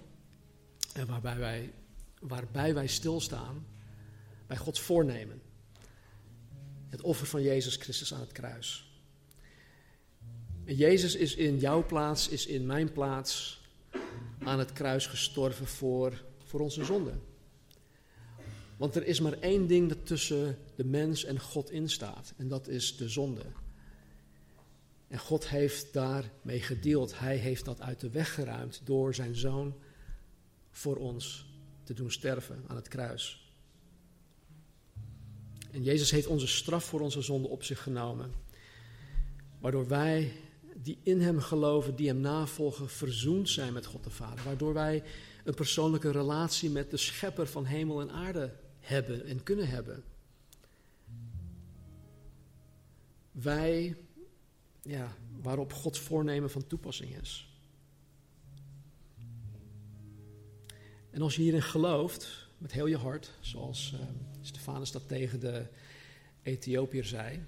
waarbij 1.06 1.38
wij, 1.38 1.72
waarbij 2.20 2.74
wij 2.74 2.86
stilstaan 2.86 3.66
bij 4.46 4.56
Gods 4.56 4.80
voornemen. 4.80 5.42
Het 6.88 7.00
offer 7.00 7.26
van 7.26 7.42
Jezus 7.42 7.76
Christus 7.76 8.14
aan 8.14 8.20
het 8.20 8.32
kruis. 8.32 8.90
En 10.64 10.74
Jezus 10.74 11.14
is 11.14 11.34
in 11.34 11.58
jouw 11.58 11.86
plaats, 11.86 12.28
is 12.28 12.46
in 12.46 12.66
mijn 12.66 12.92
plaats 12.92 13.60
aan 14.38 14.58
het 14.58 14.72
kruis 14.72 15.06
gestorven 15.06 15.66
voor, 15.66 16.24
voor 16.44 16.60
onze 16.60 16.84
zonde. 16.84 17.12
Want 18.76 18.96
er 18.96 19.06
is 19.06 19.20
maar 19.20 19.32
één 19.32 19.66
ding 19.66 19.88
dat 19.88 20.06
tussen 20.06 20.58
de 20.74 20.84
mens 20.84 21.24
en 21.24 21.40
God 21.40 21.70
instaat, 21.70 22.32
en 22.36 22.48
dat 22.48 22.68
is 22.68 22.96
de 22.96 23.08
zonde. 23.08 23.42
En 25.12 25.18
God 25.18 25.48
heeft 25.48 25.92
daarmee 25.92 26.60
gedeeld. 26.60 27.18
Hij 27.18 27.36
heeft 27.36 27.64
dat 27.64 27.80
uit 27.80 28.00
de 28.00 28.10
weg 28.10 28.34
geruimd 28.34 28.80
door 28.84 29.14
zijn 29.14 29.34
zoon 29.34 29.74
voor 30.70 30.96
ons 30.96 31.46
te 31.82 31.94
doen 31.94 32.10
sterven 32.10 32.64
aan 32.66 32.76
het 32.76 32.88
kruis. 32.88 33.52
En 35.70 35.82
Jezus 35.82 36.10
heeft 36.10 36.26
onze 36.26 36.46
straf 36.46 36.84
voor 36.84 37.00
onze 37.00 37.22
zonde 37.22 37.48
op 37.48 37.62
zich 37.62 37.82
genomen. 37.82 38.32
Waardoor 39.58 39.88
wij 39.88 40.32
die 40.76 40.98
in 41.02 41.20
Hem 41.20 41.40
geloven, 41.40 41.96
die 41.96 42.08
Hem 42.08 42.20
navolgen, 42.20 42.88
verzoend 42.88 43.48
zijn 43.48 43.72
met 43.72 43.86
God 43.86 44.04
de 44.04 44.10
Vader. 44.10 44.44
Waardoor 44.44 44.74
wij 44.74 45.02
een 45.44 45.54
persoonlijke 45.54 46.10
relatie 46.10 46.70
met 46.70 46.90
de 46.90 46.96
Schepper 46.96 47.46
van 47.46 47.64
hemel 47.64 48.00
en 48.00 48.10
aarde 48.10 48.52
hebben 48.80 49.26
en 49.26 49.42
kunnen 49.42 49.68
hebben. 49.68 50.04
Wij 53.30 53.96
ja, 54.82 55.16
waarop 55.42 55.72
Gods 55.72 55.98
voornemen 55.98 56.50
van 56.50 56.66
toepassing 56.66 57.20
is. 57.20 57.46
En 61.10 61.22
als 61.22 61.36
je 61.36 61.42
hierin 61.42 61.62
gelooft, 61.62 62.48
met 62.58 62.72
heel 62.72 62.86
je 62.86 62.96
hart, 62.96 63.30
zoals 63.40 63.92
uh, 63.94 64.00
Stefanus 64.40 64.90
dat 64.90 65.08
tegen 65.08 65.40
de 65.40 65.66
Ethiopiër 66.42 67.04
zei. 67.04 67.44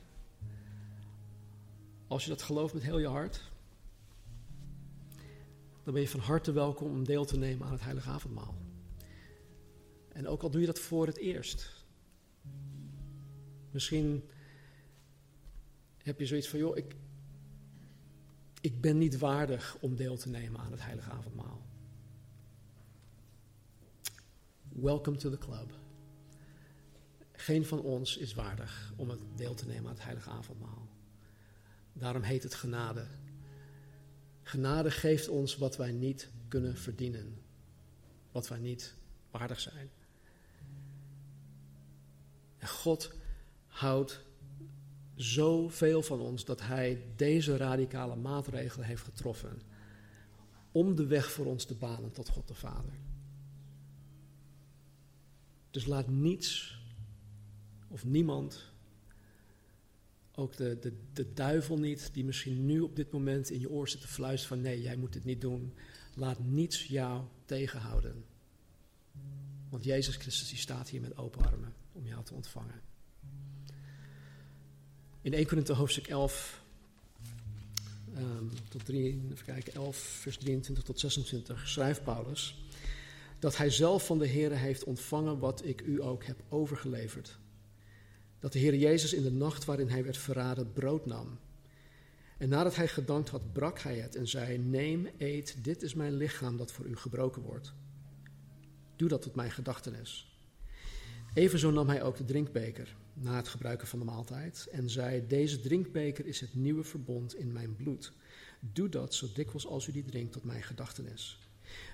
Als 2.07 2.25
je 2.25 2.31
dat 2.31 2.43
gelooft 2.43 2.75
met 2.75 2.83
heel 2.83 2.99
je 2.99 3.07
hart, 3.07 3.43
dan 5.83 5.93
ben 5.93 6.03
je 6.03 6.09
van 6.09 6.21
harte 6.21 6.53
welkom 6.53 6.91
om 6.91 7.05
deel 7.05 7.25
te 7.25 7.39
nemen 7.39 7.67
aan 7.67 7.73
het 7.73 7.83
Heilige 7.83 8.11
Avondmaal. 8.11 8.55
En 10.13 10.29
ook 10.29 10.43
al 10.43 10.51
doe 10.51 10.61
je 10.61 10.67
dat 10.67 10.79
voor 10.79 11.07
het 11.07 11.17
eerst. 11.17 11.85
Misschien 13.71 14.29
heb 16.03 16.19
je 16.19 16.27
zoiets 16.27 16.49
van, 16.49 16.59
joh, 16.59 16.77
ik, 16.77 16.95
ik 18.65 18.81
ben 18.81 18.99
niet 18.99 19.19
waardig 19.19 19.77
om 19.81 19.97
deel 19.97 20.17
te 20.17 20.29
nemen 20.29 20.61
aan 20.61 20.71
het 20.71 20.83
heilige 20.83 21.11
avondmaal. 21.11 21.67
Welcome 24.69 25.17
to 25.17 25.31
the 25.31 25.39
club. 25.39 25.73
Geen 27.33 27.67
van 27.67 27.81
ons 27.81 28.17
is 28.17 28.35
waardig 28.35 28.93
om 28.97 29.11
het 29.11 29.21
deel 29.37 29.55
te 29.55 29.67
nemen 29.67 29.85
aan 29.85 29.95
het 29.95 30.05
heilige 30.05 30.31
avondmaal. 30.31 30.89
Daarom 31.93 32.23
heet 32.23 32.43
het 32.43 32.55
genade. 32.55 33.07
Genade 34.43 34.91
geeft 34.91 35.29
ons 35.29 35.57
wat 35.57 35.77
wij 35.77 35.93
niet 35.93 36.31
kunnen 36.49 36.77
verdienen. 36.77 37.43
Wat 38.33 38.49
wij 38.49 38.59
niet 38.59 38.95
waardig 39.31 39.61
zijn. 39.61 39.91
En 42.59 42.69
God 42.69 43.13
houdt 43.67 44.25
zoveel 45.15 46.03
van 46.03 46.21
ons 46.21 46.45
dat 46.45 46.61
Hij 46.61 47.03
deze 47.17 47.57
radicale 47.57 48.17
maatregelen 48.17 48.87
heeft 48.87 49.03
getroffen 49.03 49.61
om 50.73 50.95
de 50.95 51.07
weg 51.07 51.31
voor 51.31 51.47
ons 51.47 51.65
te 51.65 51.75
banen 51.75 52.13
tot 52.13 52.29
God 52.29 52.49
de 52.49 52.55
Vader. 52.55 52.93
Dus 55.71 55.87
laat 55.87 56.09
niets 56.09 56.79
of 57.89 58.05
niemand, 58.05 58.73
ook 60.35 60.57
de, 60.57 60.79
de, 60.79 60.93
de 61.13 61.33
duivel 61.33 61.79
niet, 61.79 62.11
die 62.13 62.25
misschien 62.25 62.67
nu 62.67 62.81
op 62.81 62.97
dit 62.97 63.13
moment 63.13 63.51
in 63.51 63.61
je 63.61 63.71
oor 63.71 63.89
zit 63.89 64.01
te 64.01 64.09
fluisteren 64.09 64.57
van 64.57 64.67
nee, 64.67 64.81
jij 64.81 64.97
moet 64.97 65.13
dit 65.13 65.25
niet 65.25 65.41
doen. 65.41 65.75
Laat 66.15 66.39
niets 66.39 66.87
jou 66.87 67.25
tegenhouden. 67.45 68.25
Want 69.69 69.85
Jezus 69.85 70.17
Christus 70.17 70.49
die 70.49 70.59
staat 70.59 70.89
hier 70.89 71.01
met 71.01 71.17
open 71.17 71.45
armen 71.45 71.75
om 71.93 72.07
jou 72.07 72.25
te 72.25 72.35
ontvangen. 72.35 72.81
In 75.25 75.33
1 75.33 75.47
Korinthe 75.47 75.73
hoofdstuk 75.73 76.07
11, 76.07 76.63
um, 78.17 78.17
ehm, 78.17 78.45
tot 78.69 78.85
3, 78.85 79.21
even 79.33 79.45
kijken, 79.45 79.75
11, 79.75 79.97
vers 79.97 80.37
23 80.37 80.85
tot 80.85 81.01
26, 81.01 81.69
schrijft 81.69 82.05
Paulus 82.05 82.65
dat 83.39 83.57
hij 83.57 83.71
zelf 83.71 84.07
van 84.07 84.19
de 84.19 84.27
Heer 84.27 84.53
heeft 84.53 84.85
ontvangen 84.85 85.39
wat 85.39 85.65
ik 85.65 85.81
u 85.81 86.03
ook 86.03 86.25
heb 86.25 86.37
overgeleverd. 86.49 87.39
Dat 88.39 88.53
de 88.53 88.59
Heer 88.59 88.75
Jezus 88.75 89.13
in 89.13 89.23
de 89.23 89.31
nacht 89.31 89.65
waarin 89.65 89.89
hij 89.89 90.05
werd 90.05 90.17
verraden 90.17 90.73
brood 90.73 91.07
nam. 91.07 91.39
En 92.39 92.49
nadat 92.49 92.77
hij 92.77 92.89
gedankt 92.89 93.29
had, 93.29 93.53
brak 93.53 93.79
hij 93.79 93.99
het 93.99 94.17
en 94.17 94.29
zei: 94.29 94.59
Neem, 94.59 95.09
eet, 95.19 95.65
dit 95.65 95.83
is 95.83 95.95
mijn 95.95 96.17
lichaam 96.17 96.57
dat 96.57 96.73
voor 96.73 96.87
u 96.87 96.97
gebroken 96.97 97.43
wordt. 97.43 97.73
Doe 98.97 99.09
dat 99.09 99.23
tot 99.23 99.35
mijn 99.35 99.51
gedachtenis. 99.51 100.39
Evenzo 101.35 101.71
nam 101.71 101.89
hij 101.89 102.03
ook 102.03 102.17
de 102.17 102.25
drinkbeker 102.25 102.95
na 103.15 103.37
het 103.37 103.49
gebruiken 103.49 103.87
van 103.87 103.99
de 103.99 104.05
maaltijd 104.05 104.69
en 104.73 104.91
zei: 104.91 105.27
Deze 105.27 105.61
drinkbeker 105.61 106.27
is 106.27 106.41
het 106.41 106.55
nieuwe 106.55 106.85
verbond 106.85 107.35
in 107.35 107.53
mijn 107.53 107.77
bloed. 107.77 108.13
Doe 108.61 108.89
dat 108.89 109.15
zo 109.15 109.27
dikwijls 109.35 109.67
als 109.67 109.87
u 109.87 109.93
die 109.93 110.05
drinkt 110.05 110.33
tot 110.33 110.45
mijn 110.45 110.63
gedachtenis. 110.63 111.39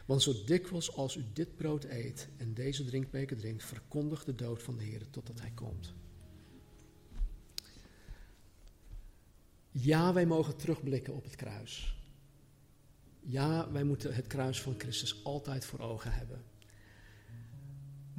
Want 0.07 0.23
zo 0.23 0.33
dikwijls 0.45 0.97
als 0.97 1.16
u 1.16 1.25
dit 1.33 1.57
brood 1.57 1.85
eet 1.85 2.29
en 2.37 2.55
deze 2.55 2.85
drinkbeker 2.85 3.37
drinkt, 3.37 3.64
verkondigt 3.64 4.27
de 4.27 4.35
dood 4.35 4.62
van 4.62 4.77
de 4.77 4.85
Heer 4.85 5.11
totdat 5.11 5.41
hij 5.41 5.53
komt. 5.55 5.93
Ja, 9.71 10.12
wij 10.12 10.27
mogen 10.27 10.57
terugblikken 10.57 11.14
op 11.14 11.25
het 11.25 11.37
kruis. 11.37 11.99
Ja, 13.21 13.71
wij 13.73 13.85
moeten 13.85 14.14
het 14.14 14.27
kruis 14.27 14.62
van 14.62 14.75
Christus 14.79 15.25
altijd 15.25 15.64
voor 15.64 15.79
ogen 15.79 16.12
hebben. 16.12 16.45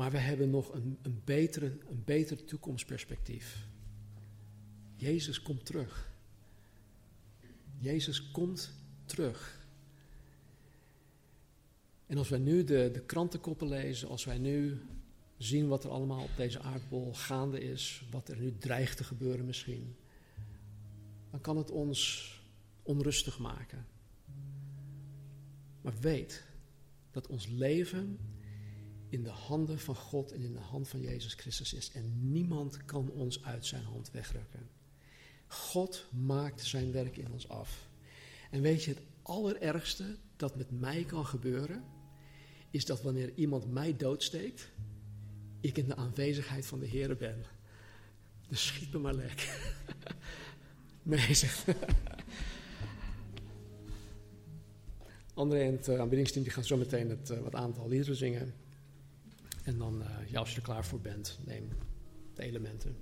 Maar 0.02 0.12
we 0.12 0.18
hebben 0.18 0.50
nog 0.50 0.74
een, 0.74 0.98
een, 1.02 1.22
betere, 1.26 1.78
een 1.90 2.04
beter 2.06 2.46
toekomstperspectief. 2.46 3.68
Jezus 4.96 5.42
komt 5.42 5.66
terug. 5.66 6.12
Jezus 7.78 8.32
komt 8.32 8.74
terug. 9.06 9.68
En 12.08 12.18
als 12.18 12.30
wij 12.30 12.40
nu 12.40 12.64
de, 12.64 12.90
de 12.94 13.02
krantenkoppen 13.06 13.68
lezen, 13.68 14.08
als 14.08 14.26
wij 14.26 14.38
nu 14.38 14.82
zien 15.38 15.68
wat 15.68 15.84
er 15.84 15.90
allemaal 15.90 16.24
op 16.24 16.36
deze 16.36 16.60
aardbol 16.60 17.14
gaande 17.14 17.60
is, 17.60 18.04
wat 18.12 18.30
er 18.30 18.38
nu 18.38 18.58
dreigt 18.58 18.98
te 18.98 19.04
gebeuren 19.04 19.46
misschien, 19.46 19.96
dan 21.30 21.42
kan 21.42 21.58
het 21.58 21.72
ons 21.72 22.32
onrustig 22.84 23.40
maken. 23.40 23.86
Maar 25.82 26.00
weet 26.00 26.46
dat 27.12 27.28
ons 27.28 27.48
leven 27.48 28.20
in 29.12 29.24
de 29.24 29.30
handen 29.30 29.80
van 29.80 29.96
God 29.96 30.32
en 30.32 30.42
in 30.42 30.54
de 30.54 30.60
hand 30.60 30.88
van 30.88 31.02
Jezus 31.02 31.34
Christus 31.34 31.74
is. 31.74 31.92
En 31.92 32.32
niemand 32.32 32.86
kan 32.86 33.10
ons 33.10 33.44
uit 33.44 33.66
zijn 33.66 33.84
hand 33.84 34.12
wegrukken. 34.12 34.70
God 35.48 36.06
maakt 36.12 36.66
zijn 36.66 36.92
werk 36.92 37.18
in 37.18 37.32
ons 37.32 37.50
af. 37.50 37.90
En 38.52 38.62
weet 38.62 38.84
je, 38.84 38.92
het 38.92 39.02
allerergste 39.22 40.18
dat 40.36 40.56
met 40.56 40.80
mij 40.80 41.04
kan 41.04 41.26
gebeuren, 41.26 41.84
is 42.70 42.86
dat 42.86 43.02
wanneer 43.02 43.34
iemand 43.36 43.72
mij 43.72 43.96
doodsteekt, 43.96 44.72
ik 45.60 45.78
in 45.78 45.88
de 45.88 45.96
aanwezigheid 45.96 46.66
van 46.66 46.80
de 46.80 46.86
Heer 46.86 47.18
ben. 47.18 47.44
Dus 48.48 48.66
schiet 48.66 48.94
me 48.94 49.00
maar 49.00 49.16
lek. 49.16 49.40
Nee. 51.04 51.20
André 55.34 55.60
en 55.60 55.72
het 55.72 55.88
uh, 55.88 56.00
aanbiddingsteam 56.00 56.46
gaan 56.46 56.64
zo 56.64 56.78
meteen 56.78 57.10
het 57.10 57.30
uh, 57.30 57.40
wat 57.40 57.56
aantal 57.56 57.88
liederen 57.88 58.16
zingen. 58.16 58.54
En 59.64 59.78
dan, 59.78 60.04
eh, 60.04 60.30
ja, 60.30 60.40
als 60.40 60.50
je 60.50 60.56
er 60.56 60.62
klaar 60.62 60.86
voor 60.86 61.02
bent, 61.02 61.40
neem 61.46 61.70
de 62.34 62.44
elementen. 62.44 62.96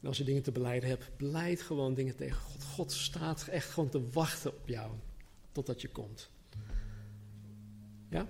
En 0.00 0.06
als 0.06 0.18
je 0.18 0.24
dingen 0.24 0.42
te 0.42 0.52
beleiden 0.52 0.88
hebt, 0.88 1.16
beleid 1.16 1.62
gewoon 1.62 1.94
dingen 1.94 2.16
tegen 2.16 2.40
God. 2.40 2.64
God 2.64 2.92
staat 2.92 3.46
echt 3.48 3.70
gewoon 3.70 3.88
te 3.88 4.10
wachten 4.10 4.52
op 4.56 4.68
jou 4.68 4.92
totdat 5.52 5.80
je 5.80 5.88
komt. 5.88 6.30
Ja? 8.10 8.28